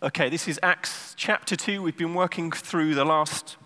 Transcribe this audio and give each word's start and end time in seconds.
Okay, 0.00 0.28
this 0.28 0.46
is 0.46 0.60
Acts 0.62 1.12
chapter 1.16 1.56
2. 1.56 1.82
We've 1.82 1.96
been 1.96 2.14
working 2.14 2.52
through 2.52 2.94
the 2.94 3.04
last 3.04 3.56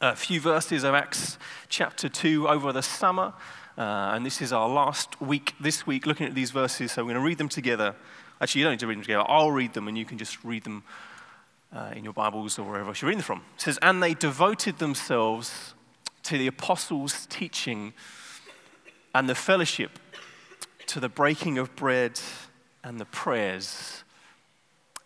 uh, 0.00 0.14
few 0.14 0.40
verses 0.40 0.84
of 0.84 0.94
Acts 0.94 1.36
chapter 1.68 2.08
2 2.08 2.46
over 2.46 2.70
the 2.70 2.80
summer. 2.80 3.34
Uh, 3.76 4.12
and 4.14 4.24
this 4.24 4.40
is 4.40 4.52
our 4.52 4.68
last 4.68 5.20
week 5.20 5.54
this 5.58 5.84
week 5.84 6.06
looking 6.06 6.28
at 6.28 6.36
these 6.36 6.52
verses. 6.52 6.92
So 6.92 7.02
we're 7.02 7.14
going 7.14 7.22
to 7.22 7.26
read 7.26 7.38
them 7.38 7.48
together. 7.48 7.96
Actually, 8.40 8.60
you 8.60 8.64
don't 8.66 8.74
need 8.74 8.78
to 8.78 8.86
read 8.86 8.98
them 8.98 9.02
together. 9.02 9.24
I'll 9.26 9.50
read 9.50 9.72
them 9.74 9.88
and 9.88 9.98
you 9.98 10.04
can 10.04 10.16
just 10.16 10.44
read 10.44 10.62
them 10.62 10.84
uh, 11.74 11.90
in 11.92 12.04
your 12.04 12.12
Bibles 12.12 12.56
or 12.56 12.62
wherever 12.62 12.92
you're 12.92 13.08
reading 13.08 13.18
them 13.18 13.24
from. 13.24 13.42
It 13.56 13.62
says, 13.62 13.80
And 13.82 14.00
they 14.00 14.14
devoted 14.14 14.78
themselves 14.78 15.74
to 16.22 16.38
the 16.38 16.46
apostles' 16.46 17.26
teaching 17.26 17.94
and 19.12 19.28
the 19.28 19.34
fellowship, 19.34 19.98
to 20.86 21.00
the 21.00 21.08
breaking 21.08 21.58
of 21.58 21.74
bread 21.74 22.20
and 22.84 23.00
the 23.00 23.06
prayers 23.06 24.04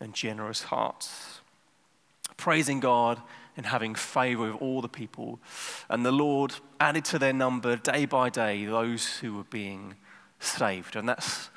and 0.00 0.14
generous 0.14 0.64
hearts, 0.64 1.40
praising 2.36 2.80
God 2.80 3.20
and 3.56 3.66
having 3.66 3.94
favor 3.94 4.52
with 4.52 4.60
all 4.60 4.82
the 4.82 4.88
people. 4.88 5.40
And 5.88 6.04
the 6.04 6.12
Lord 6.12 6.54
added 6.78 7.04
to 7.06 7.18
their 7.18 7.32
number 7.32 7.76
day 7.76 8.04
by 8.04 8.28
day 8.28 8.66
those 8.66 9.18
who 9.18 9.34
were 9.34 9.44
being 9.44 9.94
saved. 10.38 10.96
And 10.96 11.08
that's 11.08 11.48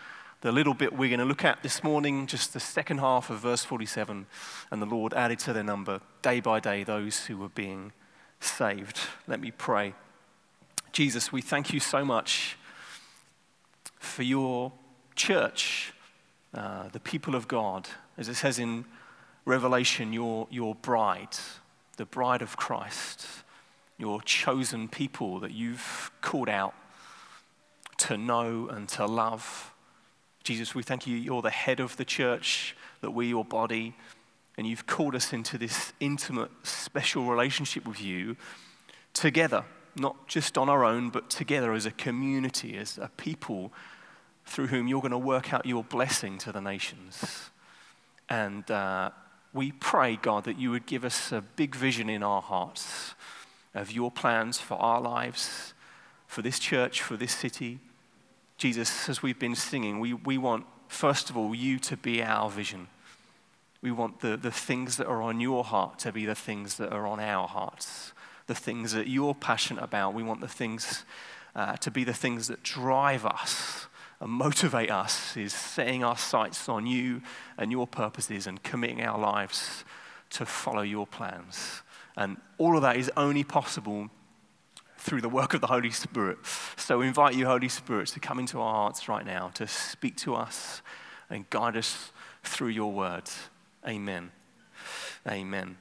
the 0.41 0.52
little 0.52 0.73
bit 0.73 0.94
we're 0.94 1.09
going 1.09 1.19
to 1.19 1.25
look 1.25 1.44
at 1.44 1.61
this 1.64 1.83
morning, 1.83 2.25
just 2.25 2.53
the 2.53 2.59
second 2.59 2.99
half 2.99 3.30
of 3.30 3.39
verse 3.39 3.66
47. 3.66 4.25
And 4.71 4.81
the 4.81 4.86
Lord 4.86 5.14
added 5.14 5.39
to 5.39 5.53
their 5.53 5.64
number 5.64 5.99
day 6.21 6.39
by 6.39 6.59
day 6.59 6.83
those 6.83 7.25
who 7.25 7.38
were 7.38 7.49
being 7.49 7.92
saved. 8.39 8.99
Let 9.27 9.42
me 9.42 9.52
pray. 9.52 9.94
Jesus, 10.94 11.31
we 11.31 11.42
thank 11.42 11.73
you 11.73 11.80
so 11.80 12.05
much 12.05 12.58
for 13.99 14.23
your 14.23 14.71
church, 15.16 15.94
uh, 16.53 16.89
the 16.89 17.00
people 17.00 17.36
of 17.36 17.47
God 17.47 17.88
as 18.17 18.28
it 18.28 18.36
says 18.36 18.59
in 18.59 18.86
Revelation, 19.45 20.14
your, 20.14 20.47
your 20.52 20.75
bride, 20.75 21.38
the 21.97 22.05
bride 22.05 22.42
of 22.42 22.58
Christ, 22.58 23.25
your 23.97 24.22
chosen 24.22 24.88
people 24.88 25.39
that 25.39 25.52
you've 25.52 26.11
called 26.22 26.50
out 26.50 26.75
to 27.97 28.17
know 28.17 28.67
and 28.70 28.88
to 28.89 29.05
love. 29.05 29.73
Jesus, 30.44 30.75
we 30.75 30.83
thank 30.83 31.08
you, 31.08 31.16
you're 31.16 31.42
the 31.42 31.50
head 31.50 31.80
of 31.80 31.97
the 31.97 32.05
church, 32.05 32.75
that 33.02 33.11
we're 33.11 33.30
your 33.30 33.45
body, 33.45 33.95
and 34.58 34.67
you've 34.67 34.86
called 34.86 35.16
us 35.16 35.31
into 35.31 35.58
this 35.58 35.94
intimate, 36.00 36.52
special 36.64 37.25
relationship 37.25 37.88
with 37.88 38.02
you 38.02 38.36
together, 39.14 39.64
not 39.95 40.27
just 40.27 40.58
on 40.58 40.70
our 40.70 40.83
own, 40.83 41.09
but 41.09 41.30
together 41.30 41.73
as 41.73 41.86
a 41.86 41.92
community, 41.92 42.77
as 42.77 42.97
a 42.97 43.09
people 43.17 43.72
through 44.50 44.67
whom 44.67 44.88
you're 44.88 45.02
going 45.02 45.11
to 45.11 45.17
work 45.17 45.53
out 45.53 45.66
your 45.66 45.83
blessing 45.83 46.38
to 46.39 46.52
the 46.52 46.59
nations. 46.59 47.50
And 48.28 48.69
uh, 48.69 49.11
we 49.53 49.72
pray, 49.72 50.16
God, 50.16 50.44
that 50.45 50.59
you 50.59 50.72
would 50.72 50.86
give 50.86 51.05
us 51.05 51.31
a 51.31 51.42
big 51.42 51.75
vision 51.75 52.09
in 52.09 52.23
our 52.23 52.42
hearts 52.42 53.14
of 53.75 53.92
your 53.92 54.11
plans 54.11 54.59
for 54.59 54.75
our 54.75 55.00
lives, 55.00 55.73
for 56.27 56.42
this 56.42 56.59
church, 56.59 57.02
for 57.02 57.15
this 57.15 57.33
city. 57.33 57.80
Jesus, 58.58 59.08
as 59.08 59.21
we've 59.21 59.39
been 59.39 59.55
singing, 59.55 59.99
we, 59.99 60.14
we 60.14 60.37
want, 60.37 60.66
first 60.87 61.30
of 61.30 61.37
all, 61.37 61.54
you 61.54 61.80
to 61.80 61.95
be 61.95 62.21
our 62.23 62.49
vision. 62.49 62.87
We 63.81 63.92
want 63.92 64.20
the, 64.20 64.36
the 64.36 64.52
things 64.52 64.98
that 64.98 65.08
are 65.08 65.21
on 65.21 65.39
your 65.39 65.64
heart 65.64 65.99
to 65.99 66.11
be 66.11 66.26
the 66.26 66.36
things 66.36 66.76
that 66.77 66.92
are 66.92 67.08
on 67.08 67.20
our 67.20 67.48
hearts, 67.48 68.14
the 68.48 68.55
things 68.55 68.93
that 68.93 69.08
you're 69.08 69.36
passionate 69.36 69.83
about. 69.83 70.14
We 70.14 70.23
want 70.23 70.42
the 70.42 70.48
things 70.48 71.05
uh, 71.55 71.77
to 71.77 71.92
be 71.92 72.04
the 72.04 72.14
things 72.14 72.48
that 72.48 72.64
drive 72.64 73.26
us 73.26 73.87
and 74.21 74.31
motivate 74.31 74.91
us 74.91 75.37
is 75.37 75.53
setting 75.53 76.03
our 76.03 76.17
sights 76.17 76.67
on 76.67 76.85
you 76.85 77.21
and 77.57 77.71
your 77.71 77.87
purposes 77.87 78.47
and 78.47 78.61
committing 78.63 79.02
our 79.02 79.17
lives 79.17 79.85
to 80.31 80.45
follow 80.45 80.81
your 80.81 81.07
plans. 81.07 81.81
And 82.17 82.37
all 82.57 82.75
of 82.75 82.81
that 82.81 82.97
is 82.97 83.09
only 83.15 83.43
possible 83.43 84.09
through 84.97 85.21
the 85.21 85.30
work 85.30 85.53
of 85.53 85.61
the 85.61 85.67
Holy 85.67 85.91
Spirit. 85.91 86.37
So 86.75 86.99
we 86.99 87.07
invite 87.07 87.33
you, 87.33 87.45
Holy 87.45 87.69
Spirit, 87.69 88.09
to 88.09 88.19
come 88.19 88.39
into 88.39 88.59
our 88.59 88.73
hearts 88.73 89.07
right 89.07 89.25
now, 89.25 89.52
to 89.53 89.67
speak 89.67 90.17
to 90.17 90.36
us 90.36 90.81
and 91.30 91.49
guide 91.49 91.77
us 91.77 92.11
through 92.43 92.69
your 92.69 92.91
words. 92.91 93.49
Amen. 93.87 94.31
Amen. 95.27 95.77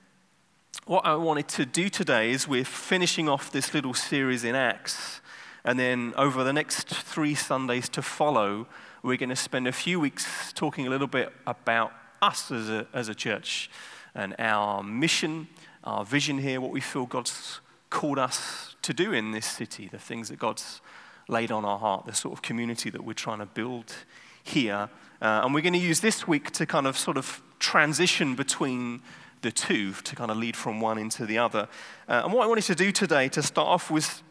What 0.87 1.05
I 1.05 1.17
wanted 1.17 1.49
to 1.49 1.67
do 1.67 1.89
today 1.89 2.31
is 2.31 2.47
we're 2.47 2.65
finishing 2.65 3.29
off 3.29 3.51
this 3.51 3.75
little 3.75 3.95
series 3.95 4.45
in 4.45 4.55
Acts 4.55 5.21
and 5.65 5.79
then 5.79 6.15
over 6.17 6.45
the 6.45 6.53
next 6.53 6.89
three 6.89 7.35
Sundays 7.35 7.89
to 7.91 8.03
follow, 8.03 8.67
we're 9.03 9.17
going 9.17 9.29
to 9.29 9.37
spend 9.37 9.69
a 9.69 9.73
few 9.73 10.01
weeks 10.01 10.53
talking 10.53 10.87
a 10.87 10.91
little 10.91 11.07
bit 11.07 11.33
about 11.47 11.93
us 12.21 12.51
as 12.51 12.69
a, 12.69 12.87
as 12.93 13.09
a 13.09 13.15
church 13.15 13.71
and 14.15 14.35
our 14.39 14.83
mission, 14.83 15.49
our 15.85 16.05
vision 16.05 16.39
here, 16.39 16.61
what 16.61 16.71
we 16.71 16.81
feel 16.81 17.07
God's 17.07 17.61
called 17.91 18.19
us 18.19 18.77
to 18.83 18.93
do 18.93 19.13
in 19.13 19.33
this 19.33 19.47
city, 19.47 19.89
the 19.89 19.99
things 19.99 20.29
that 20.29 20.39
God's 20.39 20.81
laid 21.29 21.53
on 21.53 21.65
our 21.65 21.79
heart, 21.79 22.07
the 22.07 22.15
sort 22.15 22.35
of 22.35 22.43
community 22.43 22.91
that 22.91 23.05
we're 23.05 23.13
trying 23.13 23.39
to 23.39 23.47
build 23.47 23.95
here. 24.43 24.89
Uh, 25.21 25.43
and 25.45 25.55
we're 25.55 25.61
going 25.61 25.73
to 25.73 25.79
use 25.79 26.01
this 26.01 26.27
week 26.27 26.51
to 26.53 26.67
kind 26.67 26.87
of 26.87 26.97
sort 26.97 27.17
of 27.17 27.43
transition 27.59 28.35
between 28.35 29.03
the 29.43 29.53
two, 29.53 29.93
to 29.93 30.17
kind 30.17 30.31
of 30.31 30.37
lead 30.37 30.57
from 30.57 30.81
one 30.81 30.99
into 30.99 31.27
the 31.27 31.39
other. 31.39 31.69
Uh, 32.09 32.23
and 32.25 32.33
what 32.33 32.45
I 32.45 32.47
wanted 32.47 32.65
to 32.65 32.75
do 32.75 32.91
today, 32.91 33.29
to 33.29 33.43
start 33.43 33.69
off 33.69 33.91
with 33.91 34.23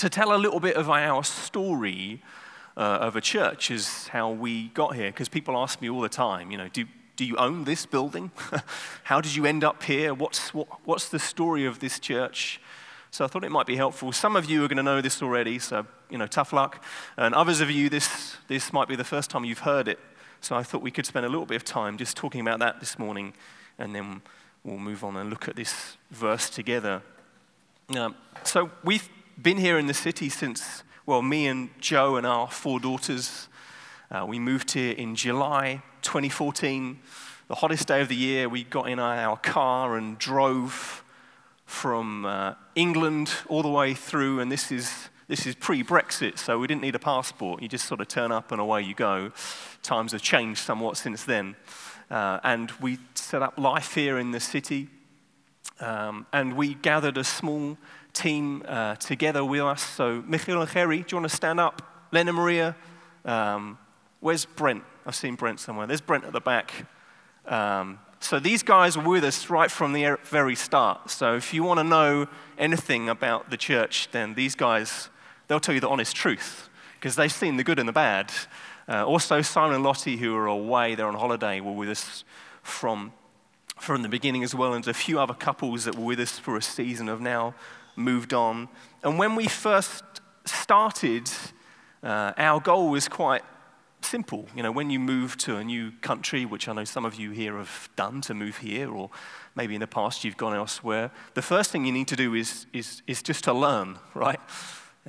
to 0.00 0.08
tell 0.08 0.34
a 0.34 0.38
little 0.38 0.60
bit 0.60 0.76
of 0.76 0.88
our 0.88 1.22
story 1.22 2.22
uh, 2.74 2.80
of 2.80 3.16
a 3.16 3.20
church 3.20 3.70
is 3.70 4.08
how 4.08 4.30
we 4.30 4.68
got 4.68 4.94
here. 4.94 5.10
Because 5.10 5.28
people 5.28 5.58
ask 5.58 5.82
me 5.82 5.90
all 5.90 6.00
the 6.00 6.08
time, 6.08 6.50
you 6.50 6.56
know, 6.56 6.68
do, 6.68 6.86
do 7.16 7.24
you 7.26 7.36
own 7.36 7.64
this 7.64 7.84
building? 7.84 8.30
how 9.04 9.20
did 9.20 9.34
you 9.34 9.44
end 9.44 9.62
up 9.62 9.82
here? 9.82 10.14
What's, 10.14 10.54
what, 10.54 10.68
what's 10.86 11.10
the 11.10 11.18
story 11.18 11.66
of 11.66 11.80
this 11.80 11.98
church? 11.98 12.62
So 13.10 13.26
I 13.26 13.28
thought 13.28 13.44
it 13.44 13.50
might 13.50 13.66
be 13.66 13.76
helpful. 13.76 14.10
Some 14.10 14.36
of 14.36 14.48
you 14.48 14.64
are 14.64 14.68
going 14.68 14.78
to 14.78 14.82
know 14.82 15.02
this 15.02 15.20
already, 15.20 15.58
so, 15.58 15.86
you 16.08 16.16
know, 16.16 16.26
tough 16.26 16.54
luck. 16.54 16.82
And 17.18 17.34
others 17.34 17.60
of 17.60 17.70
you, 17.70 17.90
this, 17.90 18.36
this 18.48 18.72
might 18.72 18.88
be 18.88 18.96
the 18.96 19.04
first 19.04 19.28
time 19.28 19.44
you've 19.44 19.58
heard 19.58 19.86
it. 19.86 19.98
So 20.40 20.56
I 20.56 20.62
thought 20.62 20.80
we 20.80 20.90
could 20.90 21.04
spend 21.04 21.26
a 21.26 21.28
little 21.28 21.44
bit 21.44 21.56
of 21.56 21.64
time 21.64 21.98
just 21.98 22.16
talking 22.16 22.40
about 22.40 22.60
that 22.60 22.80
this 22.80 22.98
morning, 22.98 23.34
and 23.78 23.94
then 23.94 24.22
we'll 24.64 24.78
move 24.78 25.04
on 25.04 25.18
and 25.18 25.28
look 25.28 25.46
at 25.46 25.56
this 25.56 25.98
verse 26.10 26.48
together. 26.48 27.02
Um, 27.94 28.14
so 28.44 28.70
we've 28.82 29.06
been 29.42 29.56
here 29.56 29.78
in 29.78 29.86
the 29.86 29.94
city 29.94 30.28
since, 30.28 30.82
well, 31.06 31.22
me 31.22 31.46
and 31.46 31.70
Joe 31.80 32.16
and 32.16 32.26
our 32.26 32.50
four 32.50 32.78
daughters. 32.78 33.48
Uh, 34.10 34.26
we 34.28 34.38
moved 34.38 34.72
here 34.72 34.92
in 34.92 35.14
July 35.14 35.82
2014, 36.02 36.98
the 37.48 37.54
hottest 37.54 37.88
day 37.88 38.02
of 38.02 38.08
the 38.08 38.16
year. 38.16 38.50
We 38.50 38.64
got 38.64 38.88
in 38.88 38.98
our 38.98 39.38
car 39.38 39.96
and 39.96 40.18
drove 40.18 41.02
from 41.64 42.26
uh, 42.26 42.54
England 42.74 43.32
all 43.48 43.62
the 43.62 43.70
way 43.70 43.94
through, 43.94 44.40
and 44.40 44.52
this 44.52 44.70
is, 44.70 45.08
this 45.26 45.46
is 45.46 45.54
pre 45.54 45.82
Brexit, 45.82 46.36
so 46.38 46.58
we 46.58 46.66
didn't 46.66 46.82
need 46.82 46.94
a 46.94 46.98
passport. 46.98 47.62
You 47.62 47.68
just 47.68 47.86
sort 47.86 48.02
of 48.02 48.08
turn 48.08 48.32
up 48.32 48.52
and 48.52 48.60
away 48.60 48.82
you 48.82 48.94
go. 48.94 49.32
Times 49.82 50.12
have 50.12 50.22
changed 50.22 50.60
somewhat 50.60 50.98
since 50.98 51.24
then. 51.24 51.56
Uh, 52.10 52.40
and 52.42 52.72
we 52.80 52.98
set 53.14 53.40
up 53.40 53.56
life 53.56 53.94
here 53.94 54.18
in 54.18 54.32
the 54.32 54.40
city, 54.40 54.88
um, 55.78 56.26
and 56.32 56.54
we 56.56 56.74
gathered 56.74 57.16
a 57.16 57.24
small 57.24 57.78
team 58.12 58.62
uh, 58.66 58.96
together 58.96 59.44
with 59.44 59.60
us. 59.60 59.82
So, 59.82 60.22
Michael 60.26 60.60
and 60.60 60.70
Harry, 60.70 60.98
do 60.98 61.04
you 61.10 61.16
want 61.18 61.30
to 61.30 61.36
stand 61.36 61.60
up? 61.60 61.82
Lena 62.12 62.32
Maria, 62.32 62.76
um, 63.24 63.78
where's 64.20 64.44
Brent? 64.44 64.82
I've 65.06 65.14
seen 65.14 65.34
Brent 65.34 65.60
somewhere. 65.60 65.86
There's 65.86 66.00
Brent 66.00 66.24
at 66.24 66.32
the 66.32 66.40
back. 66.40 66.86
Um, 67.46 67.98
so, 68.20 68.38
these 68.38 68.62
guys 68.62 68.96
were 68.96 69.08
with 69.08 69.24
us 69.24 69.48
right 69.48 69.70
from 69.70 69.92
the 69.92 70.18
very 70.24 70.54
start. 70.54 71.10
So, 71.10 71.36
if 71.36 71.54
you 71.54 71.62
want 71.62 71.78
to 71.78 71.84
know 71.84 72.28
anything 72.58 73.08
about 73.08 73.50
the 73.50 73.56
church, 73.56 74.08
then 74.12 74.34
these 74.34 74.54
guys, 74.54 75.08
they'll 75.48 75.60
tell 75.60 75.74
you 75.74 75.80
the 75.80 75.88
honest 75.88 76.14
truth 76.16 76.68
because 76.94 77.16
they've 77.16 77.32
seen 77.32 77.56
the 77.56 77.64
good 77.64 77.78
and 77.78 77.88
the 77.88 77.92
bad. 77.92 78.30
Uh, 78.86 79.06
also, 79.06 79.40
Simon 79.40 79.76
and 79.76 79.84
Lottie, 79.84 80.16
who 80.16 80.36
are 80.36 80.46
away, 80.46 80.94
they're 80.94 81.06
on 81.06 81.14
holiday, 81.14 81.60
were 81.60 81.72
with 81.72 81.88
us 81.88 82.24
from, 82.62 83.12
from 83.78 84.02
the 84.02 84.08
beginning 84.08 84.42
as 84.42 84.54
well. 84.54 84.74
And 84.74 84.86
a 84.86 84.92
few 84.92 85.18
other 85.18 85.32
couples 85.32 85.84
that 85.84 85.94
were 85.94 86.04
with 86.04 86.20
us 86.20 86.38
for 86.38 86.56
a 86.56 86.62
season 86.62 87.06
have 87.06 87.20
now 87.20 87.54
moved 88.00 88.34
on. 88.34 88.68
And 89.02 89.18
when 89.18 89.36
we 89.36 89.46
first 89.46 90.04
started, 90.44 91.30
uh, 92.02 92.32
our 92.36 92.60
goal 92.60 92.90
was 92.90 93.08
quite 93.08 93.42
simple. 94.02 94.46
You 94.56 94.62
know, 94.62 94.72
when 94.72 94.90
you 94.90 94.98
move 94.98 95.36
to 95.38 95.56
a 95.56 95.64
new 95.64 95.92
country, 96.00 96.44
which 96.44 96.68
I 96.68 96.72
know 96.72 96.84
some 96.84 97.04
of 97.04 97.14
you 97.14 97.30
here 97.30 97.56
have 97.56 97.88
done 97.96 98.20
to 98.22 98.34
move 98.34 98.58
here, 98.58 98.90
or 98.90 99.10
maybe 99.54 99.74
in 99.74 99.80
the 99.80 99.86
past 99.86 100.24
you've 100.24 100.36
gone 100.36 100.54
elsewhere, 100.54 101.10
the 101.34 101.42
first 101.42 101.70
thing 101.70 101.84
you 101.84 101.92
need 101.92 102.08
to 102.08 102.16
do 102.16 102.34
is, 102.34 102.66
is, 102.72 103.02
is 103.06 103.22
just 103.22 103.44
to 103.44 103.52
learn, 103.52 103.98
right? 104.14 104.40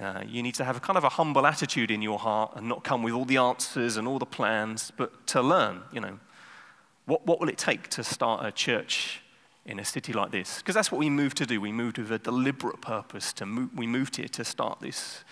Uh, 0.01 0.23
you 0.25 0.41
need 0.41 0.55
to 0.55 0.63
have 0.63 0.77
a 0.77 0.79
kind 0.79 0.97
of 0.97 1.03
a 1.03 1.09
humble 1.09 1.45
attitude 1.45 1.91
in 1.91 2.01
your 2.01 2.17
heart 2.17 2.53
and 2.55 2.67
not 2.67 2.83
come 2.83 3.03
with 3.03 3.13
all 3.13 3.25
the 3.25 3.37
answers 3.37 3.97
and 3.97 4.07
all 4.07 4.19
the 4.19 4.25
plans, 4.25 4.91
but 4.95 5.27
to 5.27 5.41
learn, 5.41 5.81
you 5.91 5.99
know. 5.99 6.19
What, 7.05 7.25
what 7.25 7.39
will 7.39 7.49
it 7.49 7.57
take 7.57 7.89
to 7.89 8.03
start 8.03 8.45
a 8.45 8.51
church 8.51 9.21
in 9.65 9.79
a 9.79 9.85
city 9.85 10.13
like 10.13 10.31
this? 10.31 10.57
Because 10.57 10.75
that's 10.75 10.91
what 10.91 10.99
we 10.99 11.09
moved 11.09 11.37
to 11.37 11.45
do. 11.45 11.61
We 11.61 11.71
moved 11.71 11.97
with 11.97 12.11
a 12.11 12.19
deliberate 12.19 12.81
purpose. 12.81 13.33
To 13.33 13.45
move, 13.45 13.69
we 13.75 13.87
moved 13.87 14.15
here 14.15 14.27
to 14.29 14.43
start 14.43 14.79
this, 14.79 15.23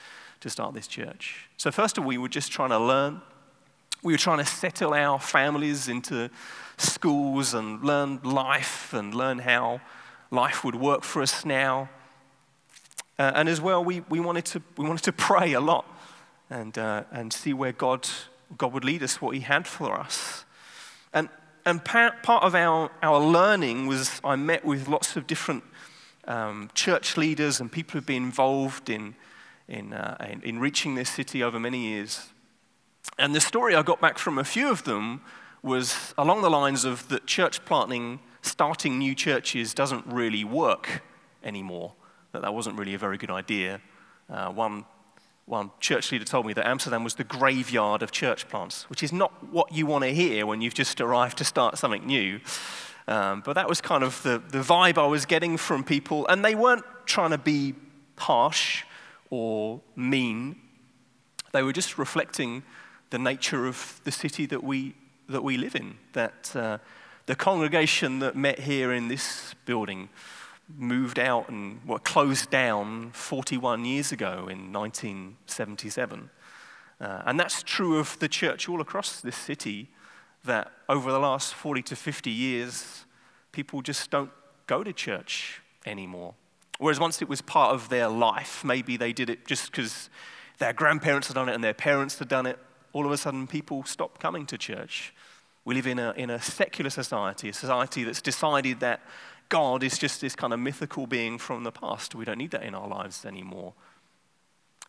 to 0.41 0.49
start 0.49 0.73
this 0.73 0.87
church. 0.87 1.49
So 1.57 1.71
first 1.71 1.97
of 1.97 2.03
all, 2.03 2.07
we 2.07 2.17
were 2.17 2.29
just 2.29 2.51
trying 2.51 2.69
to 2.69 2.79
learn 2.79 3.21
we 4.01 4.13
were 4.13 4.17
trying 4.17 4.37
to 4.37 4.45
settle 4.45 4.93
our 4.93 5.19
families 5.19 5.89
into 5.89 6.29
schools 6.77 7.53
and 7.53 7.83
learn 7.83 8.19
life 8.23 8.93
and 8.93 9.13
learn 9.13 9.39
how 9.39 9.81
life 10.31 10.63
would 10.63 10.75
work 10.75 11.03
for 11.03 11.21
us 11.21 11.43
now. 11.43 11.89
Uh, 13.17 13.31
and 13.35 13.49
as 13.49 13.59
well, 13.59 13.83
we, 13.83 14.01
we, 14.09 14.19
wanted 14.19 14.45
to, 14.45 14.61
we 14.77 14.87
wanted 14.87 15.03
to 15.03 15.11
pray 15.11 15.51
a 15.53 15.59
lot 15.59 15.85
and, 16.49 16.77
uh, 16.77 17.03
and 17.11 17.33
see 17.33 17.51
where 17.51 17.73
God, 17.73 18.07
God 18.57 18.71
would 18.71 18.85
lead 18.85 19.03
us, 19.03 19.21
what 19.21 19.35
He 19.35 19.41
had 19.41 19.67
for 19.67 19.99
us. 19.99 20.45
And, 21.13 21.27
and 21.65 21.83
part, 21.83 22.23
part 22.23 22.43
of 22.43 22.55
our, 22.55 22.89
our 23.01 23.19
learning 23.19 23.87
was 23.87 24.21
I 24.23 24.35
met 24.35 24.65
with 24.65 24.87
lots 24.87 25.15
of 25.15 25.27
different 25.27 25.63
um, 26.25 26.69
church 26.73 27.17
leaders 27.17 27.59
and 27.59 27.71
people 27.71 27.93
who've 27.93 28.05
been 28.05 28.23
involved 28.23 28.89
in, 28.89 29.15
in, 29.67 29.93
uh, 29.93 30.17
in, 30.29 30.41
in 30.43 30.59
reaching 30.59 30.95
this 30.95 31.09
city 31.09 31.43
over 31.43 31.59
many 31.59 31.79
years. 31.79 32.29
And 33.17 33.35
the 33.35 33.41
story 33.41 33.75
I 33.75 33.81
got 33.81 33.99
back 33.99 34.17
from 34.17 34.37
a 34.37 34.43
few 34.43 34.71
of 34.71 34.83
them 34.83 35.21
was 35.61 36.13
along 36.17 36.41
the 36.41 36.49
lines 36.49 36.85
of 36.85 37.07
that 37.09 37.25
church 37.25 37.65
planting, 37.65 38.19
starting 38.41 38.97
new 38.97 39.13
churches, 39.13 39.73
doesn't 39.73 40.05
really 40.05 40.43
work 40.43 41.01
anymore, 41.43 41.93
that 42.31 42.41
that 42.41 42.53
wasn't 42.53 42.77
really 42.77 42.93
a 42.93 42.97
very 42.97 43.17
good 43.17 43.31
idea. 43.31 43.81
Uh, 44.29 44.49
one, 44.49 44.85
one 45.49 45.71
church 45.79 46.11
leader 46.11 46.23
told 46.23 46.45
me 46.45 46.53
that 46.53 46.67
Amsterdam 46.67 47.03
was 47.03 47.15
the 47.15 47.23
graveyard 47.23 48.03
of 48.03 48.11
church 48.11 48.47
plants, 48.47 48.87
which 48.89 49.01
is 49.01 49.11
not 49.11 49.31
what 49.51 49.73
you 49.73 49.87
want 49.87 50.03
to 50.03 50.13
hear 50.13 50.45
when 50.45 50.61
you've 50.61 50.75
just 50.75 51.01
arrived 51.01 51.39
to 51.39 51.43
start 51.43 51.77
something 51.77 52.05
new. 52.05 52.39
Um, 53.07 53.41
but 53.43 53.53
that 53.53 53.67
was 53.67 53.81
kind 53.81 54.03
of 54.03 54.21
the, 54.21 54.41
the 54.49 54.59
vibe 54.59 54.99
I 54.99 55.07
was 55.07 55.25
getting 55.25 55.57
from 55.57 55.83
people, 55.83 56.27
and 56.27 56.45
they 56.45 56.53
weren't 56.53 56.85
trying 57.05 57.31
to 57.31 57.39
be 57.39 57.73
harsh 58.19 58.83
or 59.31 59.81
mean. 59.95 60.55
They 61.51 61.63
were 61.63 61.73
just 61.73 61.97
reflecting 61.97 62.61
the 63.09 63.17
nature 63.17 63.65
of 63.65 63.99
the 64.03 64.11
city 64.11 64.45
that 64.45 64.63
we, 64.63 64.93
that 65.27 65.43
we 65.43 65.57
live 65.57 65.75
in. 65.75 65.97
That 66.13 66.55
uh, 66.55 66.77
the 67.25 67.35
congregation 67.35 68.19
that 68.19 68.35
met 68.35 68.59
here 68.59 68.93
in 68.93 69.07
this 69.07 69.55
building 69.65 70.09
moved 70.77 71.19
out 71.19 71.49
and 71.49 71.79
were 71.85 71.99
closed 71.99 72.49
down 72.49 73.11
41 73.11 73.85
years 73.85 74.11
ago 74.11 74.47
in 74.49 74.71
1977. 74.71 76.29
Uh, 77.01 77.21
and 77.25 77.39
that's 77.39 77.63
true 77.63 77.97
of 77.97 78.19
the 78.19 78.27
church 78.27 78.67
all 78.67 78.81
across 78.81 79.21
this 79.21 79.35
city, 79.35 79.89
that 80.43 80.71
over 80.87 81.11
the 81.11 81.19
last 81.19 81.53
40 81.53 81.81
to 81.83 81.95
50 81.95 82.29
years, 82.29 83.05
people 83.51 83.81
just 83.81 84.09
don't 84.09 84.31
go 84.67 84.83
to 84.83 84.93
church 84.93 85.61
anymore. 85.85 86.33
Whereas 86.77 86.99
once 86.99 87.21
it 87.21 87.27
was 87.27 87.41
part 87.41 87.73
of 87.73 87.89
their 87.89 88.07
life, 88.07 88.63
maybe 88.63 88.95
they 88.95 89.11
did 89.11 89.29
it 89.29 89.45
just 89.45 89.71
because 89.71 90.09
their 90.59 90.73
grandparents 90.73 91.27
had 91.27 91.35
done 91.35 91.49
it 91.49 91.55
and 91.55 91.63
their 91.63 91.73
parents 91.73 92.19
had 92.19 92.27
done 92.27 92.45
it, 92.45 92.57
all 92.93 93.05
of 93.05 93.11
a 93.11 93.17
sudden 93.17 93.47
people 93.47 93.83
stop 93.83 94.19
coming 94.19 94.45
to 94.45 94.57
church. 94.57 95.13
We 95.65 95.75
live 95.75 95.87
in 95.87 95.99
a, 95.99 96.13
in 96.15 96.29
a 96.29 96.41
secular 96.41 96.89
society, 96.89 97.49
a 97.49 97.53
society 97.53 98.03
that's 98.03 98.21
decided 98.21 98.79
that 98.79 99.01
God 99.49 99.83
is 99.83 99.97
just 99.97 100.21
this 100.21 100.35
kind 100.35 100.53
of 100.53 100.59
mythical 100.59 101.07
being 101.07 101.37
from 101.37 101.63
the 101.63 101.71
past. 101.71 102.15
We 102.15 102.25
don't 102.25 102.37
need 102.37 102.51
that 102.51 102.63
in 102.63 102.75
our 102.75 102.87
lives 102.87 103.25
anymore. 103.25 103.73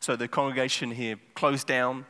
So 0.00 0.16
the 0.16 0.28
congregation 0.28 0.92
here 0.92 1.16
closed 1.34 1.66
down. 1.66 2.06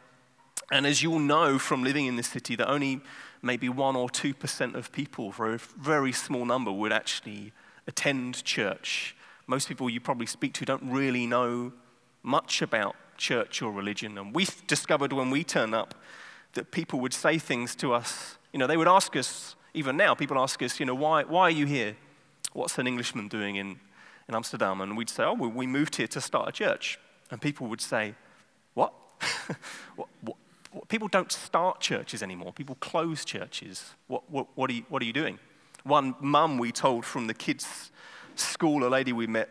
And 0.72 0.86
as 0.86 1.02
you'll 1.02 1.18
know 1.18 1.58
from 1.58 1.82
living 1.82 2.06
in 2.06 2.16
this 2.16 2.28
city, 2.28 2.56
that 2.56 2.68
only 2.68 3.00
maybe 3.42 3.68
1 3.68 3.96
or 3.96 4.08
2% 4.08 4.74
of 4.74 4.92
people, 4.92 5.32
for 5.32 5.54
a 5.54 5.58
very 5.58 6.12
small 6.12 6.44
number, 6.44 6.70
would 6.70 6.92
actually 6.92 7.52
attend 7.86 8.44
church. 8.44 9.16
Most 9.46 9.66
people 9.66 9.90
you 9.90 10.00
probably 10.00 10.26
speak 10.26 10.52
to 10.54 10.64
don't 10.64 10.82
really 10.84 11.26
know 11.26 11.72
much 12.22 12.62
about 12.62 12.94
church 13.16 13.62
or 13.62 13.72
religion. 13.72 14.16
And 14.18 14.34
we 14.34 14.46
discovered 14.66 15.12
when 15.12 15.30
we 15.30 15.42
turn 15.42 15.74
up 15.74 15.94
that 16.54 16.70
people 16.70 17.00
would 17.00 17.14
say 17.14 17.38
things 17.38 17.74
to 17.76 17.92
us. 17.92 18.38
You 18.52 18.58
know, 18.58 18.66
they 18.66 18.76
would 18.76 18.88
ask 18.88 19.16
us, 19.16 19.56
even 19.74 19.96
now, 19.96 20.14
people 20.14 20.38
ask 20.38 20.62
us, 20.62 20.78
you 20.80 20.86
know, 20.86 20.94
why, 20.94 21.24
why 21.24 21.42
are 21.42 21.50
you 21.50 21.66
here? 21.66 21.96
What's 22.52 22.78
an 22.78 22.86
Englishman 22.86 23.28
doing 23.28 23.56
in, 23.56 23.80
in 24.28 24.34
Amsterdam? 24.34 24.80
And 24.80 24.96
we'd 24.96 25.10
say, 25.10 25.24
oh, 25.24 25.34
we 25.34 25.66
moved 25.66 25.96
here 25.96 26.08
to 26.08 26.20
start 26.20 26.48
a 26.48 26.52
church. 26.52 26.98
And 27.30 27.40
people 27.40 27.66
would 27.68 27.80
say, 27.80 28.14
what? 28.74 28.92
what, 29.96 30.08
what? 30.20 30.36
People 30.88 31.08
don't 31.08 31.30
start 31.32 31.80
churches 31.80 32.22
anymore. 32.22 32.52
People 32.52 32.76
close 32.80 33.24
churches. 33.24 33.90
What, 34.06 34.30
what, 34.30 34.46
what, 34.54 34.70
are, 34.70 34.74
you, 34.74 34.84
what 34.88 35.02
are 35.02 35.04
you 35.04 35.12
doing? 35.12 35.38
One 35.84 36.14
mum 36.20 36.58
we 36.58 36.72
told 36.72 37.04
from 37.04 37.26
the 37.26 37.34
kids' 37.34 37.90
school, 38.36 38.86
a 38.86 38.88
lady 38.88 39.12
we 39.12 39.26
met 39.26 39.48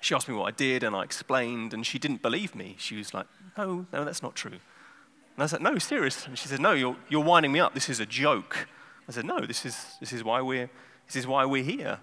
she 0.00 0.14
asked 0.14 0.28
me 0.28 0.34
what 0.34 0.44
I 0.44 0.50
did, 0.52 0.82
and 0.82 0.94
I 0.94 1.02
explained, 1.02 1.74
and 1.74 1.84
she 1.84 1.98
didn't 1.98 2.22
believe 2.22 2.54
me. 2.54 2.76
She 2.78 2.96
was 2.96 3.12
like, 3.12 3.26
No, 3.56 3.86
no, 3.92 4.04
that's 4.04 4.22
not 4.22 4.34
true. 4.34 4.52
And 4.52 5.42
I 5.42 5.46
said, 5.46 5.60
No, 5.60 5.76
serious. 5.78 6.26
And 6.26 6.38
she 6.38 6.48
said, 6.48 6.60
No, 6.60 6.72
you're, 6.72 6.96
you're 7.08 7.24
winding 7.24 7.52
me 7.52 7.60
up. 7.60 7.74
This 7.74 7.88
is 7.88 8.00
a 8.00 8.06
joke. 8.06 8.68
I 9.08 9.12
said, 9.12 9.24
No, 9.24 9.40
this 9.40 9.66
is, 9.66 9.76
this 10.00 10.12
is, 10.12 10.22
why, 10.22 10.40
we're, 10.40 10.70
this 11.08 11.16
is 11.16 11.26
why 11.26 11.44
we're 11.44 11.64
here. 11.64 11.98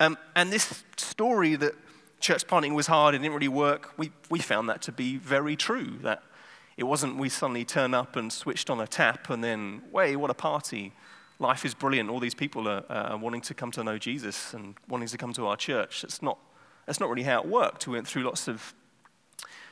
Um, 0.00 0.18
and 0.36 0.52
this 0.52 0.84
story 0.96 1.56
that 1.56 1.74
church 2.20 2.46
planting 2.46 2.74
was 2.74 2.86
hard 2.86 3.14
and 3.14 3.22
didn't 3.22 3.34
really 3.34 3.48
work, 3.48 3.92
we, 3.96 4.12
we 4.28 4.38
found 4.38 4.68
that 4.68 4.82
to 4.82 4.92
be 4.92 5.16
very 5.16 5.56
true. 5.56 5.98
That 6.02 6.22
it 6.76 6.84
wasn't 6.84 7.16
we 7.16 7.28
suddenly 7.28 7.64
turn 7.64 7.94
up 7.94 8.16
and 8.16 8.32
switched 8.32 8.68
on 8.68 8.80
a 8.80 8.86
tap 8.86 9.30
and 9.30 9.42
then, 9.42 9.82
way, 9.90 10.16
what 10.16 10.30
a 10.30 10.34
party. 10.34 10.92
Life 11.38 11.64
is 11.64 11.74
brilliant. 11.74 12.10
All 12.10 12.20
these 12.20 12.34
people 12.34 12.68
are, 12.68 12.84
are 12.88 13.16
wanting 13.16 13.40
to 13.42 13.54
come 13.54 13.70
to 13.72 13.82
know 13.82 13.98
Jesus 13.98 14.54
and 14.54 14.74
wanting 14.88 15.08
to 15.08 15.16
come 15.16 15.32
to 15.32 15.46
our 15.46 15.56
church. 15.56 16.04
It's 16.04 16.22
not 16.22 16.38
that's 16.86 17.00
not 17.00 17.08
really 17.08 17.22
how 17.22 17.40
it 17.40 17.46
worked. 17.46 17.86
We 17.86 17.94
went 17.94 18.06
through 18.06 18.24
lots 18.24 18.48
of 18.48 18.74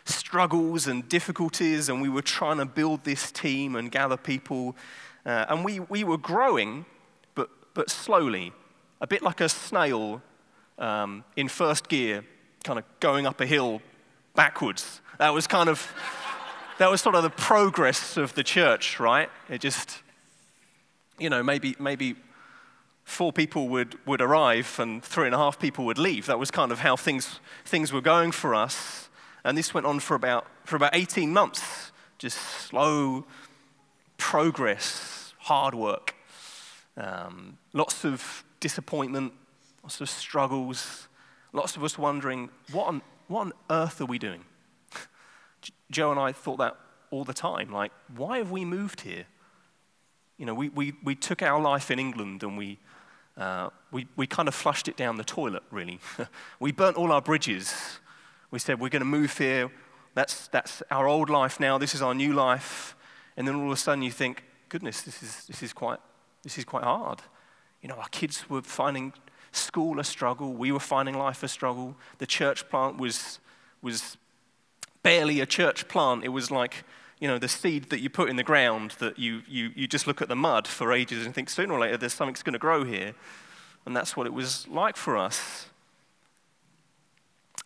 struggles 0.04 0.86
and 0.86 1.08
difficulties, 1.08 1.88
and 1.88 2.00
we 2.00 2.08
were 2.08 2.22
trying 2.22 2.58
to 2.58 2.66
build 2.66 3.04
this 3.04 3.30
team 3.30 3.76
and 3.76 3.90
gather 3.90 4.16
people. 4.16 4.76
Uh, 5.24 5.46
and 5.48 5.64
we, 5.64 5.80
we 5.80 6.04
were 6.04 6.18
growing, 6.18 6.84
but, 7.74 7.90
slowly, 7.90 8.52
a 9.00 9.06
bit 9.06 9.22
like 9.22 9.40
a 9.40 9.48
snail 9.48 10.22
um, 10.78 11.24
in 11.36 11.48
first 11.48 11.88
gear, 11.88 12.24
kind 12.64 12.78
of 12.78 12.84
going 13.00 13.26
up 13.26 13.40
a 13.40 13.46
hill 13.46 13.82
backwards. 14.34 15.00
That 15.18 15.34
was 15.34 15.46
kind 15.46 15.68
of, 15.68 15.92
that 16.78 16.90
was 16.90 17.00
sort 17.00 17.14
of 17.14 17.22
the 17.22 17.30
progress 17.30 18.16
of 18.16 18.34
the 18.34 18.44
church, 18.44 19.00
right? 19.00 19.28
It 19.48 19.60
just, 19.60 20.02
you 21.18 21.30
know, 21.30 21.42
maybe, 21.42 21.76
maybe 21.78 22.16
four 23.04 23.32
people 23.32 23.68
would, 23.68 23.96
would 24.06 24.20
arrive 24.20 24.78
and 24.78 25.02
three 25.02 25.26
and 25.26 25.34
a 25.34 25.38
half 25.38 25.58
people 25.58 25.84
would 25.84 25.98
leave. 25.98 26.26
That 26.26 26.38
was 26.38 26.50
kind 26.50 26.72
of 26.72 26.80
how 26.80 26.96
things, 26.96 27.40
things 27.64 27.92
were 27.92 28.00
going 28.00 28.32
for 28.32 28.54
us. 28.54 29.08
And 29.44 29.58
this 29.58 29.74
went 29.74 29.86
on 29.86 30.00
for 30.00 30.14
about, 30.14 30.46
for 30.64 30.76
about 30.76 30.94
18 30.94 31.32
months, 31.32 31.92
just 32.18 32.38
slow 32.38 33.24
progress, 34.16 35.34
hard 35.38 35.74
work, 35.74 36.14
um, 36.96 37.58
lots 37.72 38.04
of 38.04 38.44
disappointment, 38.60 39.32
lots 39.82 40.00
of 40.00 40.08
struggles, 40.08 41.08
lots 41.52 41.76
of 41.76 41.84
us 41.84 41.98
wondering, 41.98 42.50
what 42.70 42.86
on, 42.88 43.02
what 43.28 43.40
on 43.40 43.52
earth 43.70 44.00
are 44.00 44.06
we 44.06 44.18
doing? 44.18 44.44
Joe 45.90 46.10
and 46.10 46.20
I 46.20 46.32
thought 46.32 46.58
that 46.58 46.76
all 47.10 47.24
the 47.24 47.34
time. 47.34 47.70
Like, 47.70 47.92
why 48.16 48.38
have 48.38 48.50
we 48.50 48.64
moved 48.64 49.02
here? 49.02 49.26
You 50.38 50.46
know, 50.46 50.54
we, 50.54 50.70
we, 50.70 50.94
we 51.04 51.14
took 51.14 51.42
our 51.42 51.60
life 51.60 51.90
in 51.90 51.98
England 51.98 52.42
and 52.42 52.56
we, 52.56 52.78
uh, 53.36 53.70
we, 53.92 54.08
we 54.16 54.26
kind 54.26 54.48
of 54.48 54.54
flushed 54.54 54.88
it 54.88 54.96
down 54.96 55.16
the 55.16 55.24
toilet, 55.24 55.62
really. 55.70 56.00
we 56.60 56.72
burnt 56.72 56.96
all 56.96 57.12
our 57.12 57.22
bridges. 57.22 57.72
We 58.50 58.58
said, 58.58 58.80
we're 58.80 58.88
going 58.88 59.00
to 59.00 59.06
move 59.06 59.38
here. 59.38 59.70
That's, 60.14 60.48
that's 60.48 60.82
our 60.90 61.06
old 61.06 61.30
life 61.30 61.60
now. 61.60 61.78
This 61.78 61.94
is 61.94 62.02
our 62.02 62.14
new 62.14 62.32
life. 62.32 62.96
And 63.36 63.46
then 63.46 63.54
all 63.54 63.66
of 63.66 63.72
a 63.72 63.76
sudden 63.76 64.02
you 64.02 64.10
think, 64.10 64.44
goodness, 64.68 65.02
this 65.02 65.22
is, 65.22 65.46
this 65.46 65.62
is, 65.62 65.72
quite, 65.72 65.98
this 66.42 66.58
is 66.58 66.64
quite 66.64 66.84
hard. 66.84 67.20
You 67.80 67.88
know, 67.88 67.96
our 67.96 68.08
kids 68.08 68.48
were 68.48 68.62
finding 68.62 69.12
school 69.52 70.00
a 70.00 70.04
struggle. 70.04 70.52
We 70.52 70.72
were 70.72 70.80
finding 70.80 71.16
life 71.16 71.42
a 71.42 71.48
struggle. 71.48 71.96
The 72.18 72.26
church 72.26 72.68
plant 72.68 72.98
was, 72.98 73.38
was 73.82 74.16
barely 75.02 75.40
a 75.40 75.46
church 75.46 75.88
plant. 75.88 76.24
It 76.24 76.30
was 76.30 76.50
like 76.50 76.84
you 77.22 77.28
know, 77.28 77.38
the 77.38 77.46
seed 77.46 77.84
that 77.90 78.00
you 78.00 78.10
put 78.10 78.28
in 78.28 78.34
the 78.34 78.42
ground 78.42 78.96
that 78.98 79.16
you, 79.16 79.42
you, 79.46 79.70
you 79.76 79.86
just 79.86 80.08
look 80.08 80.20
at 80.20 80.26
the 80.26 80.34
mud 80.34 80.66
for 80.66 80.92
ages 80.92 81.24
and 81.24 81.32
think 81.32 81.48
sooner 81.48 81.72
or 81.72 81.78
later 81.78 81.96
there's 81.96 82.14
something's 82.14 82.42
going 82.42 82.52
to 82.52 82.58
grow 82.58 82.82
here. 82.82 83.14
And 83.86 83.96
that's 83.96 84.16
what 84.16 84.26
it 84.26 84.32
was 84.32 84.66
like 84.66 84.96
for 84.96 85.16
us. 85.16 85.66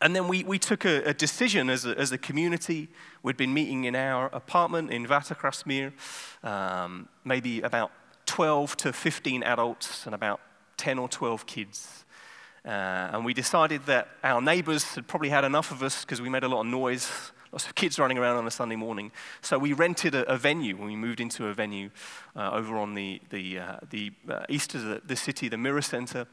and 0.03 0.15
then 0.15 0.29
we, 0.29 0.45
we 0.45 0.59
took 0.59 0.85
a, 0.85 1.03
a 1.05 1.15
decision 1.15 1.71
as 1.71 1.87
a, 1.87 1.99
as 1.99 2.13
a 2.13 2.19
community. 2.19 2.89
We'd 3.23 3.39
been 3.39 3.55
meeting 3.55 3.85
in 3.85 3.97
our 3.97 4.27
apartment 4.27 4.91
in 4.91 5.07
Watergraafsmeer, 5.07 5.93
um, 6.45 7.09
maybe 7.25 7.63
about 7.63 7.93
12 8.27 8.77
to 8.79 8.93
15 8.93 9.43
adults 9.43 10.07
and 10.07 10.15
about 10.15 10.41
10 10.77 10.99
or 10.99 11.09
12 11.09 11.47
kids. 11.47 12.05
Uh, 12.65 13.11
and 13.13 13.25
we 13.25 13.33
decided 13.33 13.87
that 13.87 14.09
our 14.25 14.41
neighbors 14.43 14.83
had 14.97 15.07
probably 15.07 15.29
had 15.29 15.45
enough 15.45 15.71
of 15.71 15.83
us 15.83 16.05
because 16.05 16.21
we 16.21 16.29
made 16.29 16.43
a 16.43 16.49
lot 16.49 16.61
of 16.61 16.67
noise, 16.67 17.09
lots 17.53 17.65
of 17.65 17.75
kids 17.77 17.99
running 17.99 18.19
around 18.19 18.37
on 18.37 18.47
a 18.47 18.51
Sunday 18.51 18.75
morning. 18.75 19.13
So 19.41 19.57
we 19.57 19.73
rented 19.73 20.17
a, 20.17 20.25
a 20.31 20.37
venue, 20.37 20.77
and 20.77 20.87
we 20.87 20.97
moved 20.97 21.21
into 21.21 21.47
a 21.47 21.55
venue 21.55 21.91
uh, 22.35 22.51
over 22.51 22.77
on 22.77 22.95
the, 22.95 23.21
the, 23.31 23.61
uh, 23.61 23.77
the 23.89 24.13
uh, 24.29 24.45
east 24.49 24.75
of 24.75 24.83
the, 24.83 25.01
the 25.07 25.15
city, 25.15 25.49
the 25.49 25.57
Mirror 25.57 25.83
Center. 25.83 26.27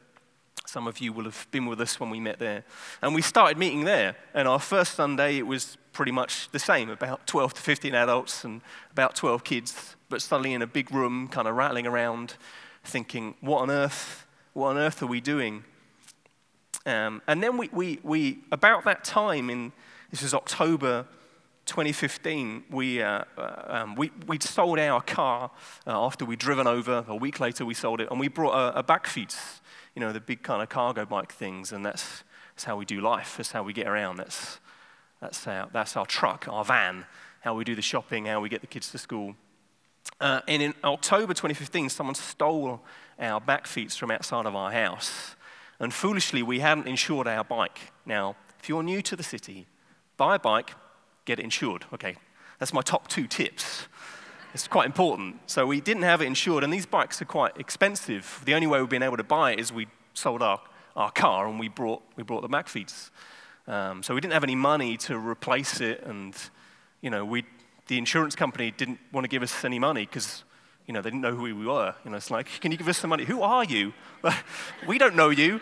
Some 0.66 0.88
of 0.88 1.00
you 1.00 1.14
will 1.14 1.26
have 1.26 1.48
been 1.52 1.68
with 1.68 1.80
us 1.82 2.00
when 2.00 2.10
we 2.10 2.20
met 2.20 2.40
there. 2.40 2.64
And 3.02 3.14
we 3.14 3.22
started 3.22 3.58
meeting 3.58 3.84
there. 3.84 4.16
And 4.34 4.48
our 4.48 4.60
first 4.60 4.96
Sunday, 4.96 5.38
it 5.38 5.46
was 5.46 5.78
pretty 5.92 6.12
much 6.12 6.50
the 6.52 6.58
same 6.58 6.90
about 6.90 7.28
12 7.28 7.54
to 7.54 7.62
15 7.62 7.94
adults 7.94 8.44
and 8.44 8.62
about 8.92 9.16
12 9.16 9.44
kids, 9.44 9.96
but 10.14 10.22
suddenly 10.22 10.54
in 10.54 10.62
a 10.62 10.68
big 10.68 10.92
room, 10.92 11.28
kind 11.28 11.48
of 11.48 11.56
rattling 11.56 11.88
around, 11.88 12.36
thinking, 12.84 13.34
what 13.42 13.64
on 13.64 13.72
earth, 13.72 14.28
what 14.54 14.68
on 14.68 14.78
earth 14.78 15.02
are 15.02 15.08
we 15.08 15.20
doing? 15.20 15.64
Um, 16.86 17.24
and 17.26 17.42
then 17.42 17.58
we, 17.58 17.68
we, 17.74 18.00
we, 18.04 18.44
about 18.52 18.84
that 18.86 19.04
time, 19.04 19.50
in 19.50 19.72
this 20.12 20.22
was 20.22 20.36
October 20.36 21.08
2015, 21.66 22.66
we, 22.70 23.02
uh, 23.02 23.24
uh, 23.36 23.64
um, 23.66 23.96
we, 23.96 24.12
we'd 24.28 24.44
sold 24.44 24.78
our 24.78 25.02
car 25.02 25.50
uh, 25.88 26.06
after 26.06 26.26
we'd 26.26 26.38
driven 26.38 26.68
over. 26.68 27.04
A 27.08 27.16
week 27.16 27.40
later, 27.40 27.66
we 27.66 27.74
sold 27.74 28.00
it, 28.00 28.12
and 28.12 28.20
we 28.20 28.28
brought 28.28 28.54
a, 28.54 28.80
a 28.80 28.84
Bakfiets 28.84 29.62
you 29.96 30.00
know, 30.00 30.12
the 30.12 30.20
big 30.20 30.44
kind 30.44 30.62
of 30.62 30.70
cargo 30.70 31.06
bike 31.06 31.32
things, 31.32 31.72
and 31.72 31.84
that's, 31.84 32.24
that's 32.54 32.66
how 32.66 32.78
we 32.78 32.86
do 32.86 33.02
life. 33.02 33.38
That's 33.38 33.52
how 33.52 33.64
we 33.64 33.74
get 33.74 33.88
around. 33.88 34.18
That's, 34.18 34.60
that's, 35.20 35.48
our, 35.48 35.70
that's 35.74 35.98
our 35.98 36.06
truck, 36.06 36.48
our 36.48 36.64
van, 36.64 37.06
how 37.42 37.56
we 37.56 37.64
do 37.64 37.74
the 37.74 37.82
shopping, 37.82 38.26
how 38.26 38.42
we 38.42 38.50
get 38.50 38.62
the 38.62 38.68
kids 38.68 38.92
to 38.92 39.00
school. 39.00 39.36
Uh, 40.20 40.42
and 40.48 40.62
in 40.62 40.74
October 40.84 41.34
2015, 41.34 41.90
someone 41.90 42.16
stole 42.16 42.82
our 43.20 43.42
Bakfiets 43.42 43.98
from 43.98 44.12
outside 44.12 44.46
of 44.46 44.56
our 44.56 44.72
house. 44.72 45.36
And 45.80 45.94
foolishly, 45.94 46.44
we 46.44 46.60
hadn't 46.60 46.88
insured 46.88 47.28
our 47.28 47.44
bike. 47.44 47.80
Now, 48.06 48.36
if 48.60 48.70
you're 48.70 48.84
new 48.84 49.02
to 49.02 49.16
the 49.16 49.24
city, 49.24 49.68
buy 50.18 50.36
a 50.36 50.40
bike, 50.40 50.72
get 51.26 51.40
it 51.40 51.44
insured. 51.44 51.86
Okay, 51.94 52.16
that's 52.60 52.74
my 52.74 52.82
top 52.82 53.08
two 53.08 53.28
tips. 53.28 53.88
It's 54.54 54.68
quite 54.68 54.86
important. 54.86 55.50
So 55.50 55.66
we 55.66 55.82
didn't 55.82 56.04
have 56.04 56.22
it 56.22 56.26
insured, 56.26 56.64
and 56.64 56.72
these 56.72 56.86
bikes 56.86 57.22
are 57.22 57.26
quite 57.26 57.58
expensive. 57.58 58.42
The 58.46 58.54
only 58.54 58.68
way 58.68 58.80
we've 58.80 58.90
been 58.90 59.04
able 59.04 59.18
to 59.18 59.24
buy 59.24 59.54
it 59.54 59.60
is 59.60 59.74
we 59.74 59.88
sold 60.14 60.44
our, 60.44 60.62
our 60.96 61.12
car 61.12 61.48
and 61.48 61.60
we 61.60 61.70
brought, 61.70 62.04
we 62.16 62.24
brought 62.24 62.42
the 62.42 62.50
Bakfiets. 62.50 63.10
Um, 63.68 64.04
so 64.04 64.14
we 64.14 64.22
didn't 64.22 64.34
have 64.34 64.44
any 64.44 64.56
money 64.56 64.98
to 64.98 65.18
replace 65.18 65.82
it, 65.82 66.04
and 66.06 66.36
you 67.02 67.10
know, 67.10 67.26
we, 67.26 67.46
the 67.88 67.98
insurance 67.98 68.36
company 68.36 68.72
didn't 68.72 69.00
want 69.12 69.26
to 69.26 69.30
give 69.30 69.44
us 69.44 69.64
any 69.64 69.80
money 69.80 70.06
because 70.06 70.44
you 70.86 70.94
know, 70.94 71.02
they 71.02 71.10
didn't 71.10 71.22
know 71.22 71.36
who 71.36 71.44
we 71.44 71.54
were. 71.54 71.96
You 72.04 72.12
know, 72.12 72.18
it's 72.18 72.32
like, 72.32 72.48
can 72.60 72.72
you 72.72 72.78
give 72.78 72.88
us 72.88 72.98
some 72.98 73.10
money? 73.10 73.26
Who 73.26 73.42
are 73.42 73.64
you? 73.64 73.94
we 74.88 74.98
don't 74.98 75.16
know 75.16 75.30
you. 75.30 75.62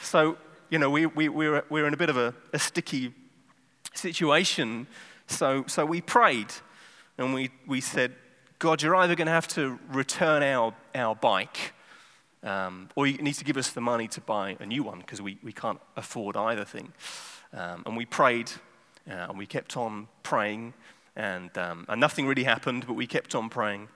So, 0.00 0.38
you 0.70 0.78
know, 0.78 0.90
we, 0.90 1.06
we, 1.06 1.28
we, 1.28 1.48
were, 1.48 1.64
we 1.68 1.80
were 1.80 1.88
in 1.88 1.94
a 1.94 1.96
bit 1.96 2.10
of 2.10 2.16
a, 2.16 2.34
a 2.52 2.58
sticky 2.58 3.12
situation. 3.94 4.86
So, 5.26 5.64
so 5.66 5.84
we 5.84 6.00
prayed 6.00 6.52
and 7.18 7.34
we, 7.34 7.50
we 7.66 7.80
said, 7.80 8.12
God, 8.58 8.82
you're 8.82 8.94
either 8.96 9.14
going 9.14 9.26
to 9.26 9.32
have 9.32 9.48
to 9.48 9.78
return 9.88 10.42
our, 10.42 10.74
our 10.94 11.14
bike, 11.14 11.74
um, 12.42 12.88
or 12.94 13.06
you 13.06 13.18
need 13.18 13.34
to 13.34 13.44
give 13.44 13.56
us 13.56 13.70
the 13.70 13.80
money 13.80 14.08
to 14.08 14.20
buy 14.20 14.56
a 14.60 14.66
new 14.66 14.82
one 14.82 15.00
because 15.00 15.20
we, 15.20 15.38
we 15.42 15.52
can't 15.52 15.80
afford 15.96 16.36
either 16.36 16.64
thing. 16.64 16.92
Um, 17.52 17.82
and 17.84 17.96
we 17.96 18.06
prayed, 18.06 18.50
uh, 19.10 19.26
and 19.28 19.38
we 19.38 19.46
kept 19.46 19.76
on 19.76 20.08
praying, 20.22 20.74
and, 21.16 21.56
um, 21.56 21.86
and 21.88 22.00
nothing 22.00 22.26
really 22.26 22.44
happened, 22.44 22.86
but 22.86 22.94
we 22.94 23.06
kept 23.06 23.34
on 23.34 23.48
praying. 23.48 23.88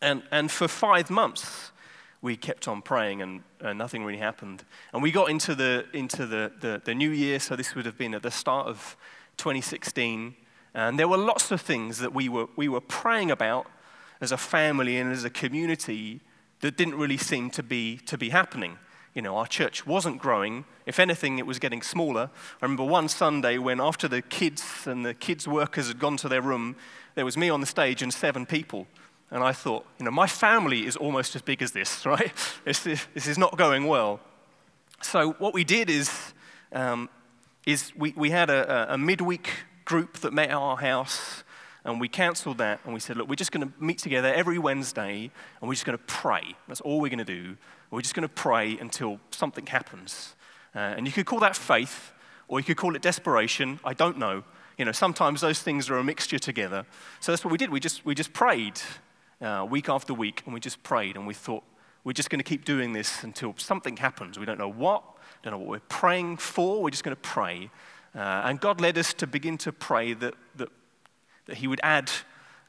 And, 0.00 0.22
and 0.30 0.50
for 0.50 0.68
five 0.68 1.10
months, 1.10 1.70
we 2.20 2.36
kept 2.36 2.68
on 2.68 2.82
praying, 2.82 3.22
and, 3.22 3.42
nothing 3.76 4.04
really 4.04 4.18
happened. 4.18 4.64
And 4.92 5.02
we 5.02 5.10
got 5.12 5.30
into, 5.30 5.54
the, 5.54 5.86
into 5.92 6.26
the, 6.26 6.52
the, 6.60 6.82
the 6.84 6.94
new 6.94 7.10
year, 7.10 7.38
so 7.38 7.54
this 7.54 7.74
would 7.74 7.86
have 7.86 7.96
been 7.96 8.14
at 8.14 8.22
the 8.22 8.30
start 8.30 8.66
of 8.66 8.96
2016. 9.36 10.34
And 10.74 10.98
there 10.98 11.08
were 11.08 11.16
lots 11.16 11.50
of 11.50 11.60
things 11.60 11.98
that 11.98 12.14
we 12.14 12.28
were, 12.28 12.46
we 12.56 12.68
were 12.68 12.80
praying 12.80 13.30
about 13.30 13.66
as 14.20 14.32
a 14.32 14.36
family 14.36 14.98
and 14.98 15.12
as 15.12 15.24
a 15.24 15.30
community 15.30 16.20
that 16.60 16.76
didn't 16.76 16.94
really 16.94 17.16
seem 17.16 17.50
to 17.50 17.62
be, 17.62 17.98
to 17.98 18.16
be 18.16 18.30
happening. 18.30 18.78
You 19.14 19.22
know, 19.22 19.36
our 19.36 19.46
church 19.46 19.86
wasn't 19.86 20.18
growing. 20.18 20.64
If 20.86 20.98
anything, 20.98 21.38
it 21.38 21.46
was 21.46 21.58
getting 21.58 21.82
smaller. 21.82 22.30
I 22.60 22.64
remember 22.64 22.84
one 22.84 23.08
Sunday 23.08 23.58
when, 23.58 23.80
after 23.80 24.08
the 24.08 24.22
kids 24.22 24.86
and 24.86 25.04
the 25.04 25.14
kids' 25.14 25.46
workers 25.46 25.88
had 25.88 25.98
gone 25.98 26.16
to 26.18 26.28
their 26.28 26.40
room, 26.40 26.76
there 27.14 27.24
was 27.24 27.36
me 27.36 27.50
on 27.50 27.60
the 27.60 27.66
stage 27.66 28.02
and 28.02 28.12
seven 28.12 28.46
people. 28.46 28.86
And 29.30 29.42
I 29.42 29.52
thought, 29.52 29.86
you 29.98 30.04
know, 30.04 30.10
my 30.10 30.26
family 30.26 30.86
is 30.86 30.96
almost 30.96 31.36
as 31.36 31.42
big 31.42 31.62
as 31.62 31.72
this, 31.72 32.06
right? 32.06 32.32
This, 32.64 32.82
this 32.82 33.26
is 33.26 33.38
not 33.38 33.56
going 33.56 33.86
well. 33.86 34.20
So, 35.02 35.32
what 35.32 35.52
we 35.52 35.64
did 35.64 35.90
is, 35.90 36.32
um, 36.72 37.08
is 37.66 37.92
we, 37.96 38.12
we 38.16 38.30
had 38.30 38.50
a, 38.50 38.94
a 38.94 38.98
midweek 38.98 39.50
group 39.84 40.18
that 40.18 40.32
met 40.32 40.50
at 40.50 40.56
our 40.56 40.76
house, 40.76 41.44
and 41.84 42.00
we 42.00 42.08
cancelled 42.08 42.58
that, 42.58 42.80
and 42.84 42.94
we 42.94 43.00
said, 43.00 43.16
look, 43.16 43.28
we're 43.28 43.34
just 43.34 43.52
going 43.52 43.66
to 43.66 43.72
meet 43.82 43.98
together 43.98 44.32
every 44.32 44.58
Wednesday, 44.58 45.30
and 45.60 45.68
we're 45.68 45.74
just 45.74 45.84
going 45.84 45.98
to 45.98 46.04
pray. 46.04 46.54
That's 46.68 46.80
all 46.80 47.00
we're 47.00 47.08
going 47.08 47.18
to 47.18 47.24
do. 47.24 47.56
We're 47.90 48.02
just 48.02 48.14
going 48.14 48.28
to 48.28 48.34
pray 48.34 48.78
until 48.78 49.18
something 49.30 49.66
happens. 49.66 50.34
Uh, 50.74 50.78
and 50.78 51.06
you 51.06 51.12
could 51.12 51.26
call 51.26 51.40
that 51.40 51.56
faith, 51.56 52.12
or 52.48 52.60
you 52.60 52.64
could 52.64 52.76
call 52.76 52.94
it 52.94 53.02
desperation. 53.02 53.80
I 53.84 53.94
don't 53.94 54.18
know. 54.18 54.44
You 54.78 54.84
know, 54.84 54.92
sometimes 54.92 55.40
those 55.40 55.60
things 55.60 55.90
are 55.90 55.98
a 55.98 56.04
mixture 56.04 56.38
together. 56.38 56.86
So 57.20 57.32
that's 57.32 57.44
what 57.44 57.52
we 57.52 57.58
did. 57.58 57.70
We 57.70 57.80
just, 57.80 58.04
we 58.06 58.14
just 58.14 58.32
prayed 58.32 58.80
uh, 59.40 59.66
week 59.68 59.88
after 59.88 60.14
week, 60.14 60.42
and 60.44 60.54
we 60.54 60.60
just 60.60 60.82
prayed, 60.82 61.16
and 61.16 61.26
we 61.26 61.34
thought, 61.34 61.64
we're 62.04 62.12
just 62.12 62.30
going 62.30 62.40
to 62.40 62.44
keep 62.44 62.64
doing 62.64 62.92
this 62.92 63.22
until 63.22 63.54
something 63.58 63.96
happens. 63.96 64.38
We 64.38 64.46
don't 64.46 64.58
know 64.58 64.70
what, 64.70 65.02
don't 65.42 65.52
know 65.52 65.58
what 65.58 65.68
we're 65.68 65.80
praying 65.88 66.38
for. 66.38 66.82
We're 66.82 66.90
just 66.90 67.04
going 67.04 67.16
to 67.16 67.22
pray. 67.22 67.70
Uh, 68.14 68.18
and 68.18 68.60
God 68.60 68.80
led 68.80 68.98
us 68.98 69.14
to 69.14 69.26
begin 69.26 69.56
to 69.58 69.72
pray 69.72 70.12
that, 70.14 70.34
that, 70.56 70.68
that 71.46 71.58
He 71.58 71.66
would 71.66 71.80
add 71.82 72.10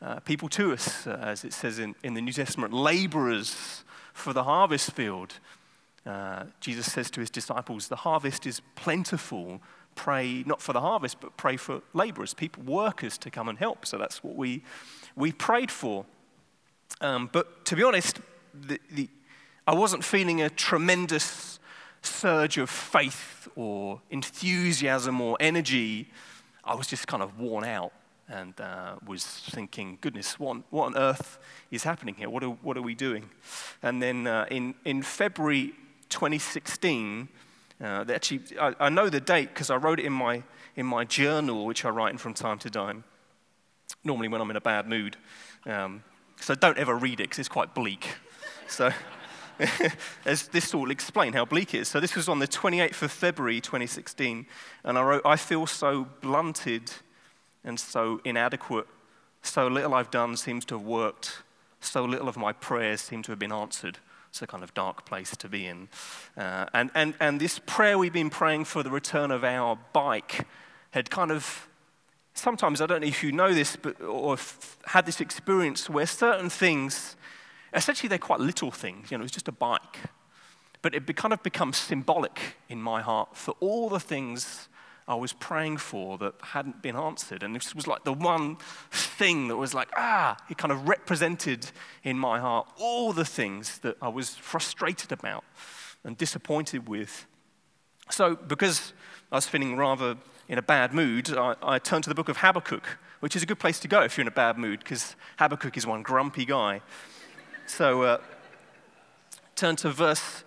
uh, 0.01 0.19
people 0.21 0.49
to 0.49 0.73
us, 0.73 1.07
uh, 1.07 1.17
as 1.21 1.43
it 1.43 1.53
says 1.53 1.79
in, 1.79 1.95
in 2.03 2.13
the 2.13 2.21
New 2.21 2.33
Testament, 2.33 2.73
laborers 2.73 3.83
for 4.13 4.33
the 4.33 4.43
harvest 4.43 4.91
field. 4.91 5.35
Uh, 6.05 6.43
Jesus 6.59 6.91
says 6.91 7.09
to 7.11 7.21
His 7.21 7.29
disciples, 7.29 7.87
The 7.87 7.95
harvest 7.97 8.45
is 8.45 8.61
plentiful. 8.75 9.61
Pray 9.95 10.43
not 10.45 10.61
for 10.61 10.73
the 10.73 10.81
harvest, 10.81 11.21
but 11.21 11.37
pray 11.37 11.55
for 11.55 11.81
laborers, 11.93 12.33
people, 12.33 12.63
workers 12.63 13.17
to 13.19 13.29
come 13.29 13.47
and 13.47 13.57
help. 13.57 13.85
So 13.85 13.97
that's 13.97 14.23
what 14.23 14.35
we, 14.35 14.63
we 15.15 15.31
prayed 15.31 15.71
for. 15.71 16.05
Um, 16.99 17.29
but 17.31 17.63
to 17.65 17.75
be 17.75 17.83
honest, 17.83 18.19
the, 18.53 18.79
the, 18.91 19.07
I 19.67 19.73
wasn't 19.73 20.03
feeling 20.03 20.41
a 20.41 20.49
tremendous 20.49 21.59
surge 22.01 22.57
of 22.57 22.69
faith 22.69 23.47
or 23.55 24.01
enthusiasm 24.09 25.21
or 25.21 25.37
energy, 25.39 26.09
I 26.63 26.75
was 26.75 26.87
just 26.87 27.07
kind 27.07 27.23
of 27.23 27.39
worn 27.39 27.63
out 27.63 27.93
and 28.29 28.59
uh, 28.59 28.95
was 29.05 29.25
thinking, 29.25 29.97
goodness, 30.01 30.39
what, 30.39 30.57
what 30.69 30.87
on 30.87 30.97
earth 30.97 31.39
is 31.71 31.83
happening 31.83 32.15
here? 32.15 32.29
What 32.29 32.43
are, 32.43 32.49
what 32.49 32.77
are 32.77 32.81
we 32.81 32.95
doing? 32.95 33.29
And 33.81 34.01
then 34.01 34.27
uh, 34.27 34.45
in, 34.49 34.75
in 34.85 35.01
February 35.01 35.73
2016, 36.09 37.27
uh, 37.81 38.05
actually, 38.09 38.41
I, 38.59 38.73
I, 38.79 38.89
know 38.89 39.09
the 39.09 39.19
date 39.19 39.49
because 39.49 39.69
I 39.69 39.75
wrote 39.75 39.99
it 39.99 40.05
in 40.05 40.13
my, 40.13 40.43
in 40.75 40.85
my 40.85 41.03
journal, 41.03 41.65
which 41.65 41.83
I 41.85 41.89
write 41.89 42.11
in 42.11 42.17
from 42.17 42.33
time 42.33 42.59
to 42.59 42.69
time, 42.69 43.03
normally 44.03 44.29
when 44.29 44.39
I'm 44.39 44.49
in 44.49 44.55
a 44.55 44.61
bad 44.61 44.87
mood. 44.87 45.17
Um, 45.65 46.03
so 46.39 46.55
don't 46.55 46.77
ever 46.77 46.95
read 46.95 47.19
it 47.19 47.23
because 47.23 47.39
it's 47.39 47.49
quite 47.49 47.73
bleak. 47.73 48.07
So 48.67 48.91
this 50.23 50.73
will 50.73 50.91
explain 50.91 51.33
how 51.33 51.45
bleak 51.45 51.73
it 51.73 51.81
is. 51.81 51.87
So 51.87 51.99
this 51.99 52.15
was 52.15 52.29
on 52.29 52.39
the 52.39 52.47
28th 52.47 53.01
of 53.01 53.11
February 53.11 53.59
2016, 53.61 54.45
and 54.83 54.97
I 54.97 55.03
wrote, 55.03 55.21
I 55.25 55.35
feel 55.35 55.67
so 55.67 56.07
blunted 56.21 56.91
and 57.63 57.79
so 57.79 58.21
inadequate. 58.23 58.87
So 59.41 59.67
little 59.67 59.93
I've 59.93 60.11
done 60.11 60.37
seems 60.37 60.65
to 60.65 60.77
have 60.77 60.85
worked. 60.85 61.43
So 61.79 62.05
little 62.05 62.29
of 62.29 62.37
my 62.37 62.53
prayers 62.53 63.01
seem 63.01 63.23
to 63.23 63.31
have 63.31 63.39
been 63.39 63.51
answered. 63.51 63.99
It's 64.29 64.41
a 64.41 64.47
kind 64.47 64.63
of 64.63 64.73
dark 64.73 65.05
place 65.05 65.35
to 65.37 65.49
be 65.49 65.67
in. 65.67 65.89
Uh, 66.37 66.65
and, 66.73 66.89
and, 66.95 67.13
and 67.19 67.39
this 67.39 67.59
prayer 67.59 67.97
we've 67.97 68.13
been 68.13 68.29
praying 68.29 68.65
for 68.65 68.81
the 68.81 68.89
return 68.89 69.31
of 69.31 69.43
our 69.43 69.77
bike 69.91 70.47
had 70.91 71.09
kind 71.09 71.31
of 71.31 71.67
sometimes, 72.33 72.81
I 72.81 72.85
don't 72.85 73.01
know 73.01 73.07
if 73.07 73.23
you 73.23 73.31
know 73.31 73.53
this, 73.53 73.75
but, 73.75 74.01
or 74.01 74.37
had 74.85 75.05
this 75.05 75.21
experience 75.21 75.89
where 75.89 76.07
certain 76.07 76.49
things 76.49 77.15
Essentially, 77.73 78.07
they're 78.07 78.19
quite 78.19 78.39
little 78.39 78.71
things. 78.71 79.11
You 79.11 79.17
know, 79.17 79.23
it's 79.23 79.33
just 79.33 79.47
a 79.47 79.53
bike. 79.53 79.97
But 80.81 80.93
it 80.93 81.15
kind 81.15 81.33
of 81.33 81.41
becomes 81.43 81.77
symbolic 81.77 82.57
in 82.69 82.81
my 82.81 83.01
heart 83.01 83.35
for 83.35 83.55
all 83.59 83.89
the 83.89 83.99
things 83.99 84.67
I 85.07 85.15
was 85.15 85.33
praying 85.33 85.77
for 85.77 86.17
that 86.19 86.33
hadn't 86.41 86.81
been 86.81 86.95
answered. 86.95 87.43
And 87.43 87.55
this 87.55 87.75
was 87.75 87.87
like 87.87 88.03
the 88.03 88.13
one 88.13 88.57
thing 88.91 89.47
that 89.49 89.57
was 89.57 89.73
like, 89.73 89.89
ah, 89.97 90.37
it 90.49 90.57
kind 90.57 90.71
of 90.71 90.87
represented 90.87 91.71
in 92.03 92.17
my 92.17 92.39
heart 92.39 92.67
all 92.77 93.11
the 93.11 93.25
things 93.25 93.79
that 93.79 93.97
I 94.01 94.07
was 94.07 94.35
frustrated 94.35 95.11
about 95.11 95.43
and 96.03 96.17
disappointed 96.17 96.87
with. 96.87 97.25
So, 98.09 98.35
because 98.35 98.93
I 99.31 99.35
was 99.35 99.47
feeling 99.47 99.77
rather 99.77 100.17
in 100.47 100.57
a 100.57 100.61
bad 100.61 100.93
mood, 100.93 101.35
I, 101.35 101.55
I 101.61 101.79
turned 101.79 102.03
to 102.03 102.09
the 102.09 102.15
book 102.15 102.29
of 102.29 102.37
Habakkuk, 102.37 102.97
which 103.21 103.35
is 103.35 103.43
a 103.43 103.45
good 103.45 103.59
place 103.59 103.79
to 103.79 103.87
go 103.87 104.01
if 104.01 104.17
you're 104.17 104.23
in 104.23 104.27
a 104.27 104.31
bad 104.31 104.57
mood, 104.57 104.79
because 104.79 105.15
Habakkuk 105.39 105.77
is 105.77 105.87
one 105.87 106.03
grumpy 106.03 106.45
guy. 106.45 106.81
So, 107.65 108.03
uh, 108.03 108.17
turn 109.55 109.75
to 109.77 109.89
verse 109.89 110.43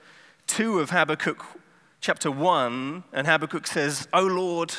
2 0.46 0.80
of 0.80 0.90
Habakkuk, 0.90 1.44
chapter 2.06 2.30
1, 2.30 3.02
and 3.12 3.26
Habakkuk 3.26 3.66
says, 3.66 4.06
O 4.12 4.22
Lord, 4.22 4.72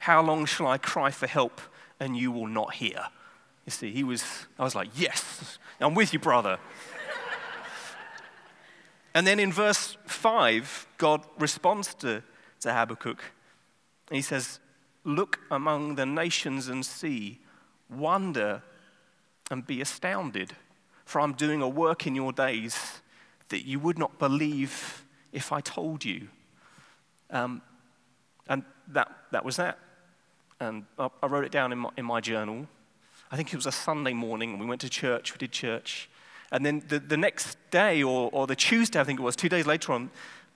how 0.00 0.20
long 0.20 0.44
shall 0.44 0.66
I 0.66 0.76
cry 0.76 1.10
for 1.10 1.26
help 1.26 1.62
and 1.98 2.14
you 2.14 2.30
will 2.30 2.46
not 2.46 2.74
hear? 2.74 3.06
You 3.64 3.70
see, 3.70 3.90
he 3.90 4.04
was, 4.04 4.22
I 4.58 4.64
was 4.64 4.74
like, 4.74 4.90
yes, 4.94 5.58
I'm 5.80 5.94
with 5.94 6.12
you, 6.12 6.18
brother. 6.18 6.58
and 9.14 9.26
then 9.26 9.40
in 9.40 9.50
verse 9.50 9.96
5, 10.04 10.86
God 10.98 11.24
responds 11.38 11.94
to, 11.94 12.22
to 12.60 12.74
Habakkuk. 12.74 13.24
He 14.10 14.20
says, 14.20 14.60
Look 15.04 15.40
among 15.50 15.94
the 15.94 16.04
nations 16.04 16.68
and 16.68 16.84
see, 16.84 17.40
wonder 17.88 18.62
and 19.50 19.66
be 19.66 19.80
astounded, 19.80 20.52
for 21.06 21.22
I'm 21.22 21.32
doing 21.32 21.62
a 21.62 21.68
work 21.68 22.06
in 22.06 22.14
your 22.14 22.34
days 22.34 23.00
that 23.48 23.64
you 23.64 23.78
would 23.78 23.98
not 23.98 24.18
believe 24.18 25.06
if 25.32 25.50
I 25.50 25.62
told 25.62 26.04
you. 26.04 26.28
Um, 27.30 27.62
and 28.48 28.62
that, 28.88 29.10
that 29.32 29.44
was 29.44 29.56
that. 29.56 29.78
And 30.60 30.84
I, 30.98 31.08
I 31.22 31.26
wrote 31.26 31.44
it 31.44 31.52
down 31.52 31.72
in 31.72 31.78
my, 31.78 31.90
in 31.96 32.04
my 32.04 32.20
journal. 32.20 32.66
I 33.30 33.36
think 33.36 33.52
it 33.52 33.56
was 33.56 33.66
a 33.66 33.72
Sunday 33.72 34.12
morning, 34.12 34.50
and 34.50 34.60
we 34.60 34.66
went 34.66 34.80
to 34.82 34.88
church, 34.88 35.32
we 35.32 35.38
did 35.38 35.52
church. 35.52 36.08
And 36.52 36.64
then 36.64 36.84
the, 36.88 36.98
the 37.00 37.16
next 37.16 37.58
day, 37.70 38.02
or, 38.02 38.30
or 38.32 38.46
the 38.46 38.54
Tuesday, 38.54 39.00
I 39.00 39.04
think 39.04 39.18
it 39.18 39.22
was, 39.22 39.34
two 39.34 39.48
days 39.48 39.66
later 39.66 39.92
on, 39.92 40.10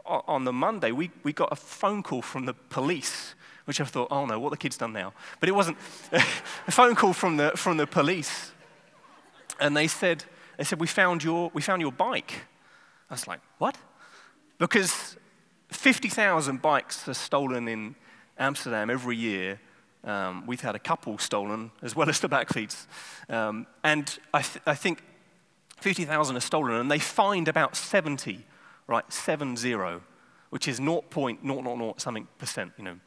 on 0.07 0.45
the 0.45 0.53
Monday, 0.53 0.93
we, 0.93 1.11
we 1.23 1.33
got 1.33 1.51
a 1.53 1.57
phone 1.57 2.03
call 2.03 2.23
from 2.23 2.47
the 2.47 2.55
police, 2.55 3.35
which 3.65 3.81
I 3.81 3.85
thought, 3.85 4.09
oh 4.11 4.25
no, 4.25 4.39
what 4.39 4.51
the 4.51 4.57
kid's 4.57 4.77
done 4.77 4.93
now? 4.93 5.13
But 5.41 5.49
it 5.49 5.53
wasn't 5.53 5.77
a 6.13 6.71
phone 6.71 6.95
call 6.95 7.13
from 7.13 7.37
the, 7.37 7.51
from 7.57 7.77
the 7.77 7.87
police. 7.87 8.53
And 9.61 9.77
they 9.77 9.89
said, 9.89 10.25
they 10.57 10.65
said, 10.65 10.81
we 10.81 10.87
found 10.87 11.25
your, 11.25 11.51
we 11.53 11.63
found 11.63 11.83
your 11.83 11.93
bike. 11.93 12.33
I 13.11 13.15
was 13.15 13.27
like, 13.27 13.41
what? 13.59 13.77
Because 14.59 15.17
50,000 15.69 16.63
bikes 16.63 17.09
are 17.09 17.15
stolen 17.15 17.69
in 17.69 17.95
Amsterdam 18.39 18.91
every 18.91 19.17
year. 19.17 19.61
Um, 20.05 20.47
we've 20.47 20.61
had 20.61 20.75
a 20.75 20.79
couple 20.79 21.19
stolen, 21.19 21.71
as 21.83 21.95
well 21.95 22.09
as 22.09 22.21
the 22.21 22.29
Bakfiets. 22.29 22.87
Um, 23.29 23.67
and 23.85 24.19
I, 24.33 24.43
th- 24.43 24.63
I 24.67 24.75
think 24.75 25.03
50,000 25.81 26.37
are 26.37 26.41
stolen, 26.41 26.81
and 26.81 26.91
they 26.91 26.99
find 26.99 27.49
about 27.49 27.77
70, 27.77 28.45
right? 28.87 29.13
70, 29.13 29.77
which 30.51 30.69
is 30.69 30.81
0.000 30.81 32.01
something 32.01 32.29
percent, 32.39 32.73
you 32.79 32.85
know. 32.85 32.99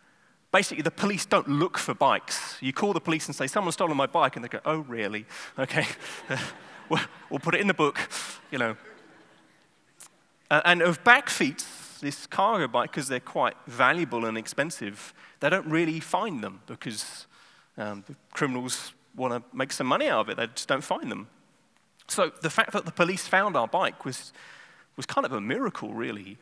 Basically, 0.52 0.84
the 0.84 0.92
police 0.92 1.26
don't 1.26 1.48
look 1.48 1.78
for 1.78 1.94
bikes. 1.94 2.58
You 2.62 2.74
call 2.74 2.92
the 2.92 3.00
police 3.00 3.26
and 3.28 3.36
say, 3.36 3.48
someone's 3.48 3.76
stolen 3.76 3.96
my 3.96 4.06
bike, 4.06 4.36
and 4.36 4.44
they 4.44 4.50
go, 4.50 4.60
oh, 4.66 4.80
really? 4.80 5.26
Okay. 5.58 5.88
we'll, 6.90 7.40
put 7.40 7.56
it 7.56 7.62
in 7.62 7.68
the 7.68 7.74
book, 7.74 7.98
you 8.52 8.58
know. 8.58 8.76
Uh, 10.50 10.62
and 10.66 10.82
of 10.82 11.02
back 11.06 11.30
this 12.02 12.28
cargo 12.28 12.68
bike, 12.68 12.92
because 12.92 13.08
they're 13.08 13.20
quite 13.20 13.56
valuable 13.68 14.26
and 14.26 14.38
expensive, 14.38 15.14
they 15.40 15.50
don't 15.50 15.68
really 15.68 16.00
find 16.00 16.44
them 16.44 16.62
because 16.68 17.28
um, 17.78 18.04
the 18.08 18.16
criminals 18.34 18.94
want 19.16 19.34
to 19.34 19.58
make 19.58 19.72
some 19.72 19.88
money 19.88 20.08
out 20.08 20.22
of 20.22 20.30
it. 20.30 20.38
They 20.38 20.48
just 20.48 20.68
don't 20.68 20.84
find 20.84 21.10
them. 21.10 21.28
So 22.08 22.32
the 22.42 22.50
fact 22.50 22.74
that 22.74 22.86
the 22.86 22.92
police 22.92 23.28
found 23.28 23.56
our 23.56 23.68
bike 23.68 24.04
was, 24.04 24.34
was 24.98 25.06
kind 25.06 25.26
of 25.26 25.32
a 25.32 25.42
miracle, 25.42 25.94
really. 25.94 26.38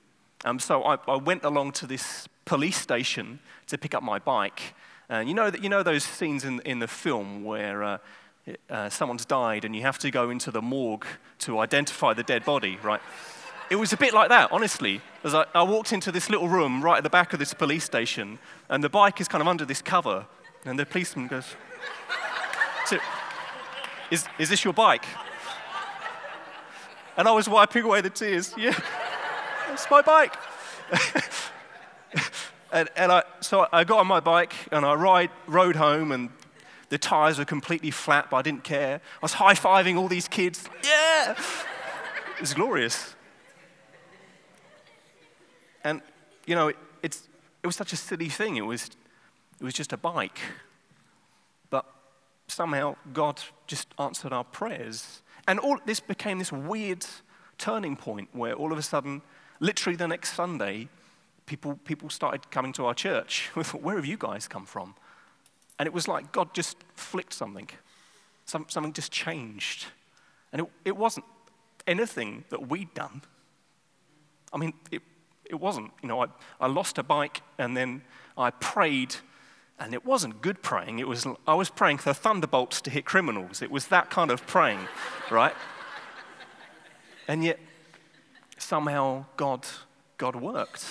Um, 0.46 0.60
so 0.60 0.84
I, 0.84 0.98
I 1.08 1.18
went 1.18 1.44
along 1.44 1.74
to 1.74 1.88
this 1.88 2.28
police 2.46 2.78
station 2.78 3.40
to 3.68 3.78
pick 3.78 3.94
up 3.94 4.02
my 4.02 4.20
bike. 4.20 4.74
And 5.10 5.28
you 5.28 5.36
know, 5.36 5.50
that, 5.50 5.64
you 5.64 5.70
know 5.70 5.84
those 5.84 6.04
scenes 6.04 6.44
in, 6.44 6.60
in 6.62 6.80
the 6.80 6.88
film 6.88 7.44
where 7.44 7.84
uh, 7.84 7.98
uh, 8.70 8.90
someone's 8.90 9.26
died 9.26 9.66
and 9.66 9.76
you 9.76 9.82
have 9.82 10.00
to 10.00 10.12
go 10.12 10.30
into 10.30 10.52
the 10.52 10.62
morgue 10.62 11.06
to 11.40 11.60
identify 11.60 12.14
the 12.14 12.24
dead 12.24 12.46
body, 12.46 12.78
right? 12.84 13.02
It 13.70 13.76
was 13.76 13.94
a 13.94 13.98
bit 13.98 14.14
like 14.14 14.30
that, 14.30 14.52
honestly. 14.52 15.02
As 15.24 15.36
I, 15.36 15.46
I 15.54 15.62
walked 15.62 15.94
into 15.94 16.12
this 16.12 16.30
little 16.30 16.50
room 16.50 16.84
right 16.84 16.98
at 16.98 17.04
the 17.04 17.10
back 17.10 17.34
of 17.34 17.40
this 17.40 17.54
police 17.54 17.84
station, 17.84 18.40
and 18.68 18.84
the 18.84 18.90
bike 18.90 19.22
is 19.22 19.28
kind 19.28 19.42
of 19.42 19.48
under 19.48 19.64
this 19.64 19.82
cover, 19.82 20.26
and 20.66 20.80
the 20.80 20.86
policeman 20.86 21.28
goes, 21.28 21.56
so, 22.86 22.98
is, 24.10 24.26
is 24.40 24.50
this 24.50 24.64
your 24.64 24.74
bike? 24.74 25.06
And 27.16 27.28
I 27.28 27.32
was 27.32 27.48
wiping 27.48 27.84
away 27.84 28.02
the 28.02 28.10
tears. 28.10 28.56
Yeah, 28.58 28.78
it's 29.72 29.86
my 29.92 30.02
bike. 30.02 30.36
and, 32.72 32.90
and 32.96 33.12
I, 33.12 33.24
so 33.40 33.68
I 33.72 33.84
got 33.84 34.00
on 34.00 34.08
my 34.08 34.20
bike 34.20 34.54
and 34.72 34.84
I 34.84 34.96
ride, 34.96 35.30
rode 35.46 35.76
home, 35.76 36.12
and 36.12 36.30
the 36.90 36.98
tires 36.98 37.38
were 37.38 37.46
completely 37.46 37.92
flat, 37.92 38.32
but 38.32 38.38
I 38.38 38.42
didn't 38.42 38.64
care. 38.64 38.96
I 38.96 39.20
was 39.22 39.34
high 39.34 39.54
fiving 39.54 39.98
all 39.98 40.08
these 40.08 40.28
kids. 40.28 40.68
Yeah! 40.84 41.36
It 42.36 42.42
was 42.42 42.56
glorious. 42.56 43.16
And, 45.84 46.02
you 46.46 46.56
know, 46.56 46.70
it, 46.70 46.78
it's, 47.04 47.28
it 47.64 47.68
was 47.68 47.76
such 47.76 47.94
a 47.94 47.96
silly 47.96 48.30
thing. 48.30 48.58
It 48.58 48.66
was, 48.66 48.90
it 49.60 49.64
was 49.64 49.74
just 49.74 49.94
a 49.94 49.98
bike. 49.98 50.40
But 51.70 51.86
somehow 52.48 52.96
God 53.14 53.42
just 53.68 53.88
answered 53.98 54.34
our 54.34 54.44
prayers. 54.44 55.22
And 55.48 55.60
all 55.60 55.78
this 55.86 56.00
became 56.00 56.40
this 56.40 56.52
weird 56.52 57.06
turning 57.58 57.96
point 57.96 58.30
where 58.34 58.54
all 58.54 58.72
of 58.72 58.78
a 58.78 58.82
sudden, 58.82 59.22
literally 59.60 59.96
the 59.96 60.08
next 60.08 60.34
Sunday, 60.34 60.90
people, 61.46 61.80
people 61.84 62.10
started 62.10 62.50
coming 62.52 62.74
to 62.74 62.86
our 62.86 62.94
church. 62.94 63.50
We 63.56 63.64
thought, 63.64 63.82
where 63.82 63.96
have 63.96 64.06
you 64.06 64.18
guys 64.18 64.48
come 64.48 64.66
from? 64.66 64.96
And 65.78 65.88
it 65.88 65.94
was 65.94 66.08
like 66.08 66.32
God 66.32 66.54
just 66.54 66.78
flicked 66.96 67.34
something. 67.34 67.70
Some, 68.46 68.66
something 68.70 68.94
just 68.94 69.12
changed. 69.12 69.86
And 70.52 70.62
it, 70.62 70.68
it 70.86 70.98
wasn't 70.98 71.26
anything 71.88 72.44
that 72.50 72.68
we'd 72.70 72.94
done. 72.94 73.22
I 74.52 74.58
mean, 74.58 74.74
it, 74.92 75.02
it 75.50 75.60
wasn't. 75.60 75.92
You 76.02 76.08
know, 76.08 76.24
I, 76.24 76.28
I 76.62 76.68
lost 76.68 76.98
a 76.98 77.04
bike 77.04 77.42
and 77.58 77.76
then 77.76 78.04
I 78.38 78.52
prayed, 78.52 79.16
and 79.80 79.94
it 79.94 80.06
wasn't 80.06 80.42
good 80.42 80.62
praying. 80.62 81.00
It 81.00 81.08
was, 81.08 81.28
I 81.46 81.56
was 81.56 81.70
praying 81.70 81.98
for 81.98 82.14
thunderbolts 82.14 82.80
to 82.82 82.90
hit 82.90 83.04
criminals. 83.06 83.62
It 83.62 83.72
was 83.72 83.88
that 83.88 84.10
kind 84.10 84.32
of 84.32 84.46
praying, 84.48 84.88
right? 85.32 85.56
And 87.28 87.44
yet, 87.44 87.60
somehow 88.58 89.26
God, 89.36 89.66
God 90.18 90.36
worked. 90.36 90.86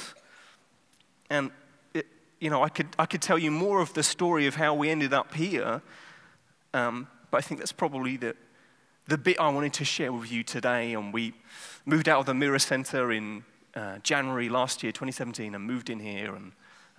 And, 1.31 1.51
it, 1.95 2.07
you 2.41 2.51
know, 2.51 2.63
I 2.63 2.69
could, 2.69 2.89
I 2.99 3.07
could 3.07 3.23
tell 3.23 3.39
you 3.39 3.51
more 3.51 3.81
of 3.81 3.95
the 3.95 4.03
story 4.03 4.47
of 4.47 4.57
how 4.57 4.75
we 4.75 4.91
ended 4.91 5.15
up 5.15 5.35
here, 5.35 5.83
um, 6.75 7.09
but 7.31 7.39
I 7.39 7.41
think 7.41 7.61
that's 7.61 7.73
probably 7.73 8.17
the, 8.17 8.37
the 9.07 9.19
bit 9.19 9.39
I 9.39 9.49
wanted 9.51 9.73
to 9.75 9.85
share 9.85 10.13
with 10.13 10.31
you 10.31 10.43
today. 10.43 10.95
And 10.95 11.13
we 11.13 11.35
moved 11.85 12.09
out 12.09 12.21
of 12.21 12.27
the 12.27 12.35
Mirror 12.35 12.59
Center 12.59 13.13
in 13.13 13.45
uh, 13.79 13.99
January 14.03 14.49
last 14.49 14.83
year, 14.83 14.91
2017, 14.91 15.55
and 15.55 15.65
moved 15.65 15.89
in 15.89 16.01
here. 16.01 16.35
And 16.35 16.53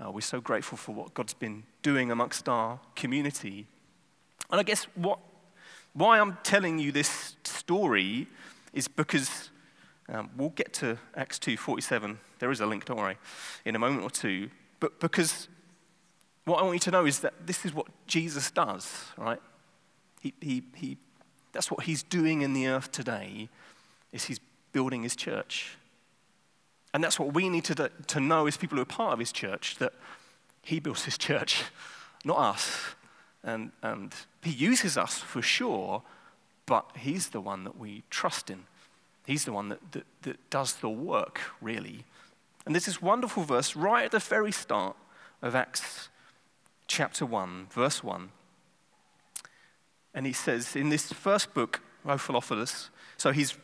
uh, 0.04 0.12
we're 0.12 0.22
so 0.22 0.40
grateful 0.40 0.78
for 0.78 0.94
what 0.94 1.14
God's 1.14 1.34
been 1.34 1.64
doing 1.82 2.10
amongst 2.10 2.48
our 2.48 2.80
community. 2.96 3.68
And 4.50 4.60
I 4.60 4.64
guess 4.64 4.86
what, 4.96 5.20
why 5.94 6.20
I'm 6.20 6.38
telling 6.44 6.80
you 6.80 6.92
this 6.92 7.36
story 7.44 8.28
is 8.74 8.88
because 8.88 9.50
um, 10.08 10.30
we'll 10.38 10.50
get 10.50 10.74
to 10.76 10.98
Acts 11.16 11.38
2:47. 11.40 12.18
There 12.40 12.52
is 12.52 12.62
a 12.62 12.66
link, 12.66 12.86
don't 12.86 12.98
worry, 12.98 13.18
in 13.66 13.76
a 13.76 13.80
moment 13.80 14.04
or 14.04 14.10
two. 14.10 14.50
But 14.80 15.00
because 15.00 15.50
what 16.46 16.60
I 16.60 16.64
want 16.64 16.76
you 16.76 16.80
to 16.80 16.92
know 16.92 17.06
is 17.06 17.20
that 17.20 17.34
this 17.46 17.66
is 17.66 17.74
what 17.74 17.88
Jesus 18.08 18.50
does, 18.50 19.06
right? 19.18 19.42
He, 20.22 20.34
he, 20.40 20.64
he, 20.76 20.98
that's 21.52 21.70
what 21.70 21.84
he's 21.84 22.04
doing 22.04 22.42
in 22.42 22.54
the 22.54 22.68
earth 22.68 22.92
today, 22.92 23.50
is 24.14 24.26
he's 24.26 24.40
building 24.72 25.04
his 25.04 25.16
church. 25.16 25.78
And 26.94 27.04
that's 27.04 27.20
what 27.20 27.34
we 27.34 27.50
need 27.50 27.66
to, 27.66 27.92
to 28.08 28.20
know 28.20 28.48
as 28.48 28.58
people 28.58 28.78
who 28.78 28.82
are 28.82 28.86
part 28.86 29.14
of 29.14 29.20
his 29.20 29.32
church 29.32 29.78
that 29.78 29.94
he 30.64 30.80
builds 30.80 31.06
his 31.06 31.18
church, 31.18 31.64
not 32.26 32.38
us. 32.38 32.96
And, 33.44 33.72
and 33.82 34.14
he 34.44 34.52
uses 34.52 34.98
us 34.98 35.20
for 35.20 35.42
sure, 35.42 36.02
but 36.66 36.90
he's 36.98 37.30
the 37.30 37.42
one 37.42 37.64
that 37.64 37.78
we 37.78 38.04
trust 38.10 38.50
in. 38.50 38.66
He's 39.26 39.46
the 39.46 39.54
one 39.54 39.70
that, 39.70 39.92
that, 39.92 40.06
that 40.24 40.50
does 40.50 40.76
the 40.78 40.90
work, 40.90 41.40
really. 41.62 42.06
And 42.66 42.76
this 42.76 43.02
wonderful 43.02 43.44
verse 43.44 43.76
right 43.76 44.06
at 44.06 44.12
the 44.12 44.20
very 44.20 44.52
start 44.52 44.96
of 45.42 45.56
Acts 45.56 46.10
chapter 46.88 47.26
1, 47.26 47.68
verse 47.72 48.04
1. 48.04 48.30
And 50.14 50.26
he 50.26 50.34
says, 50.34 50.76
in 50.76 50.90
this 50.90 51.12
first 51.14 51.54
book, 51.54 51.82
Theophilus, 52.06 52.90
so 53.18 53.32
he's, 53.32 53.56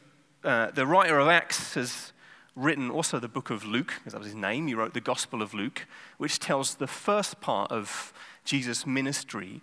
uh, 0.43 0.71
the 0.71 0.85
writer 0.85 1.19
of 1.19 1.27
Acts 1.27 1.73
has 1.73 2.13
written 2.55 2.89
also 2.89 3.19
the 3.19 3.27
book 3.27 3.49
of 3.49 3.65
Luke, 3.65 3.93
because 3.97 4.13
that 4.13 4.19
was 4.19 4.27
his 4.27 4.35
name. 4.35 4.67
He 4.67 4.73
wrote 4.73 4.93
the 4.93 5.01
Gospel 5.01 5.41
of 5.41 5.53
Luke, 5.53 5.85
which 6.17 6.39
tells 6.39 6.75
the 6.75 6.87
first 6.87 7.41
part 7.41 7.71
of 7.71 8.13
Jesus' 8.45 8.85
ministry 8.85 9.61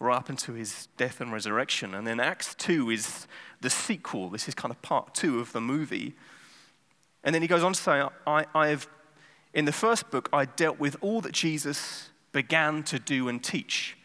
right 0.00 0.16
up 0.16 0.30
into 0.30 0.52
his 0.52 0.88
death 0.96 1.20
and 1.20 1.32
resurrection. 1.32 1.94
And 1.94 2.06
then 2.06 2.20
Acts 2.20 2.54
2 2.54 2.90
is 2.90 3.26
the 3.60 3.70
sequel. 3.70 4.30
This 4.30 4.46
is 4.46 4.54
kind 4.54 4.70
of 4.70 4.80
part 4.82 5.14
two 5.14 5.40
of 5.40 5.52
the 5.52 5.60
movie. 5.60 6.14
And 7.24 7.34
then 7.34 7.42
he 7.42 7.48
goes 7.48 7.64
on 7.64 7.72
to 7.72 7.80
say, 7.80 8.02
I, 8.26 8.46
I 8.54 8.68
have 8.68 8.88
in 9.54 9.64
the 9.64 9.72
first 9.72 10.10
book, 10.10 10.28
I 10.32 10.44
dealt 10.44 10.78
with 10.78 10.96
all 11.00 11.20
that 11.22 11.32
Jesus 11.32 12.10
began 12.32 12.82
to 12.84 12.98
do 12.98 13.28
and 13.28 13.42
teach. 13.42 13.96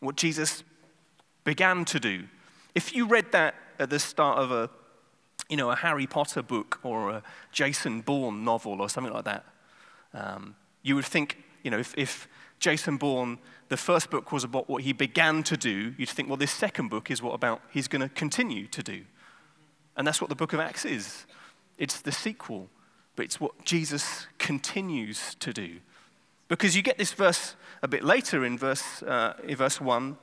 What 0.00 0.16
Jesus 0.16 0.64
began 1.44 1.84
to 1.86 2.00
do. 2.00 2.24
If 2.74 2.94
you 2.94 3.06
read 3.06 3.32
that 3.32 3.54
at 3.78 3.90
the 3.90 3.98
start 3.98 4.38
of 4.38 4.50
a, 4.50 4.70
you 5.52 5.58
know, 5.58 5.70
a 5.70 5.76
Harry 5.76 6.06
Potter 6.06 6.40
book 6.40 6.80
or 6.82 7.10
a 7.10 7.22
Jason 7.52 8.00
Bourne 8.00 8.42
novel 8.42 8.80
or 8.80 8.88
something 8.88 9.12
like 9.12 9.26
that, 9.26 9.44
um, 10.14 10.56
you 10.80 10.94
would 10.94 11.04
think, 11.04 11.44
you 11.62 11.70
know, 11.70 11.78
if, 11.78 11.92
if 11.98 12.26
Jason 12.58 12.96
Bourne, 12.96 13.38
the 13.68 13.76
first 13.76 14.08
book 14.08 14.32
was 14.32 14.44
about 14.44 14.66
what 14.66 14.82
he 14.82 14.94
began 14.94 15.42
to 15.42 15.58
do, 15.58 15.92
you'd 15.98 16.08
think, 16.08 16.30
well, 16.30 16.38
this 16.38 16.52
second 16.52 16.88
book 16.88 17.10
is 17.10 17.20
what 17.20 17.34
about 17.34 17.60
he's 17.70 17.86
going 17.86 18.00
to 18.00 18.08
continue 18.08 18.66
to 18.68 18.82
do. 18.82 19.02
And 19.94 20.06
that's 20.06 20.22
what 20.22 20.30
the 20.30 20.34
book 20.34 20.54
of 20.54 20.60
Acts 20.60 20.86
is. 20.86 21.26
It's 21.76 22.00
the 22.00 22.12
sequel, 22.12 22.70
but 23.14 23.26
it's 23.26 23.38
what 23.38 23.62
Jesus 23.66 24.26
continues 24.38 25.34
to 25.34 25.52
do. 25.52 25.80
Because 26.48 26.74
you 26.74 26.80
get 26.80 26.96
this 26.96 27.12
verse 27.12 27.56
a 27.82 27.88
bit 27.88 28.02
later 28.02 28.42
in 28.42 28.56
verse, 28.56 29.02
uh, 29.02 29.34
in 29.46 29.56
verse 29.56 29.82
1, 29.82 30.16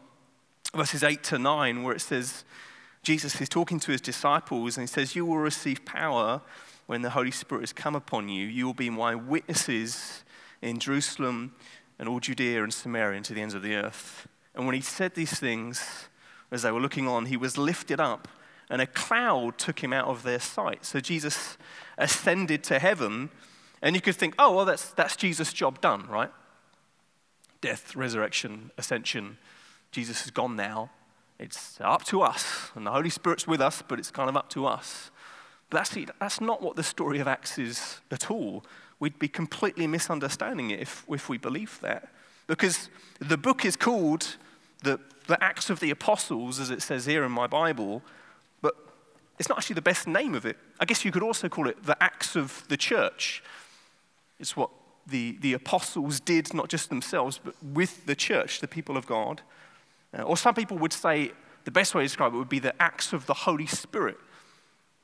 verses 0.74 1.04
8 1.04 1.22
to 1.26 1.38
9, 1.38 1.84
where 1.84 1.94
it 1.94 2.02
says, 2.02 2.46
Jesus 3.02 3.40
is 3.40 3.50
talking 3.50 3.80
to 3.80 3.92
his 3.92 4.02
disciples 4.02 4.78
and 4.78 4.84
he 4.84 4.92
says, 4.92 5.16
You 5.16 5.26
will 5.26 5.38
receive 5.38 5.86
power 5.86 6.42
when 6.88 7.02
the 7.02 7.12
Holy 7.12 7.32
Spirit 7.32 7.62
has 7.62 7.74
come 7.74 7.96
upon 7.96 8.30
you. 8.30 8.46
You 8.46 8.66
will 8.66 8.74
be 8.74 8.90
my 8.90 9.16
witnesses 9.16 10.24
in 10.62 10.80
Jerusalem 10.80 11.54
and 11.98 12.10
all 12.10 12.20
Judea 12.20 12.64
and 12.64 12.74
Samaria 12.74 13.18
and 13.18 13.26
to 13.26 13.34
the 13.34 13.42
ends 13.42 13.54
of 13.54 13.62
the 13.62 13.76
earth. 13.76 14.28
And 14.56 14.66
when 14.66 14.76
he 14.76 14.82
said 14.82 15.16
these 15.16 15.40
things, 15.40 16.08
as 16.52 16.64
they 16.64 16.72
were 16.72 16.80
looking 16.82 17.08
on, 17.08 17.26
he 17.26 17.38
was 17.38 17.58
lifted 17.58 18.00
up 18.00 18.28
and 18.70 18.82
a 18.82 18.88
cloud 18.88 19.58
took 19.58 19.84
him 19.84 19.92
out 19.92 20.08
of 20.08 20.24
their 20.24 20.40
sight. 20.40 20.86
So 20.86 21.00
Jesus 21.00 21.58
ascended 21.98 22.64
to 22.66 22.80
heaven, 22.80 23.30
and 23.82 23.96
you 23.96 24.02
could 24.02 24.16
think, 24.16 24.36
oh, 24.38 24.56
well, 24.56 24.66
that's, 24.66 24.90
that's 24.92 25.16
Jesus' 25.16 25.52
job 25.54 25.82
done, 25.82 26.08
right? 26.08 26.32
Death, 27.62 27.96
resurrection, 27.96 28.72
ascension. 28.78 29.38
Jesus 29.92 30.26
is 30.26 30.32
gone 30.32 30.56
now. 30.56 30.92
It's 31.40 31.80
up 31.80 32.04
to 32.06 32.22
us, 32.22 32.70
and 32.76 32.86
the 32.86 32.92
Holy 32.92 33.10
Spirit's 33.10 33.48
with 33.48 33.62
us, 33.62 33.82
but 33.88 33.98
it's 33.98 34.12
kind 34.12 34.30
of 34.30 34.36
up 34.36 34.50
to 34.50 34.66
us. 34.66 35.10
But 35.70 35.78
that's, 35.78 35.98
that's 36.20 36.42
not 36.42 36.62
what 36.62 36.76
the 36.76 36.84
story 36.84 37.20
of 37.20 37.28
Acts 37.28 37.58
is 37.58 38.02
at 38.12 38.30
all. 38.30 38.66
We'd 39.00 39.18
be 39.18 39.30
completely 39.30 39.88
misunderstanding 39.88 40.72
it 40.72 40.82
if, 40.82 41.06
if 41.10 41.30
we 41.30 41.38
believe 41.38 41.80
that. 41.82 42.10
Because 42.48 42.90
the 43.20 43.38
book 43.38 43.64
is 43.64 43.78
called 43.78 44.36
the, 44.84 45.00
the 45.28 45.42
Acts 45.42 45.70
of 45.70 45.80
the 45.80 45.92
Apostles, 45.92 46.60
as 46.60 46.72
it 46.72 46.82
says 46.82 47.06
here 47.06 47.24
in 47.24 47.32
my 47.32 47.48
Bible, 47.48 48.02
but 48.62 48.76
it's 49.38 49.48
not 49.48 49.60
actually 49.60 49.76
the 49.76 49.82
best 49.82 50.08
name 50.08 50.36
of 50.36 50.46
it. 50.46 50.58
I 50.80 50.86
guess 50.86 51.06
you 51.06 51.12
could 51.12 51.24
also 51.24 51.48
call 51.48 51.70
it 51.70 51.86
the 51.86 52.02
Acts 52.04 52.36
of 52.36 52.66
the 52.68 52.76
Church. 52.76 53.42
It's 54.40 54.58
what 54.58 54.72
the, 55.08 55.38
the 55.40 55.54
apostles 55.54 56.20
did, 56.20 56.54
not 56.54 56.68
just 56.68 56.90
themselves, 56.90 57.40
but 57.42 57.56
with 57.64 58.06
the 58.06 58.16
church, 58.16 58.60
the 58.60 58.68
people 58.68 58.98
of 58.98 59.06
God. 59.06 59.42
Or 60.14 60.38
some 60.38 60.56
people 60.56 60.78
would 60.78 60.94
say 60.94 61.32
the 61.66 61.72
best 61.72 61.94
way 61.94 62.04
to 62.04 62.08
describe 62.08 62.34
it 62.34 62.38
would 62.38 62.50
be 62.50 62.60
the 62.60 62.80
acts 62.82 63.14
of 63.14 63.26
the 63.26 63.34
Holy 63.34 63.68
Spirit. 63.68 64.18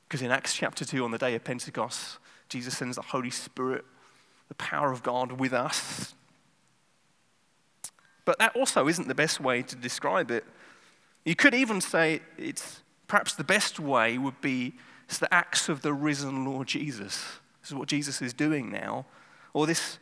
Because 0.08 0.22
in 0.22 0.30
Acts 0.30 0.54
chapter 0.54 0.84
2, 0.84 1.04
on 1.04 1.10
the 1.10 1.18
day 1.18 1.34
of 1.34 1.44
Pentecost, 1.44 2.18
Jesus 2.48 2.76
sends 2.76 2.96
the 2.96 3.02
Holy 3.02 3.30
Spirit, 3.30 3.84
the 4.48 4.54
power 4.54 4.92
of 4.92 5.02
God 5.02 5.32
with 5.32 5.52
us. 5.52 6.14
But 8.24 8.38
that 8.38 8.54
also 8.56 8.88
isn't 8.88 9.08
the 9.08 9.14
best 9.14 9.40
way 9.40 9.62
to 9.62 9.76
describe 9.76 10.30
it. 10.30 10.44
You 11.24 11.34
could 11.34 11.54
even 11.54 11.80
say 11.80 12.20
it's 12.38 12.82
perhaps 13.08 13.34
the 13.34 13.44
best 13.44 13.80
way 13.80 14.18
would 14.18 14.40
be 14.40 14.74
it's 15.08 15.18
the 15.18 15.32
acts 15.32 15.68
of 15.68 15.82
the 15.82 15.92
risen 15.92 16.44
Lord 16.44 16.66
Jesus. 16.66 17.24
This 17.60 17.70
is 17.70 17.74
what 17.74 17.88
Jesus 17.88 18.20
is 18.20 18.32
doing 18.32 18.70
now. 18.70 19.06
Or 19.54 19.66
this, 19.66 19.98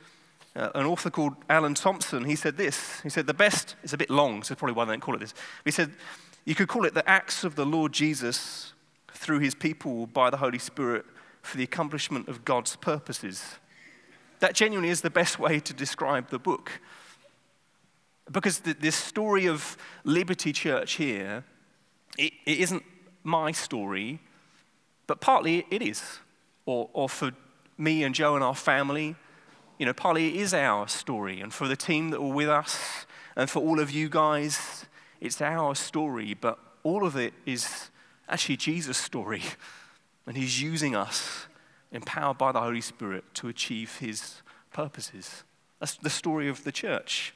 uh, 0.56 0.70
an 0.74 0.86
author 0.86 1.10
called 1.10 1.34
Alan 1.48 1.74
Thompson, 1.74 2.24
he 2.24 2.36
said 2.36 2.56
this. 2.56 3.00
He 3.00 3.08
said, 3.08 3.26
the 3.26 3.34
best, 3.34 3.76
it's 3.82 3.92
a 3.92 3.98
bit 3.98 4.10
long, 4.10 4.42
so 4.42 4.54
probably 4.54 4.74
why 4.74 4.84
they 4.84 4.92
don't 4.92 5.00
call 5.00 5.14
it 5.14 5.20
this. 5.20 5.34
He 5.64 5.70
said, 5.70 5.92
you 6.44 6.54
could 6.54 6.68
call 6.68 6.84
it 6.84 6.94
the 6.94 7.08
acts 7.08 7.44
of 7.44 7.56
the 7.56 7.66
Lord 7.66 7.92
Jesus 7.92 8.72
through 9.12 9.40
his 9.40 9.54
people 9.54 10.06
by 10.06 10.30
the 10.30 10.36
Holy 10.36 10.58
Spirit 10.58 11.04
for 11.42 11.56
the 11.56 11.64
accomplishment 11.64 12.28
of 12.28 12.44
God's 12.44 12.76
purposes. 12.76 13.56
That 14.40 14.54
genuinely 14.54 14.90
is 14.90 15.00
the 15.00 15.10
best 15.10 15.38
way 15.38 15.60
to 15.60 15.72
describe 15.72 16.30
the 16.30 16.38
book. 16.38 16.80
Because 18.30 18.60
the, 18.60 18.74
this 18.74 18.96
story 18.96 19.46
of 19.46 19.76
Liberty 20.04 20.52
Church 20.52 20.94
here, 20.94 21.44
it, 22.16 22.32
it 22.46 22.58
isn't 22.58 22.82
my 23.22 23.52
story, 23.52 24.20
but 25.06 25.20
partly 25.20 25.66
it 25.70 25.82
is. 25.82 26.02
Or, 26.66 26.88
or 26.92 27.08
for 27.08 27.32
me 27.76 28.04
and 28.04 28.14
Joe 28.14 28.34
and 28.34 28.44
our 28.44 28.54
family, 28.54 29.16
you 29.78 29.86
know, 29.86 29.92
partly 29.92 30.28
it 30.28 30.36
is 30.36 30.54
our 30.54 30.88
story. 30.88 31.40
And 31.40 31.52
for 31.52 31.68
the 31.68 31.76
team 31.76 32.10
that 32.10 32.22
were 32.22 32.32
with 32.32 32.48
us, 32.48 33.06
and 33.36 33.50
for 33.50 33.60
all 33.60 33.80
of 33.80 33.90
you 33.90 34.08
guys, 34.08 34.86
it's 35.20 35.40
our 35.40 35.74
story. 35.74 36.34
But 36.34 36.58
all 36.82 37.06
of 37.06 37.16
it 37.16 37.34
is 37.44 37.90
actually 38.28 38.56
Jesus' 38.56 38.98
story. 38.98 39.42
And 40.26 40.38
he's 40.38 40.62
using 40.62 40.96
us, 40.96 41.48
empowered 41.92 42.38
by 42.38 42.50
the 42.50 42.60
Holy 42.62 42.80
Spirit, 42.80 43.24
to 43.34 43.48
achieve 43.48 43.98
his 43.98 44.40
purposes. 44.72 45.44
That's 45.80 45.98
the 45.98 46.08
story 46.08 46.48
of 46.48 46.64
the 46.64 46.72
church. 46.72 47.34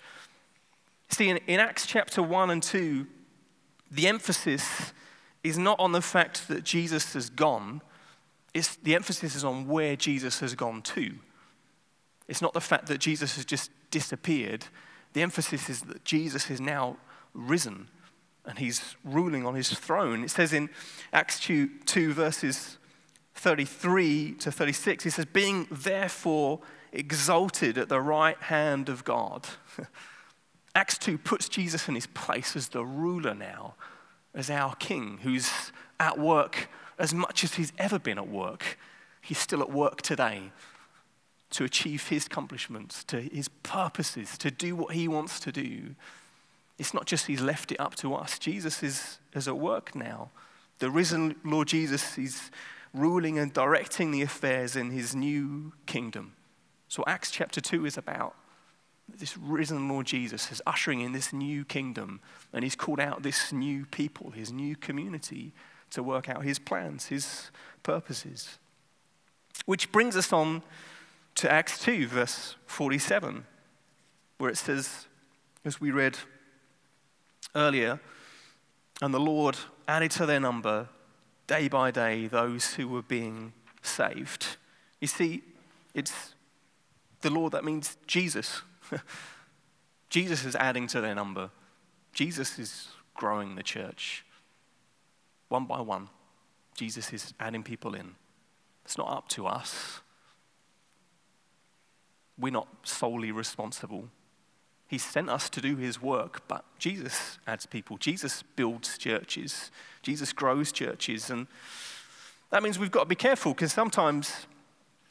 See, 1.11 1.29
in, 1.29 1.37
in 1.47 1.61
Acts 1.61 1.85
chapter 1.85 2.23
1 2.23 2.49
and 2.49 2.63
2, 2.63 3.07
the 3.91 4.07
emphasis 4.07 4.95
is 5.45 5.59
not 5.59 5.79
on 5.79 5.93
the 5.93 6.01
fact 6.01 6.49
that 6.49 6.65
Jesus 6.65 7.13
has 7.13 7.29
gone, 7.29 7.83
it's, 8.55 8.77
the 8.77 8.95
emphasis 8.95 9.37
is 9.37 9.45
on 9.45 9.69
where 9.69 9.97
Jesus 9.97 10.41
has 10.41 10.55
gone 10.55 10.81
to. 10.81 11.15
It's 12.29 12.43
not 12.43 12.53
the 12.53 12.61
fact 12.61 12.87
that 12.87 12.99
Jesus 12.99 13.37
has 13.37 13.45
just 13.45 13.71
disappeared. 13.91 14.67
The 15.15 15.23
emphasis 15.23 15.69
is 15.69 15.81
that 15.83 16.05
Jesus 16.05 16.51
is 16.51 16.61
now 16.61 16.99
risen 17.33 17.89
and 18.45 18.59
he's 18.59 18.97
ruling 19.05 19.47
on 19.47 19.55
his 19.55 19.71
throne. 19.71 20.25
It 20.25 20.31
says 20.31 20.53
in 20.53 20.71
Acts 21.13 21.41
2, 21.41 21.69
2 21.85 22.13
verses 22.13 22.79
33 23.35 24.33
to 24.41 24.53
36, 24.53 25.05
he 25.05 25.11
says, 25.11 25.25
Being 25.27 25.67
therefore 25.71 26.61
exalted 26.93 27.79
at 27.79 27.89
the 27.89 28.01
right 28.01 28.41
hand 28.45 28.89
of 28.89 29.05
God. 29.05 29.47
Acts 30.75 30.99
2 30.99 31.19
puts 31.19 31.49
Jesus 31.49 31.89
in 31.89 31.95
his 31.95 32.07
place 32.07 32.57
as 32.57 32.69
the 32.69 32.85
ruler 32.85 33.35
now, 33.35 33.75
as 34.35 34.51
our 34.51 34.75
king, 34.77 35.19
who's 35.23 35.51
at 36.01 36.19
work 36.19 36.69
as 36.99 37.13
much 37.15 37.45
as 37.45 37.55
he's 37.55 37.73
ever 37.79 37.99
been 37.99 38.19
at 38.19 38.29
work. 38.29 38.79
He's 39.21 39.39
still 39.39 39.61
at 39.61 39.71
work 39.71 40.03
today 40.03 40.53
to 41.51 41.65
achieve 41.65 42.09
his 42.09 42.27
accomplishments, 42.27 43.05
to 43.05 43.21
his 43.21 43.49
purposes, 43.49 44.37
to 44.39 44.51
do 44.51 44.77
what 44.77 44.95
he 44.95 45.09
wants 45.09 45.41
to 45.41 45.53
do. 45.53 45.95
It's 46.79 46.95
not 46.95 47.07
just 47.07 47.27
he's 47.27 47.41
left 47.41 47.73
it 47.73 47.81
up 47.81 47.95
to 47.97 48.15
us. 48.15 48.39
Jesus 48.39 48.83
is, 48.83 49.19
is 49.35 49.49
at 49.49 49.57
work 49.57 49.95
now. 49.95 50.31
The 50.79 50.91
risen 50.91 51.37
Lord 51.45 51.69
Jesus 51.69 52.19
is 52.19 52.51
ruling 52.95 53.39
and 53.39 53.53
directing 53.53 54.11
the 54.11 54.23
affairs 54.23 54.77
in 54.77 54.91
his 54.91 55.15
new 55.15 55.73
kingdom. 55.87 56.35
So 56.89 57.05
Acts 57.07 57.31
chapter 57.31 57.61
2 57.61 57.87
is 57.87 57.99
about 57.99 58.35
this 59.17 59.37
risen 59.37 59.89
Lord 59.89 60.07
Jesus 60.07 60.53
is 60.53 60.61
ushering 60.67 61.01
in 61.01 61.13
this 61.13 61.33
new 61.33 61.65
kingdom, 61.65 62.21
and 62.53 62.63
he's 62.63 62.77
called 62.77 63.01
out 63.01 63.23
this 63.23 63.53
new 63.53 63.87
people, 63.87 64.31
his 64.31 64.53
new 64.53 64.77
community, 64.77 65.53
to 65.91 66.03
work 66.03 66.29
out 66.29 66.45
his 66.45 66.59
plans, 66.59 67.07
his 67.07 67.51
purposes. 67.83 68.59
Which 69.65 69.91
brings 69.93 70.17
us 70.17 70.33
on 70.33 70.63
to 71.39 71.51
Acts 71.51 71.79
2, 71.79 72.09
verse 72.09 72.57
47, 72.67 73.45
where 74.39 74.51
it 74.51 74.59
says, 74.59 75.07
as 75.65 75.81
we 75.81 75.93
read 75.93 76.19
earlier, 77.55 78.01
and 79.01 79.15
the 79.15 79.21
Lord 79.21 79.57
added 79.87 80.11
to 80.13 80.27
their 80.27 80.41
number 80.41 80.89
day 81.47 81.69
by 81.69 81.93
day 81.93 82.27
those 82.27 82.75
who 82.75 82.89
were 82.89 83.03
being 83.03 83.53
saved. 83.83 84.57
You 85.01 85.07
see, 85.07 85.43
it's 85.95 86.35
the 87.21 87.31
Lord 87.31 87.53
that 87.53 87.65
means 87.65 87.97
Jesus. 88.09 88.63
Jesus 90.11 90.45
is 90.45 90.57
adding 90.57 90.89
to 90.89 91.01
their 91.01 91.15
number. 91.15 91.51
Jesus 92.13 92.59
is 92.59 92.89
growing 93.15 93.55
the 93.55 93.63
church. 93.63 94.25
One 95.51 95.67
by 95.67 95.83
one, 95.83 96.09
Jesus 96.75 97.13
is 97.13 97.33
adding 97.39 97.63
people 97.63 97.95
in. 97.95 98.17
It's 98.85 98.99
not 98.99 99.13
up 99.13 99.29
to 99.31 99.47
us. 99.47 100.01
We're 102.39 102.53
not 102.53 102.69
solely 102.83 103.33
responsible. 103.33 104.09
He 104.87 104.97
sent 104.97 105.29
us 105.29 105.51
to 105.51 105.61
do 105.61 105.77
his 105.77 106.01
work, 106.01 106.47
but 106.49 106.65
Jesus 106.79 107.39
adds 107.47 107.67
people. 107.67 107.99
Jesus 107.99 108.43
builds 108.57 108.97
churches. 108.97 109.71
Jesus 110.03 110.33
grows 110.33 110.73
churches. 110.73 111.29
And 111.29 111.47
that 112.51 112.63
means 112.63 112.79
we've 112.79 112.91
got 112.91 113.01
to 113.01 113.09
be 113.09 113.15
careful 113.15 113.53
because 113.53 113.73
sometimes, 113.73 114.47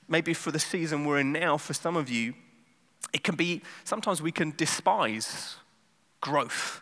maybe 0.08 0.34
for 0.34 0.52
the 0.52 0.60
season 0.60 1.06
we're 1.06 1.20
in 1.20 1.32
now, 1.32 1.58
for 1.58 1.74
some 1.74 1.96
of 1.96 2.10
you, 2.10 2.34
it 3.13 3.24
can 3.24 3.36
be, 3.36 3.62
sometimes 3.84 4.22
we 4.22 4.32
can 4.32 4.54
despise 4.58 5.58
growth 6.22 6.82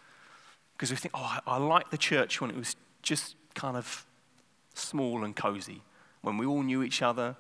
because 0.73 0.89
we 0.89 0.95
think, 0.95 1.13
oh, 1.15 1.39
I, 1.45 1.55
I 1.55 1.57
like 1.57 1.89
the 1.91 1.97
church 1.97 2.39
when 2.39 2.49
it 2.49 2.55
was 2.55 2.75
just 3.01 3.35
kind 3.55 3.75
of 3.75 4.05
small 4.73 5.23
and 5.23 5.35
cozy, 5.35 5.81
when 6.21 6.37
we 6.37 6.45
all 6.45 6.63
knew 6.63 6.83
each 6.83 7.01
other, 7.01 7.35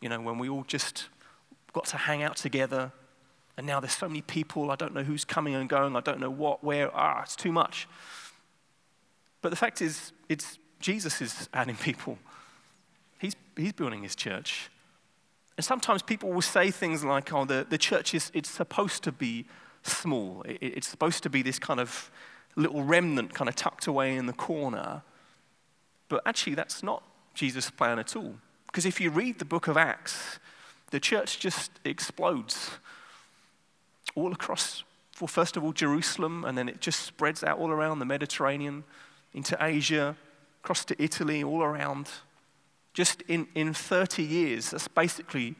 you 0.00 0.08
know, 0.08 0.20
when 0.20 0.38
we 0.38 0.48
all 0.48 0.64
just 0.66 1.06
got 1.72 1.86
to 1.86 1.96
hang 1.96 2.22
out 2.22 2.36
together. 2.36 2.92
And 3.56 3.66
now 3.66 3.80
there's 3.80 3.96
so 3.96 4.08
many 4.08 4.22
people, 4.22 4.70
I 4.70 4.76
don't 4.76 4.94
know 4.94 5.02
who's 5.02 5.24
coming 5.24 5.54
and 5.54 5.68
going, 5.68 5.96
I 5.96 6.00
don't 6.00 6.20
know 6.20 6.30
what, 6.30 6.64
where, 6.64 6.94
ah, 6.96 7.22
it's 7.22 7.36
too 7.36 7.52
much. 7.52 7.88
But 9.42 9.50
the 9.50 9.56
fact 9.56 9.82
is, 9.82 10.12
it's 10.28 10.58
Jesus 10.80 11.20
is 11.20 11.48
adding 11.52 11.76
people. 11.76 12.18
He's, 13.18 13.36
he's 13.56 13.72
building 13.72 14.02
his 14.02 14.16
church. 14.16 14.70
And 15.56 15.64
sometimes 15.64 16.02
people 16.02 16.30
will 16.30 16.40
say 16.40 16.70
things 16.70 17.04
like, 17.04 17.32
oh, 17.32 17.44
the, 17.44 17.66
the 17.68 17.78
church 17.78 18.14
is 18.14 18.30
it's 18.32 18.50
supposed 18.50 19.02
to 19.04 19.12
be 19.12 19.46
small. 19.82 20.42
It, 20.42 20.58
it's 20.60 20.88
supposed 20.88 21.22
to 21.24 21.30
be 21.30 21.42
this 21.42 21.58
kind 21.58 21.80
of 21.80 22.10
little 22.56 22.82
remnant 22.82 23.34
kind 23.34 23.48
of 23.48 23.56
tucked 23.56 23.86
away 23.86 24.16
in 24.16 24.26
the 24.26 24.32
corner. 24.32 25.02
But 26.08 26.22
actually, 26.26 26.54
that's 26.54 26.82
not 26.82 27.02
Jesus' 27.34 27.70
plan 27.70 27.98
at 27.98 28.16
all. 28.16 28.34
Because 28.66 28.86
if 28.86 29.00
you 29.00 29.10
read 29.10 29.38
the 29.38 29.44
book 29.44 29.68
of 29.68 29.76
Acts, 29.76 30.38
the 30.90 31.00
church 31.00 31.38
just 31.38 31.70
explodes 31.84 32.70
all 34.14 34.32
across, 34.32 34.84
well, 35.20 35.28
first 35.28 35.56
of 35.56 35.64
all, 35.64 35.72
Jerusalem, 35.72 36.44
and 36.44 36.56
then 36.58 36.68
it 36.68 36.80
just 36.80 37.00
spreads 37.00 37.44
out 37.44 37.58
all 37.58 37.70
around 37.70 37.98
the 37.98 38.04
Mediterranean, 38.04 38.84
into 39.32 39.56
Asia, 39.60 40.16
across 40.62 40.84
to 40.86 41.02
Italy, 41.02 41.44
all 41.44 41.62
around. 41.62 42.08
Just 42.92 43.22
in, 43.22 43.46
in 43.54 43.72
30 43.72 44.22
years, 44.22 44.70
that's 44.70 44.88
basically 44.88 45.54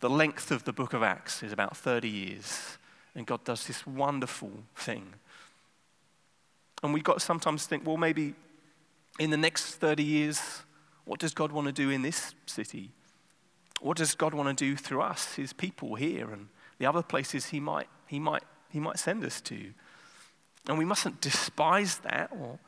the 0.00 0.10
length 0.10 0.50
of 0.50 0.64
the 0.64 0.72
book 0.72 0.92
of 0.92 1.02
Acts, 1.02 1.42
is 1.42 1.52
about 1.52 1.76
30 1.76 2.08
years. 2.08 2.78
And 3.14 3.26
God 3.26 3.42
does 3.44 3.66
this 3.66 3.86
wonderful 3.86 4.52
thing. 4.76 5.14
And 6.82 6.92
we've 6.92 7.02
got 7.02 7.14
to 7.14 7.20
sometimes 7.20 7.66
think, 7.66 7.86
well, 7.86 7.96
maybe 7.96 8.34
in 9.18 9.30
the 9.30 9.36
next 9.36 9.76
30 9.76 10.02
years, 10.04 10.62
what 11.04 11.18
does 11.18 11.32
God 11.32 11.50
want 11.50 11.66
to 11.66 11.72
do 11.72 11.90
in 11.90 12.02
this 12.02 12.34
city? 12.44 12.90
What 13.80 13.96
does 13.96 14.14
God 14.14 14.34
want 14.34 14.56
to 14.56 14.64
do 14.64 14.76
through 14.76 15.02
us, 15.02 15.34
his 15.34 15.52
people 15.52 15.94
here, 15.94 16.30
and 16.30 16.48
the 16.78 16.86
other 16.86 17.02
places 17.02 17.46
he 17.46 17.60
might, 17.60 17.88
he 18.06 18.18
might, 18.18 18.42
he 18.70 18.80
might 18.80 18.98
send 18.98 19.24
us 19.24 19.40
to? 19.42 19.72
And 20.68 20.78
we 20.78 20.84
mustn't 20.84 21.20
despise 21.20 21.98
that 21.98 22.30
or, 22.32 22.58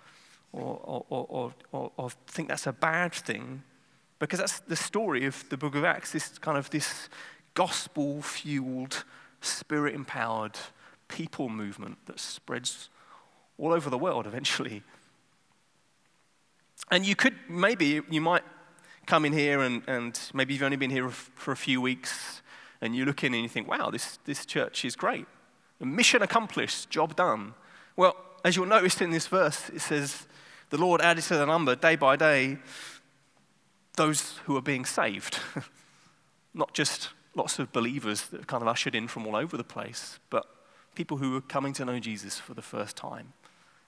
or, 0.52 1.04
or, 1.08 1.54
or, 1.72 1.92
or, 1.96 2.10
think 2.26 2.48
that's 2.48 2.66
a 2.66 2.72
bad 2.72 3.12
thing, 3.12 3.62
because 4.18 4.38
that's 4.38 4.60
the 4.60 4.76
story 4.76 5.24
of 5.24 5.48
the 5.48 5.56
book 5.56 5.74
of 5.74 5.84
Acts, 5.84 6.12
this 6.12 6.38
kind 6.38 6.56
of 6.56 6.70
this 6.70 7.08
gospel 7.54 8.22
fueled, 8.22 9.04
spirit 9.40 9.94
empowered 9.94 10.56
people 11.08 11.48
movement 11.48 11.98
that 12.06 12.20
spreads 12.20 12.90
all 13.56 13.72
over 13.72 13.90
the 13.90 13.98
world 13.98 14.26
eventually. 14.26 14.82
And 16.90 17.04
you 17.04 17.16
could, 17.16 17.34
maybe, 17.48 18.00
you 18.08 18.20
might 18.20 18.44
come 19.08 19.24
in 19.24 19.32
here 19.32 19.60
and, 19.62 19.82
and 19.88 20.20
maybe 20.34 20.52
you've 20.52 20.62
only 20.62 20.76
been 20.76 20.90
here 20.90 21.08
for 21.08 21.50
a 21.50 21.56
few 21.56 21.80
weeks 21.80 22.42
and 22.82 22.94
you 22.94 23.06
look 23.06 23.24
in 23.24 23.32
and 23.32 23.42
you 23.42 23.48
think, 23.48 23.66
wow, 23.66 23.88
this, 23.90 24.18
this 24.26 24.44
church 24.44 24.84
is 24.84 24.94
great. 24.94 25.26
Mission 25.80 26.22
accomplished, 26.22 26.90
job 26.90 27.16
done. 27.16 27.54
Well, 27.96 28.14
as 28.44 28.54
you'll 28.54 28.66
notice 28.66 29.00
in 29.00 29.10
this 29.10 29.26
verse, 29.26 29.70
it 29.70 29.80
says, 29.80 30.26
the 30.68 30.76
Lord 30.76 31.00
added 31.00 31.24
to 31.24 31.38
the 31.38 31.46
number 31.46 31.74
day 31.74 31.96
by 31.96 32.16
day 32.16 32.58
those 33.96 34.38
who 34.44 34.56
are 34.56 34.62
being 34.62 34.84
saved. 34.84 35.38
Not 36.54 36.74
just 36.74 37.08
lots 37.34 37.58
of 37.58 37.72
believers 37.72 38.26
that 38.26 38.42
are 38.42 38.44
kind 38.44 38.62
of 38.62 38.68
ushered 38.68 38.94
in 38.94 39.08
from 39.08 39.26
all 39.26 39.36
over 39.36 39.56
the 39.56 39.64
place, 39.64 40.18
but 40.28 40.46
people 40.94 41.16
who 41.16 41.34
are 41.34 41.40
coming 41.40 41.72
to 41.72 41.84
know 41.86 41.98
Jesus 41.98 42.38
for 42.38 42.52
the 42.52 42.62
first 42.62 42.94
time. 42.94 43.32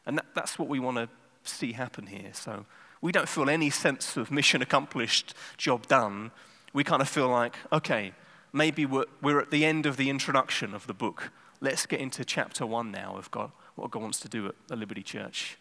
And 0.06 0.16
that, 0.16 0.26
that's 0.34 0.58
what 0.58 0.68
we 0.68 0.80
want 0.80 0.96
to 0.96 1.08
see 1.44 1.72
happen 1.72 2.06
here. 2.06 2.30
So 2.32 2.64
we 3.00 3.12
don't 3.12 3.28
feel 3.28 3.48
any 3.48 3.70
sense 3.70 4.16
of 4.16 4.30
mission 4.30 4.62
accomplished, 4.62 5.34
job 5.56 5.86
done. 5.86 6.30
We 6.72 6.84
kind 6.84 7.02
of 7.02 7.08
feel 7.08 7.28
like, 7.28 7.56
okay, 7.72 8.12
maybe 8.52 8.86
we're, 8.86 9.06
we're 9.22 9.40
at 9.40 9.50
the 9.50 9.64
end 9.64 9.86
of 9.86 9.96
the 9.96 10.10
introduction 10.10 10.74
of 10.74 10.86
the 10.86 10.94
book. 10.94 11.30
Let's 11.60 11.86
get 11.86 12.00
into 12.00 12.24
chapter 12.24 12.66
one 12.66 12.90
now 12.90 13.16
of 13.16 13.30
God, 13.30 13.52
what 13.74 13.90
God 13.90 14.02
wants 14.02 14.20
to 14.20 14.28
do 14.28 14.46
at 14.46 14.54
the 14.68 14.76
Liberty 14.76 15.02
Church. 15.02 15.58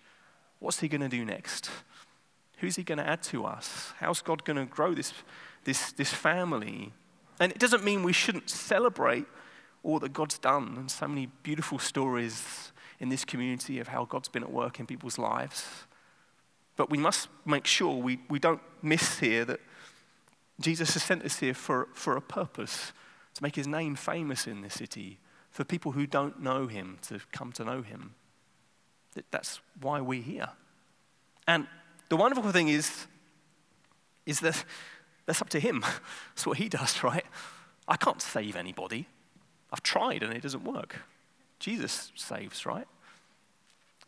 What's 0.60 0.80
He 0.80 0.88
going 0.88 1.02
to 1.02 1.10
do 1.10 1.24
next? 1.24 1.70
Who's 2.58 2.76
He 2.76 2.84
going 2.84 2.98
to 2.98 3.08
add 3.08 3.24
to 3.24 3.46
us? 3.46 3.94
How's 4.00 4.22
God 4.22 4.44
going 4.44 4.58
to 4.58 4.66
grow 4.66 4.94
this, 4.94 5.14
this, 5.64 5.92
this 5.94 6.14
family? 6.14 6.92
And 7.40 7.52
it 7.52 7.60
doesn't 7.60 7.84
mean 7.84 8.04
we 8.04 8.14
shouldn't 8.14 8.50
celebrate 8.50 9.26
all 9.82 10.00
that 10.00 10.12
God's 10.12 10.38
done 10.38 10.76
and 10.78 10.92
so 10.92 11.08
many 11.08 11.28
beautiful 11.42 11.80
stories 11.80 12.74
in 13.00 13.08
this 13.08 13.24
community 13.24 13.80
of 13.80 13.88
how 13.88 14.04
God's 14.04 14.28
been 14.28 14.44
at 14.44 14.52
work 14.52 14.80
in 14.80 14.86
people's 14.86 15.18
lives. 15.18 15.86
But 16.80 16.90
we 16.90 16.98
must 16.98 17.28
make 17.46 17.68
sure 17.68 17.94
we, 17.94 18.20
we 18.30 18.40
don't 18.40 18.62
miss 18.82 19.20
here 19.20 19.44
that 19.44 19.60
Jesus 20.62 20.94
has 20.94 21.04
sent 21.04 21.26
us 21.26 21.38
here 21.38 21.54
for, 21.54 21.90
for 21.94 22.16
a 22.16 22.22
purpose 22.22 22.94
to 23.34 23.44
make 23.44 23.58
his 23.58 23.68
name 23.68 23.98
famous 23.98 24.48
in 24.48 24.62
this 24.62 24.76
city, 24.76 25.20
for 25.52 25.66
people 25.66 25.92
who 25.92 26.08
don't 26.08 26.42
know 26.42 26.68
him 26.68 26.98
to 27.10 27.20
come 27.34 27.52
to 27.52 27.66
know 27.66 27.82
him. 27.82 28.16
That's 29.30 29.60
why 29.82 30.00
we're 30.00 30.22
here. 30.22 30.52
And 31.46 31.68
the 32.08 32.16
wonderful 32.16 32.50
thing 32.50 32.70
is, 32.70 33.08
is 34.26 34.40
that 34.40 34.64
that's 35.26 35.42
up 35.42 35.50
to 35.50 35.60
him. 35.60 35.82
That's 36.34 36.48
what 36.48 36.60
he 36.60 36.70
does, 36.70 37.04
right? 37.04 37.26
I 37.90 37.98
can't 37.98 38.22
save 38.22 38.56
anybody. 38.56 39.06
I've 39.74 39.84
tried 39.84 40.24
and 40.24 40.32
it 40.32 40.44
doesn't 40.44 40.64
work. 40.64 40.96
Jesus 41.60 42.14
saves, 42.16 42.66
right? 42.66 42.88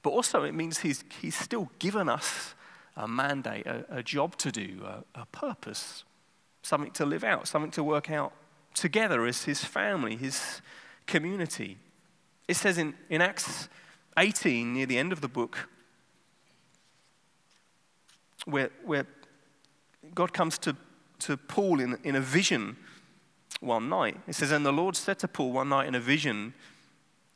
But 0.02 0.12
also, 0.12 0.44
it 0.44 0.54
means 0.54 0.80
he's, 0.80 1.04
he's 1.22 1.36
still 1.36 1.70
given 1.78 2.08
us 2.08 2.56
a 2.96 3.08
mandate, 3.08 3.66
a, 3.66 3.86
a 3.90 4.04
job 4.04 4.36
to 4.38 4.52
do, 4.52 4.82
a, 4.86 5.22
a 5.22 5.26
purpose, 5.28 6.04
something 6.64 6.92
to 6.92 7.06
live 7.06 7.24
out, 7.24 7.48
something 7.48 7.72
to 7.72 7.84
work 7.84 8.12
out 8.12 8.34
together 8.74 9.26
as 9.26 9.44
his 9.44 9.64
family, 9.64 10.16
his 10.16 10.62
community. 11.08 11.78
It 12.48 12.56
says 12.56 12.78
in, 12.78 12.94
in 13.10 13.22
Acts 13.22 13.70
18, 14.18 14.74
near 14.74 14.86
the 14.86 14.98
end 14.98 15.12
of 15.12 15.22
the 15.22 15.28
book, 15.28 15.70
where, 18.46 18.70
where 18.84 19.06
God 20.14 20.34
comes 20.34 20.58
to, 20.60 20.76
to 21.20 21.38
Paul 21.38 21.80
in, 21.80 21.98
in 22.04 22.16
a 22.16 22.22
vision 22.22 22.76
one 23.60 23.90
night. 23.90 24.18
It 24.28 24.36
says, 24.36 24.52
And 24.52 24.66
the 24.66 24.74
Lord 24.74 24.96
said 24.96 25.20
to 25.20 25.28
Paul 25.28 25.52
one 25.52 25.70
night 25.70 25.88
in 25.88 25.96
a 25.96 26.00
vision, 26.00 26.54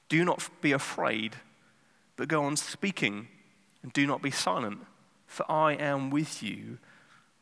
Do 0.10 0.26
not 0.26 0.50
be 0.62 0.72
afraid, 0.72 1.36
but 2.18 2.28
go 2.28 2.44
on 2.44 2.58
speaking, 2.58 3.28
and 3.84 3.94
do 3.94 4.08
not 4.08 4.22
be 4.22 4.32
silent 4.32 4.80
for 5.28 5.50
I 5.52 5.74
am 5.74 6.10
with 6.10 6.42
you. 6.42 6.78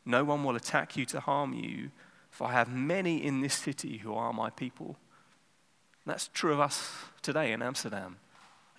No 0.04 0.24
one 0.24 0.44
will 0.44 0.56
attack 0.56 0.96
you 0.96 1.06
to 1.06 1.20
harm 1.20 1.52
you, 1.52 1.90
for 2.30 2.48
I 2.48 2.52
have 2.52 2.68
many 2.68 3.24
in 3.24 3.40
this 3.40 3.54
city 3.54 3.98
who 3.98 4.14
are 4.14 4.32
my 4.32 4.50
people. 4.50 4.96
And 6.04 6.12
that's 6.12 6.28
true 6.28 6.52
of 6.52 6.60
us 6.60 6.90
today 7.22 7.52
in 7.52 7.62
Amsterdam. 7.62 8.16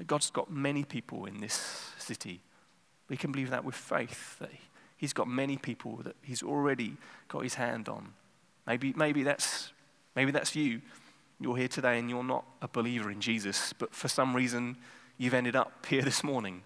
God's 0.05 0.29
got 0.29 0.51
many 0.51 0.83
people 0.83 1.25
in 1.25 1.39
this 1.39 1.91
city. 1.97 2.41
We 3.07 3.17
can 3.17 3.31
believe 3.31 3.49
that 3.49 3.63
with 3.63 3.75
faith, 3.75 4.37
that 4.39 4.51
He's 4.97 5.13
got 5.13 5.27
many 5.27 5.57
people 5.57 5.97
that 6.03 6.15
He's 6.21 6.43
already 6.43 6.97
got 7.27 7.43
His 7.43 7.55
hand 7.55 7.89
on. 7.89 8.13
Maybe, 8.67 8.93
maybe, 8.95 9.23
that's, 9.23 9.71
maybe 10.15 10.31
that's 10.31 10.55
you. 10.55 10.81
You're 11.39 11.57
here 11.57 11.67
today 11.67 11.99
and 11.99 12.09
you're 12.09 12.23
not 12.23 12.45
a 12.61 12.67
believer 12.67 13.11
in 13.11 13.21
Jesus, 13.21 13.73
but 13.73 13.93
for 13.93 14.07
some 14.07 14.35
reason 14.35 14.77
you've 15.17 15.33
ended 15.33 15.55
up 15.55 15.85
here 15.85 16.01
this 16.01 16.23
morning 16.23 16.63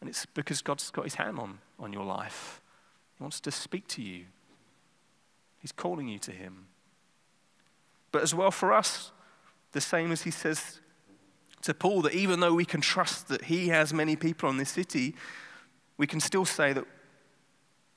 and 0.00 0.08
it's 0.08 0.26
because 0.26 0.62
God's 0.62 0.90
got 0.90 1.04
his 1.04 1.14
hand 1.14 1.38
on, 1.38 1.58
on 1.78 1.92
your 1.92 2.04
life. 2.04 2.60
He 3.18 3.22
wants 3.22 3.40
to 3.40 3.50
speak 3.50 3.86
to 3.88 4.02
you, 4.02 4.26
he's 5.60 5.72
calling 5.72 6.08
you 6.08 6.18
to 6.20 6.32
him. 6.32 6.66
But 8.12 8.22
as 8.22 8.34
well 8.34 8.50
for 8.50 8.72
us, 8.72 9.12
the 9.72 9.80
same 9.80 10.10
as 10.10 10.22
he 10.22 10.30
says 10.30 10.80
to 11.62 11.74
Paul, 11.74 12.02
that 12.02 12.14
even 12.14 12.40
though 12.40 12.54
we 12.54 12.64
can 12.64 12.80
trust 12.80 13.28
that 13.28 13.44
he 13.44 13.68
has 13.68 13.92
many 13.92 14.16
people 14.16 14.48
in 14.50 14.56
this 14.56 14.70
city, 14.70 15.14
we 15.96 16.06
can 16.06 16.18
still 16.18 16.44
say 16.44 16.72
that, 16.72 16.84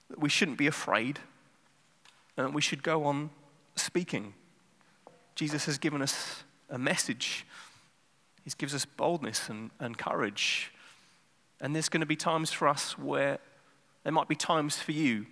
that 0.10 0.20
we 0.20 0.30
shouldn't 0.30 0.58
be 0.58 0.68
afraid 0.68 1.20
and 2.36 2.48
that 2.48 2.54
we 2.54 2.62
should 2.62 2.84
go 2.84 3.06
on 3.06 3.30
speaking. 3.76 4.34
Jesus 5.36 5.66
has 5.66 5.78
given 5.78 6.02
us 6.02 6.44
a 6.70 6.78
message. 6.78 7.46
He 8.44 8.52
gives 8.58 8.76
us 8.76 8.86
boldness 8.86 9.50
and, 9.50 9.72
and 9.80 9.98
courage 9.98 10.73
and 11.64 11.74
there's 11.74 11.88
going 11.88 12.02
to 12.02 12.06
be 12.06 12.18
times 12.18 12.52
for 12.52 12.68
us 12.68 13.00
where 13.00 13.40
there 14.04 14.12
might 14.12 14.28
be 14.28 14.36
times 14.36 14.80
for 14.80 14.92
you 14.92 15.26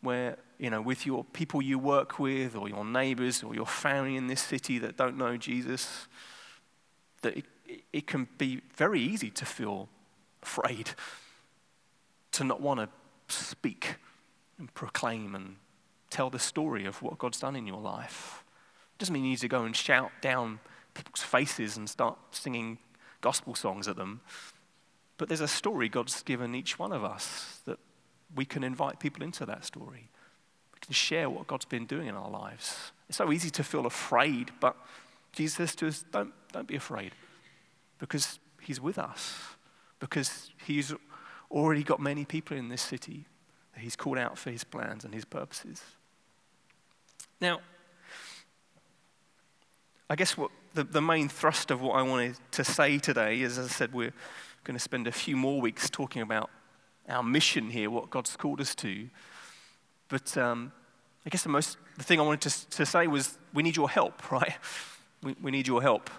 where, 0.00 0.36
you 0.58 0.70
know, 0.70 0.80
with 0.80 1.04
your 1.04 1.24
people 1.24 1.60
you 1.60 1.76
work 1.76 2.20
with 2.20 2.54
or 2.54 2.68
your 2.68 2.84
neighbors 2.84 3.42
or 3.42 3.52
your 3.52 3.66
family 3.66 4.14
in 4.14 4.28
this 4.28 4.40
city 4.40 4.78
that 4.78 4.96
don't 4.96 5.18
know 5.18 5.36
Jesus, 5.36 6.06
that 7.22 7.36
it, 7.36 7.44
it 7.92 8.06
can 8.06 8.28
be 8.38 8.60
very 8.76 9.00
easy 9.00 9.28
to 9.30 9.44
feel 9.44 9.88
afraid, 10.40 10.90
to 12.30 12.44
not 12.44 12.60
want 12.60 12.78
to 12.78 12.88
speak 13.28 13.96
and 14.60 14.72
proclaim 14.72 15.34
and 15.34 15.56
tell 16.10 16.30
the 16.30 16.38
story 16.38 16.86
of 16.86 17.02
what 17.02 17.18
God's 17.18 17.40
done 17.40 17.56
in 17.56 17.66
your 17.66 17.80
life. 17.80 18.44
It 18.94 19.00
doesn't 19.00 19.12
mean 19.12 19.24
you 19.24 19.30
need 19.30 19.38
to 19.40 19.48
go 19.48 19.64
and 19.64 19.74
shout 19.74 20.12
down 20.22 20.60
people's 20.94 21.22
faces 21.22 21.76
and 21.76 21.90
start 21.90 22.16
singing 22.30 22.78
gospel 23.20 23.56
songs 23.56 23.88
at 23.88 23.96
them. 23.96 24.20
But 25.18 25.28
there's 25.28 25.40
a 25.40 25.48
story 25.48 25.88
God's 25.88 26.22
given 26.22 26.54
each 26.54 26.78
one 26.78 26.92
of 26.92 27.04
us 27.04 27.60
that 27.64 27.78
we 28.34 28.44
can 28.44 28.62
invite 28.64 29.00
people 29.00 29.22
into 29.22 29.46
that 29.46 29.64
story. 29.64 30.08
We 30.74 30.80
can 30.80 30.92
share 30.92 31.30
what 31.30 31.46
God's 31.46 31.64
been 31.64 31.86
doing 31.86 32.08
in 32.08 32.14
our 32.14 32.30
lives. 32.30 32.92
It's 33.08 33.18
so 33.18 33.32
easy 33.32 33.50
to 33.50 33.64
feel 33.64 33.86
afraid, 33.86 34.50
but 34.60 34.76
Jesus 35.32 35.56
says 35.56 35.74
to 35.76 35.88
us, 35.88 36.04
don't, 36.12 36.32
don't 36.52 36.66
be 36.66 36.76
afraid 36.76 37.12
because 37.98 38.38
He's 38.60 38.80
with 38.80 38.98
us, 38.98 39.34
because 40.00 40.50
He's 40.66 40.92
already 41.50 41.82
got 41.82 42.00
many 42.00 42.24
people 42.24 42.56
in 42.56 42.68
this 42.68 42.82
city 42.82 43.26
that 43.74 43.80
He's 43.80 43.96
called 43.96 44.18
out 44.18 44.36
for 44.36 44.50
His 44.50 44.64
plans 44.64 45.04
and 45.04 45.14
His 45.14 45.24
purposes. 45.24 45.82
Now, 47.40 47.60
I 50.08 50.16
guess 50.16 50.36
what 50.36 50.50
the, 50.74 50.84
the 50.84 51.00
main 51.02 51.28
thrust 51.28 51.70
of 51.70 51.80
what 51.80 51.92
I 51.92 52.02
wanted 52.02 52.36
to 52.52 52.64
say 52.64 52.98
today 52.98 53.40
is, 53.40 53.58
as 53.58 53.66
I 53.66 53.70
said, 53.70 53.92
we're 53.92 54.12
going 54.66 54.76
to 54.76 54.82
spend 54.82 55.06
a 55.06 55.12
few 55.12 55.36
more 55.36 55.60
weeks 55.60 55.88
talking 55.88 56.22
about 56.22 56.50
our 57.08 57.22
mission 57.22 57.70
here, 57.70 57.88
what 57.88 58.10
God's 58.10 58.36
called 58.36 58.60
us 58.60 58.74
to. 58.74 59.08
But 60.08 60.36
um, 60.36 60.72
I 61.24 61.30
guess 61.30 61.44
the 61.44 61.48
most 61.50 61.78
the 61.96 62.02
thing 62.02 62.18
I 62.18 62.24
wanted 62.24 62.50
to, 62.50 62.70
to 62.70 62.84
say 62.84 63.06
was 63.06 63.38
we 63.54 63.62
need 63.62 63.76
your 63.76 63.88
help, 63.88 64.28
right? 64.32 64.54
We, 65.22 65.36
we 65.40 65.52
need 65.52 65.68
your 65.68 65.82
help. 65.82 66.10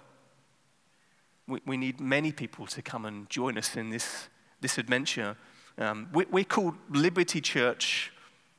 We, 1.45 1.59
we 1.65 1.75
need 1.75 1.99
many 1.99 2.31
people 2.31 2.65
to 2.67 2.81
come 2.81 3.05
and 3.05 3.29
join 3.29 3.57
us 3.57 3.75
in 3.75 3.89
this, 3.89 4.29
this 4.61 4.77
adventure. 4.77 5.35
Um, 5.77 6.07
we, 6.13 6.25
we're 6.31 6.45
called 6.45 6.75
Liberty 6.89 7.41
Church 7.41 8.13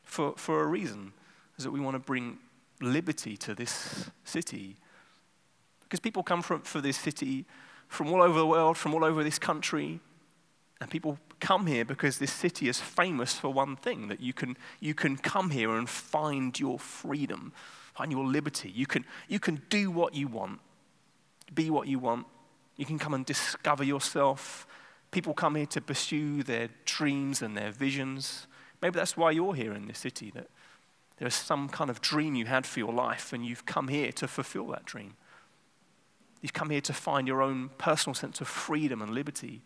for, 0.05 0.35
for 0.37 0.63
a 0.63 0.67
reason, 0.67 1.15
is 1.57 1.65
that 1.65 1.71
we 1.71 1.81
want 1.81 1.95
to 1.95 1.99
bring 1.99 2.39
liberty 2.83 3.39
to 3.39 3.55
this 3.55 4.11
city. 4.25 4.77
Because 5.83 6.01
people 6.01 6.23
come 6.23 6.43
from 6.43 6.61
for 6.61 6.83
this 6.83 6.99
city 6.99 7.47
from 7.89 8.13
all 8.13 8.23
over 8.23 8.39
the 8.39 8.47
world, 8.47 8.77
from 8.77 8.95
all 8.95 9.05
over 9.05 9.25
this 9.25 9.39
country, 9.39 10.01
and 10.81 10.91
people 10.91 11.19
come 11.41 11.67
here 11.67 11.85
because 11.85 12.19
this 12.19 12.33
city 12.33 12.69
is 12.69 12.81
famous 12.81 13.35
for 13.35 13.53
one 13.53 13.77
thing 13.77 14.09
that 14.09 14.21
you 14.21 14.33
can, 14.33 14.57
you 14.81 14.95
can 14.95 15.17
come 15.17 15.51
here 15.51 15.77
and 15.77 15.89
find 15.89 16.59
your 16.59 16.79
freedom, 16.79 17.53
find 17.95 18.13
your 18.13 18.25
liberty. 18.25 18.71
You 18.71 18.87
can, 18.87 19.05
you 19.29 19.41
can 19.41 19.63
do 19.71 19.91
what 19.91 20.15
you 20.15 20.29
want, 20.29 20.61
be 21.55 21.71
what 21.71 21.89
you 21.89 21.99
want. 21.99 22.27
You 22.77 22.85
can 22.87 22.99
come 22.99 23.15
and 23.15 23.27
discover 23.27 23.83
yourself. 23.83 24.67
People 25.11 25.35
come 25.35 25.57
here 25.57 25.67
to 25.67 25.81
pursue 25.81 26.45
their 26.45 26.69
dreams 26.85 27.43
and 27.43 27.57
their 27.57 27.73
visions. 27.73 28.47
Maybe 28.81 28.97
that's 28.97 29.17
why 29.17 29.33
you're 29.33 29.55
here 29.55 29.73
in 29.73 29.89
this 29.89 29.99
city, 29.99 30.31
that 30.35 30.49
there's 31.17 31.35
some 31.35 31.69
kind 31.69 31.91
of 31.91 32.01
dream 32.01 32.37
you 32.37 32.47
had 32.47 32.67
for 32.67 32.79
your 32.79 32.93
life, 32.93 33.33
and 33.33 33.45
you've 33.45 33.67
come 33.67 33.89
here 33.89 34.13
to 34.13 34.29
fulfill 34.29 34.69
that 34.69 34.85
dream. 34.85 35.17
You've 36.41 36.53
come 36.53 36.71
here 36.71 36.81
to 36.83 36.93
find 36.93 37.27
your 37.27 37.43
own 37.43 37.71
personal 37.79 38.15
sense 38.15 38.41
of 38.41 38.49
freedom 38.49 39.03
and 39.03 39.11
liberty. 39.13 39.63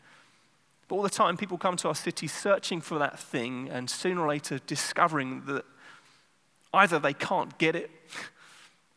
But 0.89 0.97
all 0.97 1.03
the 1.03 1.11
time, 1.11 1.37
people 1.37 1.59
come 1.59 1.77
to 1.77 1.89
our 1.89 1.95
city 1.95 2.27
searching 2.27 2.81
for 2.81 2.99
that 2.99 3.19
thing, 3.19 3.69
and 3.69 3.89
sooner 3.89 4.23
or 4.23 4.29
later 4.29 4.59
discovering 4.67 5.45
that 5.47 5.65
either 6.73 6.99
they 6.99 7.13
can't 7.15 7.57
get 7.59 7.77
it, 7.77 7.91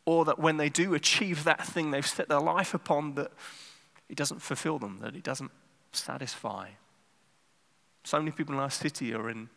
or 0.04 0.24
that 0.24 0.38
when 0.38 0.56
they 0.56 0.68
do 0.68 0.94
achieve 0.94 1.44
that 1.44 1.66
thing 1.66 1.90
they've 1.90 2.06
set 2.06 2.28
their 2.28 2.40
life 2.40 2.74
upon, 2.74 3.14
that 3.14 3.32
it 4.08 4.16
doesn't 4.16 4.40
fulfill 4.40 4.78
them, 4.78 5.00
that 5.02 5.14
it 5.14 5.22
doesn't 5.22 5.50
satisfy. 5.92 6.68
So 8.04 8.18
many 8.18 8.30
people 8.30 8.54
in 8.54 8.60
our 8.60 8.70
city 8.70 9.12
are 9.12 9.28
in, 9.28 9.48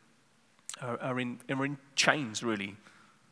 are, 0.82 1.00
are 1.02 1.20
in, 1.20 1.40
are 1.50 1.66
in 1.66 1.78
chains, 1.96 2.44
really. 2.44 2.76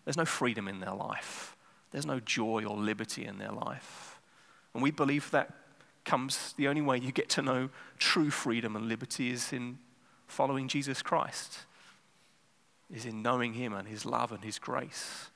There's 0.05 0.17
no 0.17 0.25
freedom 0.25 0.67
in 0.67 0.79
their 0.79 0.93
life, 0.93 1.55
there's 1.91 2.05
no 2.05 2.19
joy 2.19 2.63
or 2.65 2.77
liberty 2.77 3.25
in 3.25 3.39
their 3.39 3.51
life. 3.51 4.06
And 4.73 4.83
we 4.83 4.91
believe 4.91 5.31
that 5.31 5.51
comes, 6.05 6.53
the 6.57 6.67
only 6.67 6.81
way 6.81 6.97
you 6.97 7.11
get 7.11 7.29
to 7.29 7.41
know 7.41 7.69
true 7.97 8.29
freedom 8.29 8.75
and 8.75 8.87
liberty 8.87 9.29
is 9.29 9.51
in 9.51 9.77
following 10.27 10.67
Jesus 10.67 11.01
Christ, 11.01 11.59
is 12.93 13.05
in 13.05 13.21
knowing 13.21 13.53
Him 13.53 13.73
and 13.73 13.87
His 13.87 14.05
love 14.05 14.31
and 14.31 14.43
His 14.43 14.59
grace. 14.59 15.29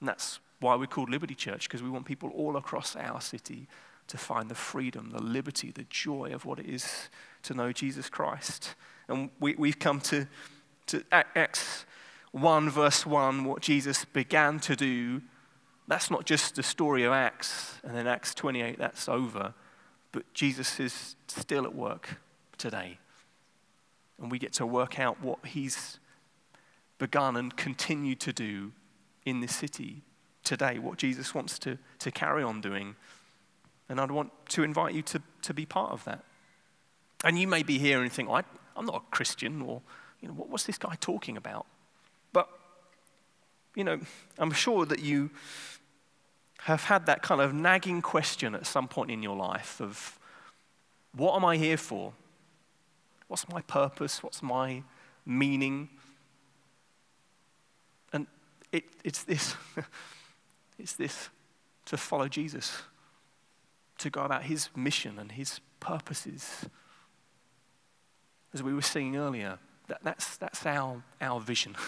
And 0.00 0.08
that's 0.08 0.40
why 0.60 0.76
we're 0.76 0.86
called 0.86 1.10
Liberty 1.10 1.34
Church, 1.34 1.68
because 1.68 1.82
we 1.82 1.90
want 1.90 2.06
people 2.06 2.30
all 2.30 2.56
across 2.56 2.96
our 2.96 3.20
city 3.20 3.68
to 4.06 4.18
find 4.18 4.50
the 4.50 4.54
freedom, 4.54 5.10
the 5.10 5.22
liberty, 5.22 5.70
the 5.70 5.86
joy 5.88 6.30
of 6.32 6.44
what 6.44 6.58
it 6.58 6.66
is 6.66 7.08
to 7.42 7.54
know 7.54 7.72
Jesus 7.72 8.08
Christ. 8.08 8.74
And 9.08 9.30
we, 9.40 9.54
we've 9.56 9.78
come 9.78 10.00
to, 10.02 10.26
to 10.86 11.02
Acts 11.10 11.86
1, 12.32 12.70
verse 12.70 13.06
1, 13.06 13.44
what 13.44 13.62
Jesus 13.62 14.04
began 14.04 14.58
to 14.60 14.76
do. 14.76 15.22
That's 15.86 16.10
not 16.10 16.24
just 16.24 16.56
the 16.56 16.62
story 16.62 17.04
of 17.04 17.12
Acts, 17.12 17.78
and 17.84 17.94
then 17.94 18.06
Acts 18.06 18.34
28, 18.34 18.78
that's 18.78 19.08
over. 19.08 19.54
But 20.12 20.32
Jesus 20.32 20.80
is 20.80 21.16
still 21.28 21.64
at 21.64 21.74
work 21.74 22.20
today. 22.56 22.98
And 24.20 24.30
we 24.30 24.38
get 24.38 24.52
to 24.54 24.66
work 24.66 24.98
out 24.98 25.20
what 25.20 25.44
he's 25.44 25.98
begun 26.98 27.36
and 27.36 27.54
continue 27.56 28.14
to 28.14 28.32
do 28.32 28.72
in 29.26 29.40
this 29.40 29.54
city 29.54 30.02
today, 30.44 30.78
what 30.78 30.98
Jesus 30.98 31.34
wants 31.34 31.58
to, 31.60 31.78
to 31.98 32.10
carry 32.10 32.42
on 32.42 32.60
doing. 32.60 32.94
And 33.88 34.00
I'd 34.00 34.10
want 34.10 34.30
to 34.50 34.62
invite 34.62 34.94
you 34.94 35.02
to, 35.02 35.22
to 35.42 35.52
be 35.52 35.66
part 35.66 35.90
of 35.90 36.04
that. 36.04 36.24
And 37.24 37.38
you 37.38 37.48
may 37.48 37.62
be 37.62 37.78
here 37.78 38.02
and 38.02 38.12
think, 38.12 38.28
I, 38.28 38.44
am 38.76 38.86
not 38.86 38.96
a 38.96 39.10
Christian, 39.10 39.62
or 39.62 39.82
you 40.20 40.28
know, 40.28 40.34
what, 40.34 40.48
what's 40.48 40.64
this 40.64 40.78
guy 40.78 40.96
talking 41.00 41.36
about? 41.36 41.66
But, 42.32 42.48
you 43.74 43.84
know, 43.84 43.98
I'm 44.38 44.52
sure 44.52 44.86
that 44.86 45.00
you 45.00 45.30
have 46.64 46.84
had 46.84 47.04
that 47.04 47.20
kind 47.20 47.42
of 47.42 47.52
nagging 47.52 48.00
question 48.00 48.54
at 48.54 48.64
some 48.64 48.88
point 48.88 49.10
in 49.10 49.22
your 49.22 49.36
life 49.36 49.82
of 49.82 50.18
what 51.14 51.36
am 51.36 51.44
I 51.44 51.58
here 51.58 51.76
for? 51.76 52.14
What's 53.28 53.46
my 53.50 53.60
purpose? 53.60 54.22
What's 54.22 54.42
my 54.42 54.82
meaning? 55.26 55.90
And 58.14 58.26
it, 58.72 58.84
it's 59.04 59.24
this 59.24 59.56
it's 60.78 60.94
this 60.94 61.28
to 61.84 61.98
follow 61.98 62.28
Jesus, 62.28 62.80
to 63.98 64.08
go 64.08 64.22
about 64.22 64.44
his 64.44 64.70
mission 64.74 65.18
and 65.18 65.32
his 65.32 65.60
purposes. 65.80 66.64
As 68.54 68.62
we 68.62 68.72
were 68.72 68.80
singing 68.80 69.16
earlier, 69.16 69.58
that, 69.88 70.02
that's, 70.02 70.38
that's 70.38 70.64
our, 70.64 71.02
our 71.20 71.40
vision. 71.40 71.76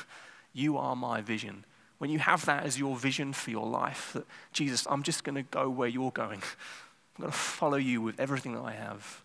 You 0.53 0.79
are 0.79 0.97
my 0.97 1.21
vision 1.21 1.67
when 1.99 2.11
you 2.11 2.19
have 2.19 2.45
that 2.47 2.65
as 2.65 2.79
your 2.79 2.97
vision 2.97 3.33
for 3.33 3.51
your 3.51 3.67
life, 3.67 4.13
that 4.13 4.27
Jesus, 4.53 4.87
I'm 4.91 5.03
just 5.03 5.25
going 5.25 5.37
to 5.37 5.43
go 5.43 5.69
where 5.69 5.89
you're 5.89 6.11
going. 6.11 6.43
I'm 6.43 7.23
going 7.23 7.33
to 7.33 7.37
follow 7.37 7.79
you 7.79 8.03
with 8.03 8.21
everything 8.21 8.55
that 8.55 8.63
I 8.63 8.73
have. 8.73 9.23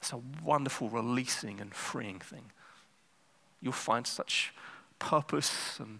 It's 0.00 0.12
a 0.12 0.20
wonderful 0.44 0.88
releasing 0.88 1.60
and 1.60 1.74
freeing 1.74 2.20
thing. 2.20 2.52
You'll 3.60 3.72
find 3.72 4.06
such 4.06 4.54
purpose 5.00 5.78
and 5.80 5.98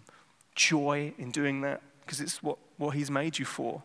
joy 0.55 1.13
in 1.17 1.31
doing 1.31 1.61
that 1.61 1.81
because 2.01 2.21
it's 2.21 2.41
what, 2.41 2.57
what 2.77 2.95
He's 2.95 3.11
made 3.11 3.37
you 3.37 3.45
for. 3.45 3.83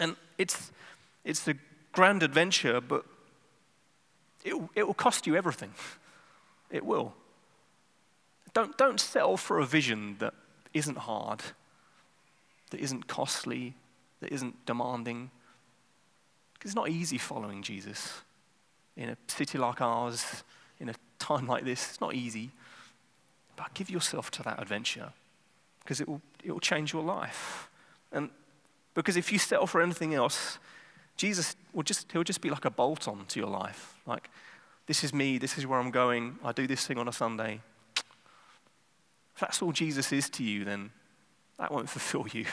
And 0.00 0.16
it's, 0.38 0.72
it's 1.24 1.46
a 1.46 1.54
grand 1.92 2.24
adventure, 2.24 2.80
but 2.80 3.04
it, 4.44 4.60
it 4.74 4.86
will 4.86 4.94
cost 4.94 5.26
you 5.26 5.36
everything. 5.36 5.72
It 6.70 6.84
will. 6.84 7.14
Don't, 8.54 8.76
don't 8.78 9.00
settle 9.00 9.36
for 9.36 9.58
a 9.58 9.66
vision 9.66 10.16
that 10.20 10.34
isn't 10.72 10.98
hard, 10.98 11.42
that 12.70 12.80
isn't 12.80 13.06
costly, 13.06 13.74
that 14.20 14.32
isn't 14.32 14.64
demanding. 14.64 15.30
Because 16.54 16.70
it's 16.70 16.76
not 16.76 16.88
easy 16.88 17.18
following 17.18 17.62
Jesus 17.62 18.22
in 18.96 19.08
a 19.10 19.16
city 19.26 19.58
like 19.58 19.80
ours, 19.80 20.44
in 20.78 20.88
a 20.88 20.94
time 21.18 21.46
like 21.46 21.64
this. 21.64 21.90
It's 21.90 22.00
not 22.00 22.14
easy. 22.14 22.50
But 23.56 23.74
give 23.74 23.90
yourself 23.90 24.30
to 24.32 24.42
that 24.44 24.60
adventure 24.60 25.12
because 25.80 26.00
it 26.00 26.08
will, 26.08 26.22
it 26.42 26.50
will 26.50 26.60
change 26.60 26.92
your 26.92 27.02
life. 27.02 27.68
And 28.10 28.30
because 28.94 29.16
if 29.16 29.32
you 29.32 29.38
settle 29.38 29.66
for 29.66 29.82
anything 29.82 30.14
else, 30.14 30.58
Jesus 31.16 31.56
will 31.72 31.82
just, 31.82 32.10
he'll 32.12 32.24
just 32.24 32.40
be 32.40 32.50
like 32.50 32.64
a 32.64 32.70
bolt 32.70 33.06
on 33.06 33.26
to 33.26 33.40
your 33.40 33.48
life. 33.48 33.94
Like, 34.06 34.30
this 34.86 35.04
is 35.04 35.12
me, 35.12 35.38
this 35.38 35.58
is 35.58 35.66
where 35.66 35.78
I'm 35.78 35.90
going, 35.90 36.38
I 36.44 36.52
do 36.52 36.66
this 36.66 36.86
thing 36.86 36.98
on 36.98 37.08
a 37.08 37.12
Sunday, 37.12 37.60
if 39.34 39.40
that's 39.40 39.60
all 39.62 39.72
Jesus 39.72 40.12
is 40.12 40.30
to 40.30 40.44
you, 40.44 40.64
then 40.64 40.90
that 41.58 41.72
won't 41.72 41.88
fulfill 41.90 42.26
you. 42.32 42.46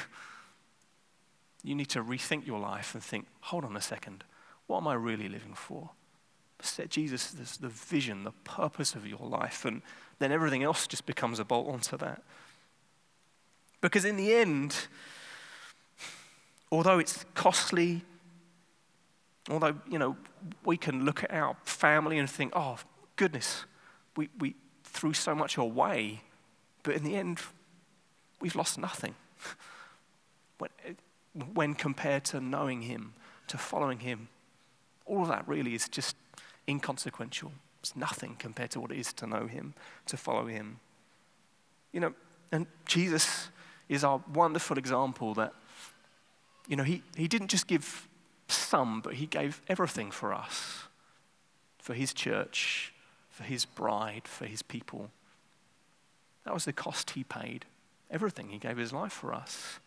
You 1.63 1.75
need 1.75 1.89
to 1.89 2.03
rethink 2.03 2.47
your 2.47 2.59
life 2.59 2.93
and 2.95 3.03
think, 3.03 3.27
hold 3.41 3.65
on 3.65 3.77
a 3.77 3.81
second, 3.81 4.23
what 4.67 4.77
am 4.77 4.87
I 4.87 4.95
really 4.95 5.29
living 5.29 5.53
for? 5.53 5.91
Set 6.61 6.89
Jesus 6.89 7.35
as 7.39 7.57
the 7.57 7.69
vision, 7.69 8.23
the 8.23 8.31
purpose 8.31 8.95
of 8.95 9.07
your 9.07 9.27
life, 9.27 9.65
and 9.65 9.81
then 10.19 10.31
everything 10.31 10.63
else 10.63 10.87
just 10.87 11.05
becomes 11.05 11.39
a 11.39 11.45
bolt 11.45 11.67
onto 11.67 11.97
that. 11.97 12.21
Because 13.79 14.05
in 14.05 14.15
the 14.15 14.33
end, 14.33 14.75
although 16.71 16.99
it's 16.99 17.25
costly, 17.33 18.03
although, 19.49 19.75
you 19.89 19.97
know, 19.97 20.15
we 20.63 20.77
can 20.77 21.03
look 21.03 21.23
at 21.23 21.31
our 21.31 21.55
family 21.63 22.19
and 22.19 22.29
think, 22.29 22.53
oh, 22.55 22.77
goodness, 23.15 23.65
we, 24.15 24.29
we 24.39 24.55
threw 24.83 25.13
so 25.13 25.33
much 25.33 25.57
away 25.57 26.21
but 26.83 26.95
in 26.95 27.03
the 27.03 27.15
end, 27.15 27.39
we've 28.39 28.55
lost 28.55 28.77
nothing 28.77 29.15
when, 30.57 30.69
when 31.53 31.73
compared 31.75 32.25
to 32.25 32.39
knowing 32.39 32.81
Him, 32.81 33.13
to 33.47 33.57
following 33.57 33.99
Him. 33.99 34.27
All 35.05 35.23
of 35.23 35.27
that 35.29 35.47
really 35.47 35.75
is 35.75 35.87
just 35.87 36.15
inconsequential. 36.67 37.51
It's 37.81 37.95
nothing 37.95 38.35
compared 38.37 38.71
to 38.71 38.79
what 38.79 38.91
it 38.91 38.97
is 38.97 39.13
to 39.13 39.27
know 39.27 39.47
Him, 39.47 39.73
to 40.07 40.17
follow 40.17 40.45
Him. 40.45 40.79
You 41.91 41.99
know, 41.99 42.13
and 42.51 42.67
Jesus 42.85 43.49
is 43.89 44.03
our 44.03 44.21
wonderful 44.33 44.77
example 44.77 45.33
that, 45.33 45.53
you 46.67 46.75
know, 46.75 46.83
he, 46.83 47.03
he 47.15 47.27
didn't 47.27 47.49
just 47.49 47.67
give 47.67 48.07
some, 48.47 49.01
but 49.01 49.15
he 49.15 49.25
gave 49.25 49.61
everything 49.67 50.11
for 50.11 50.33
us, 50.33 50.83
for 51.79 51.93
his 51.93 52.13
church, 52.13 52.93
for 53.29 53.43
his 53.43 53.65
bride, 53.65 54.27
for 54.27 54.45
his 54.45 54.61
people. 54.61 55.09
That 56.45 56.53
was 56.53 56.65
the 56.65 56.73
cost 56.73 57.11
he 57.11 57.23
paid. 57.23 57.65
Everything. 58.09 58.49
He 58.49 58.57
gave 58.57 58.77
his 58.77 58.91
life 58.91 59.13
for 59.13 59.33
us. 59.33 59.79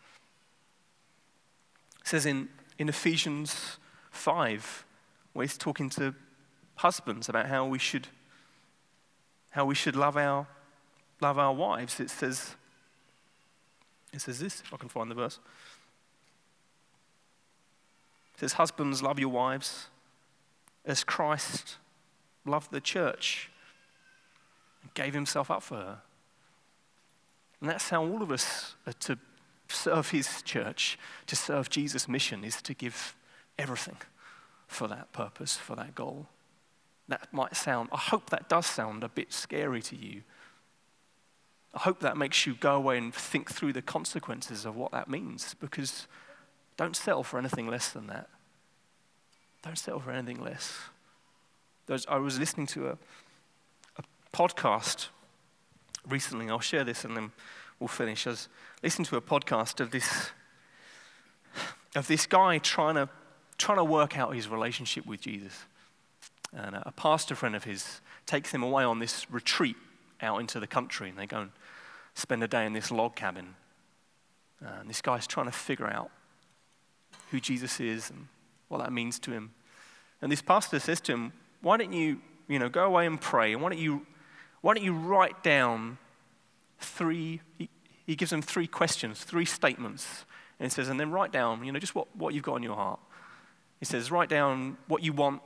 It 2.01 2.07
says 2.07 2.25
in, 2.25 2.49
in 2.77 2.89
Ephesians 2.89 3.77
5, 4.11 4.85
where 5.33 5.43
he's 5.43 5.57
talking 5.57 5.89
to 5.91 6.15
husbands 6.75 7.29
about 7.29 7.47
how 7.47 7.65
we 7.65 7.79
should, 7.79 8.07
how 9.51 9.65
we 9.65 9.75
should 9.75 9.95
love, 9.95 10.17
our, 10.17 10.47
love 11.21 11.37
our 11.37 11.53
wives, 11.53 11.99
it 11.99 12.09
says, 12.09 12.55
it 14.13 14.21
says 14.21 14.39
this, 14.39 14.61
if 14.61 14.73
I 14.73 14.77
can 14.77 14.89
find 14.89 15.09
the 15.09 15.15
verse. 15.15 15.39
It 18.35 18.41
says, 18.41 18.53
Husbands, 18.53 19.01
love 19.01 19.19
your 19.19 19.29
wives 19.29 19.87
as 20.85 21.03
Christ 21.03 21.77
loved 22.45 22.71
the 22.71 22.81
church 22.81 23.49
and 24.81 24.93
gave 24.93 25.13
himself 25.13 25.49
up 25.49 25.63
for 25.63 25.75
her. 25.75 26.01
And 27.65 27.71
that's 27.71 27.89
how 27.89 28.03
all 28.03 28.21
of 28.21 28.31
us 28.31 28.75
are 28.85 28.93
to 28.93 29.17
serve 29.69 30.11
his 30.11 30.43
church, 30.43 30.99
to 31.25 31.35
serve 31.35 31.67
Jesus' 31.67 32.07
mission, 32.07 32.43
is 32.43 32.61
to 32.61 32.75
give 32.75 33.15
everything 33.57 33.97
for 34.67 34.87
that 34.87 35.11
purpose, 35.13 35.57
for 35.57 35.75
that 35.75 35.95
goal. 35.95 36.27
That 37.07 37.27
might 37.33 37.55
sound, 37.55 37.89
I 37.91 37.97
hope 37.97 38.29
that 38.29 38.49
does 38.49 38.67
sound 38.67 39.03
a 39.03 39.09
bit 39.09 39.33
scary 39.33 39.81
to 39.81 39.95
you. 39.95 40.21
I 41.73 41.79
hope 41.79 42.01
that 42.01 42.17
makes 42.17 42.45
you 42.45 42.53
go 42.53 42.75
away 42.75 42.99
and 42.99 43.11
think 43.11 43.49
through 43.49 43.73
the 43.73 43.81
consequences 43.81 44.63
of 44.65 44.75
what 44.75 44.91
that 44.91 45.09
means 45.09 45.55
because 45.55 46.05
don't 46.77 46.95
settle 46.95 47.23
for 47.23 47.39
anything 47.39 47.67
less 47.67 47.89
than 47.89 48.05
that. 48.05 48.29
Don't 49.63 49.79
settle 49.79 50.01
for 50.01 50.11
anything 50.11 50.39
less. 50.39 50.77
I 52.07 52.17
was 52.17 52.37
listening 52.37 52.67
to 52.67 52.89
a, 52.89 52.97
a 53.97 54.03
podcast 54.31 55.07
recently. 56.09 56.49
I'll 56.49 56.59
share 56.59 56.83
this 56.83 57.05
and 57.05 57.15
then 57.15 57.31
we'll 57.79 57.87
finish. 57.87 58.27
I 58.27 58.31
was 58.31 58.47
listening 58.83 59.05
to 59.05 59.17
a 59.17 59.21
podcast 59.21 59.79
of 59.79 59.91
this, 59.91 60.29
of 61.95 62.07
this 62.07 62.25
guy 62.25 62.57
trying 62.59 62.95
to, 62.95 63.09
trying 63.57 63.77
to 63.77 63.83
work 63.83 64.17
out 64.17 64.35
his 64.35 64.47
relationship 64.47 65.05
with 65.05 65.21
Jesus. 65.21 65.53
And 66.53 66.75
a 66.75 66.93
pastor 66.95 67.35
friend 67.35 67.55
of 67.55 67.63
his 67.63 68.01
takes 68.25 68.51
him 68.51 68.63
away 68.63 68.83
on 68.83 68.99
this 68.99 69.29
retreat 69.29 69.75
out 70.21 70.39
into 70.39 70.59
the 70.59 70.67
country, 70.67 71.09
and 71.09 71.17
they 71.17 71.25
go 71.25 71.41
and 71.41 71.51
spend 72.13 72.43
a 72.43 72.47
day 72.47 72.65
in 72.65 72.73
this 72.73 72.91
log 72.91 73.15
cabin. 73.15 73.55
And 74.61 74.89
this 74.89 75.01
guy's 75.01 75.27
trying 75.27 75.47
to 75.47 75.51
figure 75.51 75.87
out 75.87 76.09
who 77.31 77.39
Jesus 77.39 77.79
is 77.79 78.09
and 78.09 78.27
what 78.69 78.79
that 78.79 78.91
means 78.91 79.19
to 79.19 79.31
him. 79.31 79.51
And 80.21 80.31
this 80.31 80.41
pastor 80.41 80.79
says 80.79 81.01
to 81.01 81.13
him, 81.13 81.33
Why 81.61 81.77
don't 81.77 81.93
you, 81.93 82.21
you 82.47 82.57
know, 82.57 82.69
go 82.69 82.85
away 82.85 83.05
and 83.05 83.19
pray? 83.19 83.53
And 83.53 83.61
why 83.61 83.69
don't 83.69 83.79
you 83.79 84.05
why 84.65 84.73
don't 84.73 84.83
you 84.83 84.93
write 84.93 85.43
down 85.43 85.99
three, 86.79 87.39
he, 87.59 87.69
he 88.07 88.15
gives 88.15 88.31
them 88.31 88.41
three 88.41 88.65
questions, 88.65 89.23
three 89.23 89.45
statements. 89.45 90.25
And 90.59 90.65
he 90.65 90.73
says, 90.73 90.89
and 90.89 90.99
then 90.99 91.11
write 91.11 91.31
down, 91.31 91.63
you 91.63 91.71
know, 91.71 91.77
just 91.77 91.93
what, 91.93 92.07
what 92.15 92.33
you've 92.33 92.41
got 92.41 92.55
in 92.55 92.63
your 92.63 92.75
heart. 92.75 92.99
He 93.79 93.85
says, 93.85 94.09
write 94.09 94.27
down 94.27 94.77
what 94.87 95.03
you 95.03 95.13
want, 95.13 95.43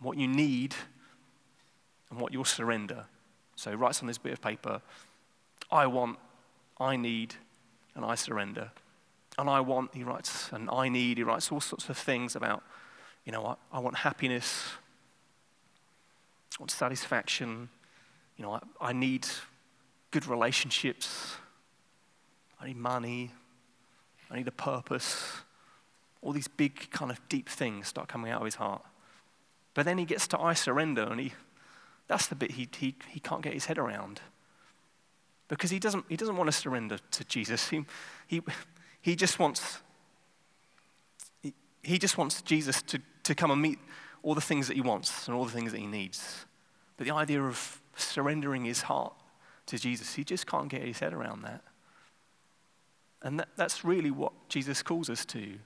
what 0.00 0.18
you 0.18 0.26
need, 0.26 0.74
and 2.10 2.18
what 2.18 2.32
you'll 2.32 2.44
surrender. 2.44 3.04
So 3.54 3.70
he 3.70 3.76
writes 3.76 4.00
on 4.00 4.08
this 4.08 4.18
bit 4.18 4.32
of 4.32 4.42
paper, 4.42 4.82
I 5.70 5.86
want, 5.86 6.18
I 6.80 6.96
need, 6.96 7.36
and 7.94 8.04
I 8.04 8.16
surrender. 8.16 8.72
And 9.38 9.48
I 9.48 9.60
want, 9.60 9.94
he 9.94 10.02
writes, 10.02 10.50
and 10.50 10.68
I 10.72 10.88
need, 10.88 11.18
he 11.18 11.22
writes 11.22 11.52
all 11.52 11.60
sorts 11.60 11.88
of 11.88 11.96
things 11.96 12.34
about, 12.34 12.64
you 13.24 13.30
know, 13.30 13.46
I, 13.46 13.76
I 13.76 13.78
want 13.78 13.98
happiness, 13.98 14.70
I 16.58 16.62
want 16.62 16.72
satisfaction, 16.72 17.68
you 18.36 18.44
know, 18.44 18.52
I, 18.52 18.60
I 18.80 18.92
need 18.92 19.26
good 20.10 20.26
relationships. 20.26 21.36
I 22.60 22.66
need 22.66 22.76
money. 22.76 23.30
I 24.30 24.36
need 24.36 24.48
a 24.48 24.52
purpose. 24.52 25.32
All 26.22 26.32
these 26.32 26.48
big, 26.48 26.90
kind 26.90 27.10
of 27.10 27.20
deep 27.28 27.48
things 27.48 27.88
start 27.88 28.08
coming 28.08 28.30
out 28.30 28.40
of 28.40 28.44
his 28.44 28.54
heart. 28.54 28.82
But 29.74 29.84
then 29.84 29.98
he 29.98 30.04
gets 30.04 30.26
to 30.28 30.40
I 30.40 30.54
surrender, 30.54 31.02
and 31.02 31.20
he, 31.20 31.32
that's 32.06 32.26
the 32.26 32.34
bit 32.34 32.52
he, 32.52 32.68
he, 32.76 32.94
he 33.08 33.20
can't 33.20 33.42
get 33.42 33.52
his 33.52 33.66
head 33.66 33.78
around. 33.78 34.20
Because 35.48 35.70
he 35.70 35.78
doesn't, 35.78 36.06
he 36.08 36.16
doesn't 36.16 36.36
want 36.36 36.48
to 36.48 36.52
surrender 36.52 36.98
to 37.10 37.24
Jesus. 37.24 37.68
He, 37.68 37.84
he, 38.26 38.40
he 39.02 39.16
just 39.16 39.38
wants 39.38 39.80
he, 41.42 41.52
he 41.82 41.98
just 41.98 42.16
wants 42.16 42.40
Jesus 42.40 42.80
to, 42.82 43.00
to 43.24 43.34
come 43.34 43.50
and 43.50 43.60
meet 43.60 43.78
all 44.22 44.34
the 44.34 44.40
things 44.40 44.68
that 44.68 44.74
he 44.74 44.80
wants 44.80 45.26
and 45.26 45.36
all 45.36 45.44
the 45.44 45.50
things 45.50 45.72
that 45.72 45.78
he 45.78 45.86
needs. 45.86 46.46
But 46.96 47.06
the 47.06 47.12
idea 47.12 47.42
of 47.42 47.81
surrendering 47.96 48.64
his 48.64 48.82
heart 48.82 49.14
to 49.66 49.78
Jesus. 49.78 50.14
He 50.14 50.24
just 50.24 50.46
can't 50.46 50.68
get 50.68 50.82
his 50.82 50.98
head 50.98 51.12
around 51.12 51.42
that. 51.42 51.62
And 53.22 53.40
that, 53.40 53.48
that's 53.56 53.84
really 53.84 54.10
what 54.10 54.32
Jesus 54.48 54.82
calls 54.82 55.08
us 55.08 55.24
to. 55.26 55.58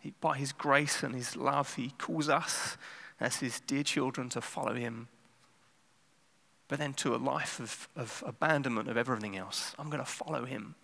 He, 0.00 0.14
by 0.20 0.36
his 0.36 0.52
grace 0.52 1.02
and 1.02 1.14
his 1.14 1.36
love, 1.36 1.74
he 1.74 1.90
calls 1.98 2.28
us 2.28 2.76
as 3.20 3.36
his 3.36 3.60
dear 3.60 3.82
children 3.82 4.28
to 4.30 4.40
follow 4.40 4.74
him. 4.74 5.08
But 6.68 6.78
then 6.78 6.94
to 6.94 7.14
a 7.14 7.16
life 7.16 7.60
of, 7.60 7.88
of 7.96 8.22
abandonment 8.26 8.88
of 8.88 8.96
everything 8.96 9.36
else. 9.36 9.74
I'm 9.78 9.90
going 9.90 10.02
to 10.02 10.10
follow 10.10 10.44
him. 10.44 10.74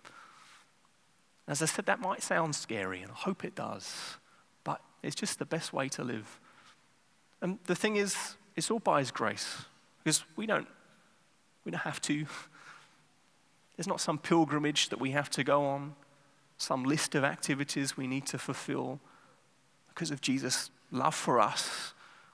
As 1.47 1.61
I 1.61 1.65
said, 1.65 1.85
that 1.87 1.99
might 1.99 2.21
sound 2.21 2.55
scary, 2.55 3.01
and 3.01 3.11
I 3.11 3.15
hope 3.15 3.43
it 3.43 3.55
does, 3.55 4.17
but 4.63 4.81
it's 5.01 5.15
just 5.15 5.39
the 5.39 5.45
best 5.45 5.73
way 5.73 5.89
to 5.89 6.03
live. 6.03 6.39
And 7.41 7.57
the 7.65 7.75
thing 7.75 7.95
is, 7.95 8.37
it's 8.55 8.71
all 8.71 8.79
by 8.79 8.99
His 8.99 9.11
grace. 9.11 9.65
Because 10.03 10.23
we 10.35 10.45
don't, 10.45 10.67
we 11.65 11.71
don't 11.71 11.81
have 11.81 12.01
to. 12.01 12.25
There's 13.77 13.87
not 13.87 14.01
some 14.01 14.17
pilgrimage 14.17 14.89
that 14.89 14.99
we 14.99 15.11
have 15.11 15.29
to 15.31 15.43
go 15.43 15.65
on, 15.65 15.95
some 16.57 16.83
list 16.83 17.15
of 17.15 17.23
activities 17.23 17.97
we 17.97 18.07
need 18.07 18.25
to 18.27 18.37
fulfill. 18.37 18.99
Because 19.89 20.11
of 20.11 20.21
Jesus' 20.21 20.69
love 20.91 21.15
for 21.15 21.39
us, 21.39 21.93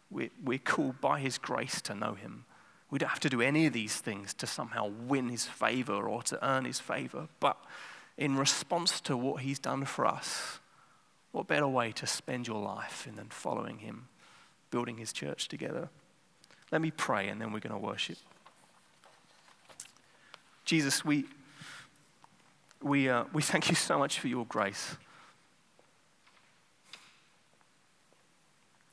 we're, 0.10 0.30
we're 0.44 0.58
called 0.58 1.00
by 1.02 1.20
His 1.20 1.38
grace 1.38 1.82
to 1.84 1.96
know 1.96 2.14
Him. 2.14 2.46
We 2.90 3.00
don't 3.00 3.10
have 3.10 3.20
to 3.22 3.30
do 3.30 3.42
any 3.42 3.66
of 3.66 3.74
these 3.74 3.98
things 3.98 4.34
to 4.36 4.48
somehow 4.48 4.88
win 5.08 5.30
His 5.30 5.46
favor 5.46 6.08
or 6.08 6.22
to 6.24 6.46
earn 6.46 6.66
His 6.66 6.80
favor. 6.80 7.28
But 7.40 7.58
in 8.18 8.38
response 8.38 9.02
to 9.02 9.18
what 9.18 9.42
He's 9.42 9.60
done 9.60 9.86
for 9.86 10.06
us, 10.06 10.60
what 11.32 11.48
better 11.48 11.68
way 11.68 11.92
to 11.94 12.08
spend 12.08 12.48
your 12.48 12.62
life 12.62 13.08
than 13.14 13.30
following 13.30 13.80
Him, 13.80 14.08
building 14.72 14.98
His 14.98 15.12
church 15.14 15.48
together? 15.48 15.90
Let 16.72 16.82
me 16.82 16.92
pray 16.92 17.30
and 17.30 17.40
then 17.40 17.52
we're 17.52 17.60
going 17.60 17.74
to 17.74 17.86
worship. 17.86 18.18
Jesus, 20.66 21.06
we, 21.06 21.26
we, 22.82 23.10
uh, 23.10 23.24
we 23.32 23.42
thank 23.42 23.70
you 23.70 23.76
so 23.76 23.98
much 23.98 24.20
for 24.20 24.28
your 24.28 24.46
grace. 24.46 24.98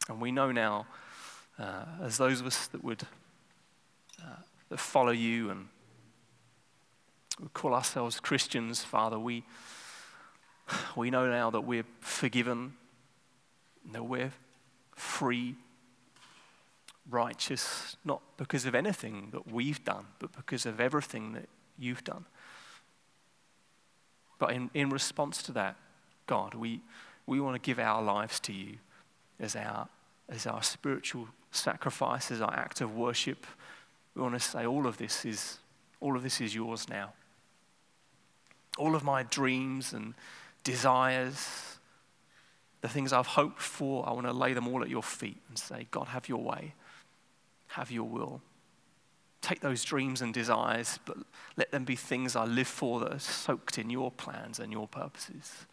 And 0.09 0.21
we 0.21 0.31
know 0.31 0.53
now, 0.53 0.87
uh, 1.59 1.85
as 2.03 2.17
those 2.17 2.41
of 2.41 2.47
us 2.47 2.67
that 2.69 2.85
would 2.85 3.03
uh, 4.23 4.37
that 4.69 4.79
follow 4.79 5.13
you 5.13 5.51
and 5.51 5.69
call 7.53 7.75
ourselves 7.75 8.21
Christians, 8.21 8.85
Father, 8.85 9.19
we, 9.19 9.43
we 10.97 11.11
know 11.11 11.29
now 11.29 11.51
that 11.51 11.63
we're 11.63 11.87
forgiven, 12.01 12.75
that 13.93 14.05
we're 14.05 14.33
free 14.95 15.57
righteous, 17.11 17.97
not 18.05 18.23
because 18.37 18.67
of 18.67 18.75
anything 18.75 19.29
that 19.33 19.51
we've 19.51 19.85
done, 19.85 20.07
but 20.19 20.33
because 20.33 20.67
of 20.67 20.81
everything 20.81 21.33
that 21.33 21.49
you've 21.79 22.05
done. 22.05 22.25
But 24.39 24.53
in, 24.53 24.71
in 24.75 24.91
response 24.91 25.43
to 25.45 25.53
that, 25.53 25.77
God, 26.27 26.55
we, 26.55 26.81
we 27.27 27.41
want 27.41 27.55
to 27.55 27.67
give 27.67 27.79
our 27.79 28.03
lives 28.03 28.41
to 28.41 28.53
you 28.53 28.79
as 29.39 29.55
our, 29.57 29.89
as 30.29 30.47
our 30.47 30.63
spiritual 30.63 31.29
sacrifice, 31.51 32.31
as 32.31 32.41
our 32.41 32.55
act 32.55 32.81
of 32.81 32.97
worship. 32.97 33.47
We 34.15 34.23
want 34.23 34.35
to 34.35 34.41
say 34.41 34.67
all 34.67 34.87
of 34.87 34.97
this 34.97 35.25
is, 35.25 35.59
all 36.01 36.17
of 36.17 36.23
this 36.23 36.41
is 36.41 36.55
yours 36.55 36.89
now. 36.89 37.13
All 38.79 38.97
of 38.97 39.05
my 39.05 39.23
dreams 39.23 39.93
and 39.93 40.15
desires, 40.65 41.79
the 42.81 42.89
things 42.89 43.13
I've 43.13 43.27
hoped 43.27 43.61
for, 43.61 44.09
I 44.09 44.13
want 44.13 44.27
to 44.27 44.33
lay 44.33 44.53
them 44.53 44.67
all 44.67 44.83
at 44.83 44.89
your 44.89 45.03
feet 45.03 45.41
and 45.49 45.59
say, 45.59 45.87
God, 45.91 46.09
have 46.09 46.29
your 46.29 46.43
way 46.43 46.75
have 47.75 47.91
your 47.91 48.05
will. 48.05 48.41
Take 49.41 49.61
those 49.61 49.85
dreams 49.85 50.23
and 50.23 50.33
desires, 50.33 51.01
but 51.05 51.17
let 51.57 51.73
them 51.73 51.85
be 51.85 51.97
things 51.97 52.37
I 52.37 52.45
live 52.45 52.69
for 52.69 53.01
that 53.01 53.13
are 53.13 53.19
soaked 53.19 53.79
in 53.79 53.91
your 53.91 54.11
plans 54.13 54.61
and 54.61 54.73
your 54.73 54.87
purposes. 54.87 55.67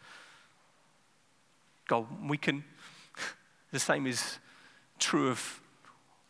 God, 1.86 2.06
we 2.28 2.36
can, 2.36 2.64
the 3.70 3.78
same 3.78 4.06
is 4.06 4.38
true 4.98 5.28
of 5.28 5.60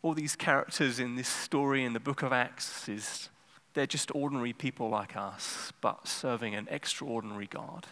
all 0.03 0.13
these 0.13 0.35
characters 0.35 0.99
in 0.99 1.15
this 1.15 1.27
story 1.27 1.83
in 1.83 1.93
the 1.93 1.99
book 1.99 2.21
of 2.21 2.31
Acts, 2.31 2.87
is 2.87 3.29
they're 3.73 3.87
just 3.87 4.13
ordinary 4.13 4.53
people 4.53 4.89
like 4.89 5.17
us, 5.17 5.73
but 5.81 6.07
serving 6.07 6.53
an 6.53 6.67
extraordinary 6.69 7.47
God. 7.47 7.87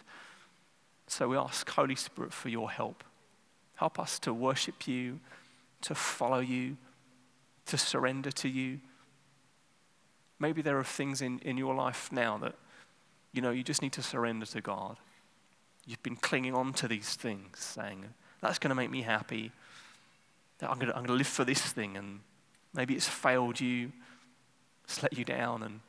So 1.07 1.29
we 1.29 1.37
ask, 1.37 1.67
Holy 1.69 1.95
Spirit, 1.95 2.31
for 2.31 2.49
your 2.49 2.69
help. 2.69 3.03
Help 3.75 3.97
us 3.97 4.19
to 4.19 4.33
worship 4.33 4.87
you, 4.87 5.19
to 5.81 5.95
follow 5.95 6.39
you, 6.39 6.77
to 7.71 7.77
surrender 7.77 8.31
to 8.31 8.49
you. 8.49 8.79
Maybe 10.39 10.61
there 10.61 10.77
are 10.77 10.83
things 10.83 11.21
in, 11.21 11.39
in 11.39 11.57
your 11.57 11.73
life 11.73 12.11
now 12.11 12.37
that, 12.39 12.55
you 13.31 13.41
know, 13.41 13.51
you 13.51 13.63
just 13.63 13.81
need 13.81 13.93
to 13.93 14.03
surrender 14.03 14.45
to 14.47 14.61
God. 14.61 14.97
You've 15.85 16.03
been 16.03 16.15
clinging 16.15 16.53
on 16.53 16.73
to 16.73 16.87
these 16.87 17.15
things, 17.15 17.59
saying, 17.59 18.05
that's 18.41 18.59
going 18.59 18.69
to 18.69 18.75
make 18.75 18.91
me 18.91 19.01
happy. 19.01 19.51
I'm 20.61 20.77
going, 20.77 20.87
to, 20.87 20.95
I'm 20.95 21.05
going 21.05 21.07
to 21.07 21.13
live 21.13 21.27
for 21.27 21.45
this 21.45 21.61
thing. 21.61 21.95
And 21.95 22.19
maybe 22.73 22.93
it's 22.93 23.07
failed 23.07 23.59
you, 23.59 23.91
it's 24.83 25.01
let 25.01 25.17
you 25.17 25.23
down. 25.23 25.63
And 25.63 25.79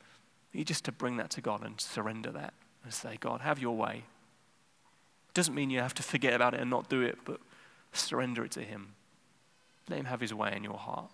you 0.53 0.63
just 0.63 0.85
to 0.85 0.91
bring 0.91 1.17
that 1.17 1.29
to 1.31 1.41
God 1.41 1.63
and 1.63 1.79
surrender 1.81 2.31
that 2.31 2.53
and 2.83 2.93
say, 2.93 3.17
God, 3.19 3.41
have 3.41 3.59
your 3.59 3.75
way. 3.75 4.03
Doesn't 5.33 5.55
mean 5.55 5.69
you 5.69 5.79
have 5.79 5.95
to 5.95 6.03
forget 6.03 6.33
about 6.33 6.53
it 6.53 6.61
and 6.61 6.69
not 6.69 6.89
do 6.89 7.01
it, 7.01 7.17
but 7.25 7.39
surrender 7.91 8.45
it 8.45 8.51
to 8.51 8.61
Him. 8.61 8.93
Let 9.89 9.99
Him 9.99 10.05
have 10.05 10.21
His 10.21 10.33
way 10.33 10.53
in 10.55 10.63
your 10.63 10.77
heart. 10.77 11.11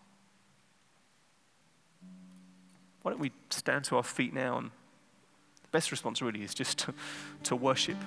Why 3.01 3.11
don't 3.11 3.19
we 3.19 3.31
stand 3.49 3.85
to 3.85 3.97
our 3.97 4.03
feet 4.03 4.33
now? 4.33 4.57
And 4.57 4.71
the 5.61 5.69
best 5.71 5.91
response 5.91 6.21
really 6.21 6.43
is 6.43 6.53
just 6.53 6.79
to, 6.79 6.93
to 7.43 7.55
worship. 7.55 7.97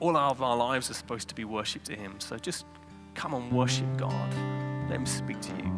All 0.00 0.16
of 0.16 0.42
our 0.42 0.56
lives 0.56 0.90
are 0.90 0.94
supposed 0.94 1.28
to 1.28 1.34
be 1.34 1.44
worship 1.44 1.84
to 1.84 1.94
Him. 1.94 2.14
So 2.18 2.36
just 2.36 2.66
come 3.14 3.34
and 3.34 3.50
worship 3.52 3.86
God. 3.96 4.34
Let 4.88 4.98
Him 4.98 5.06
speak 5.06 5.40
to 5.40 5.52
you. 5.56 5.75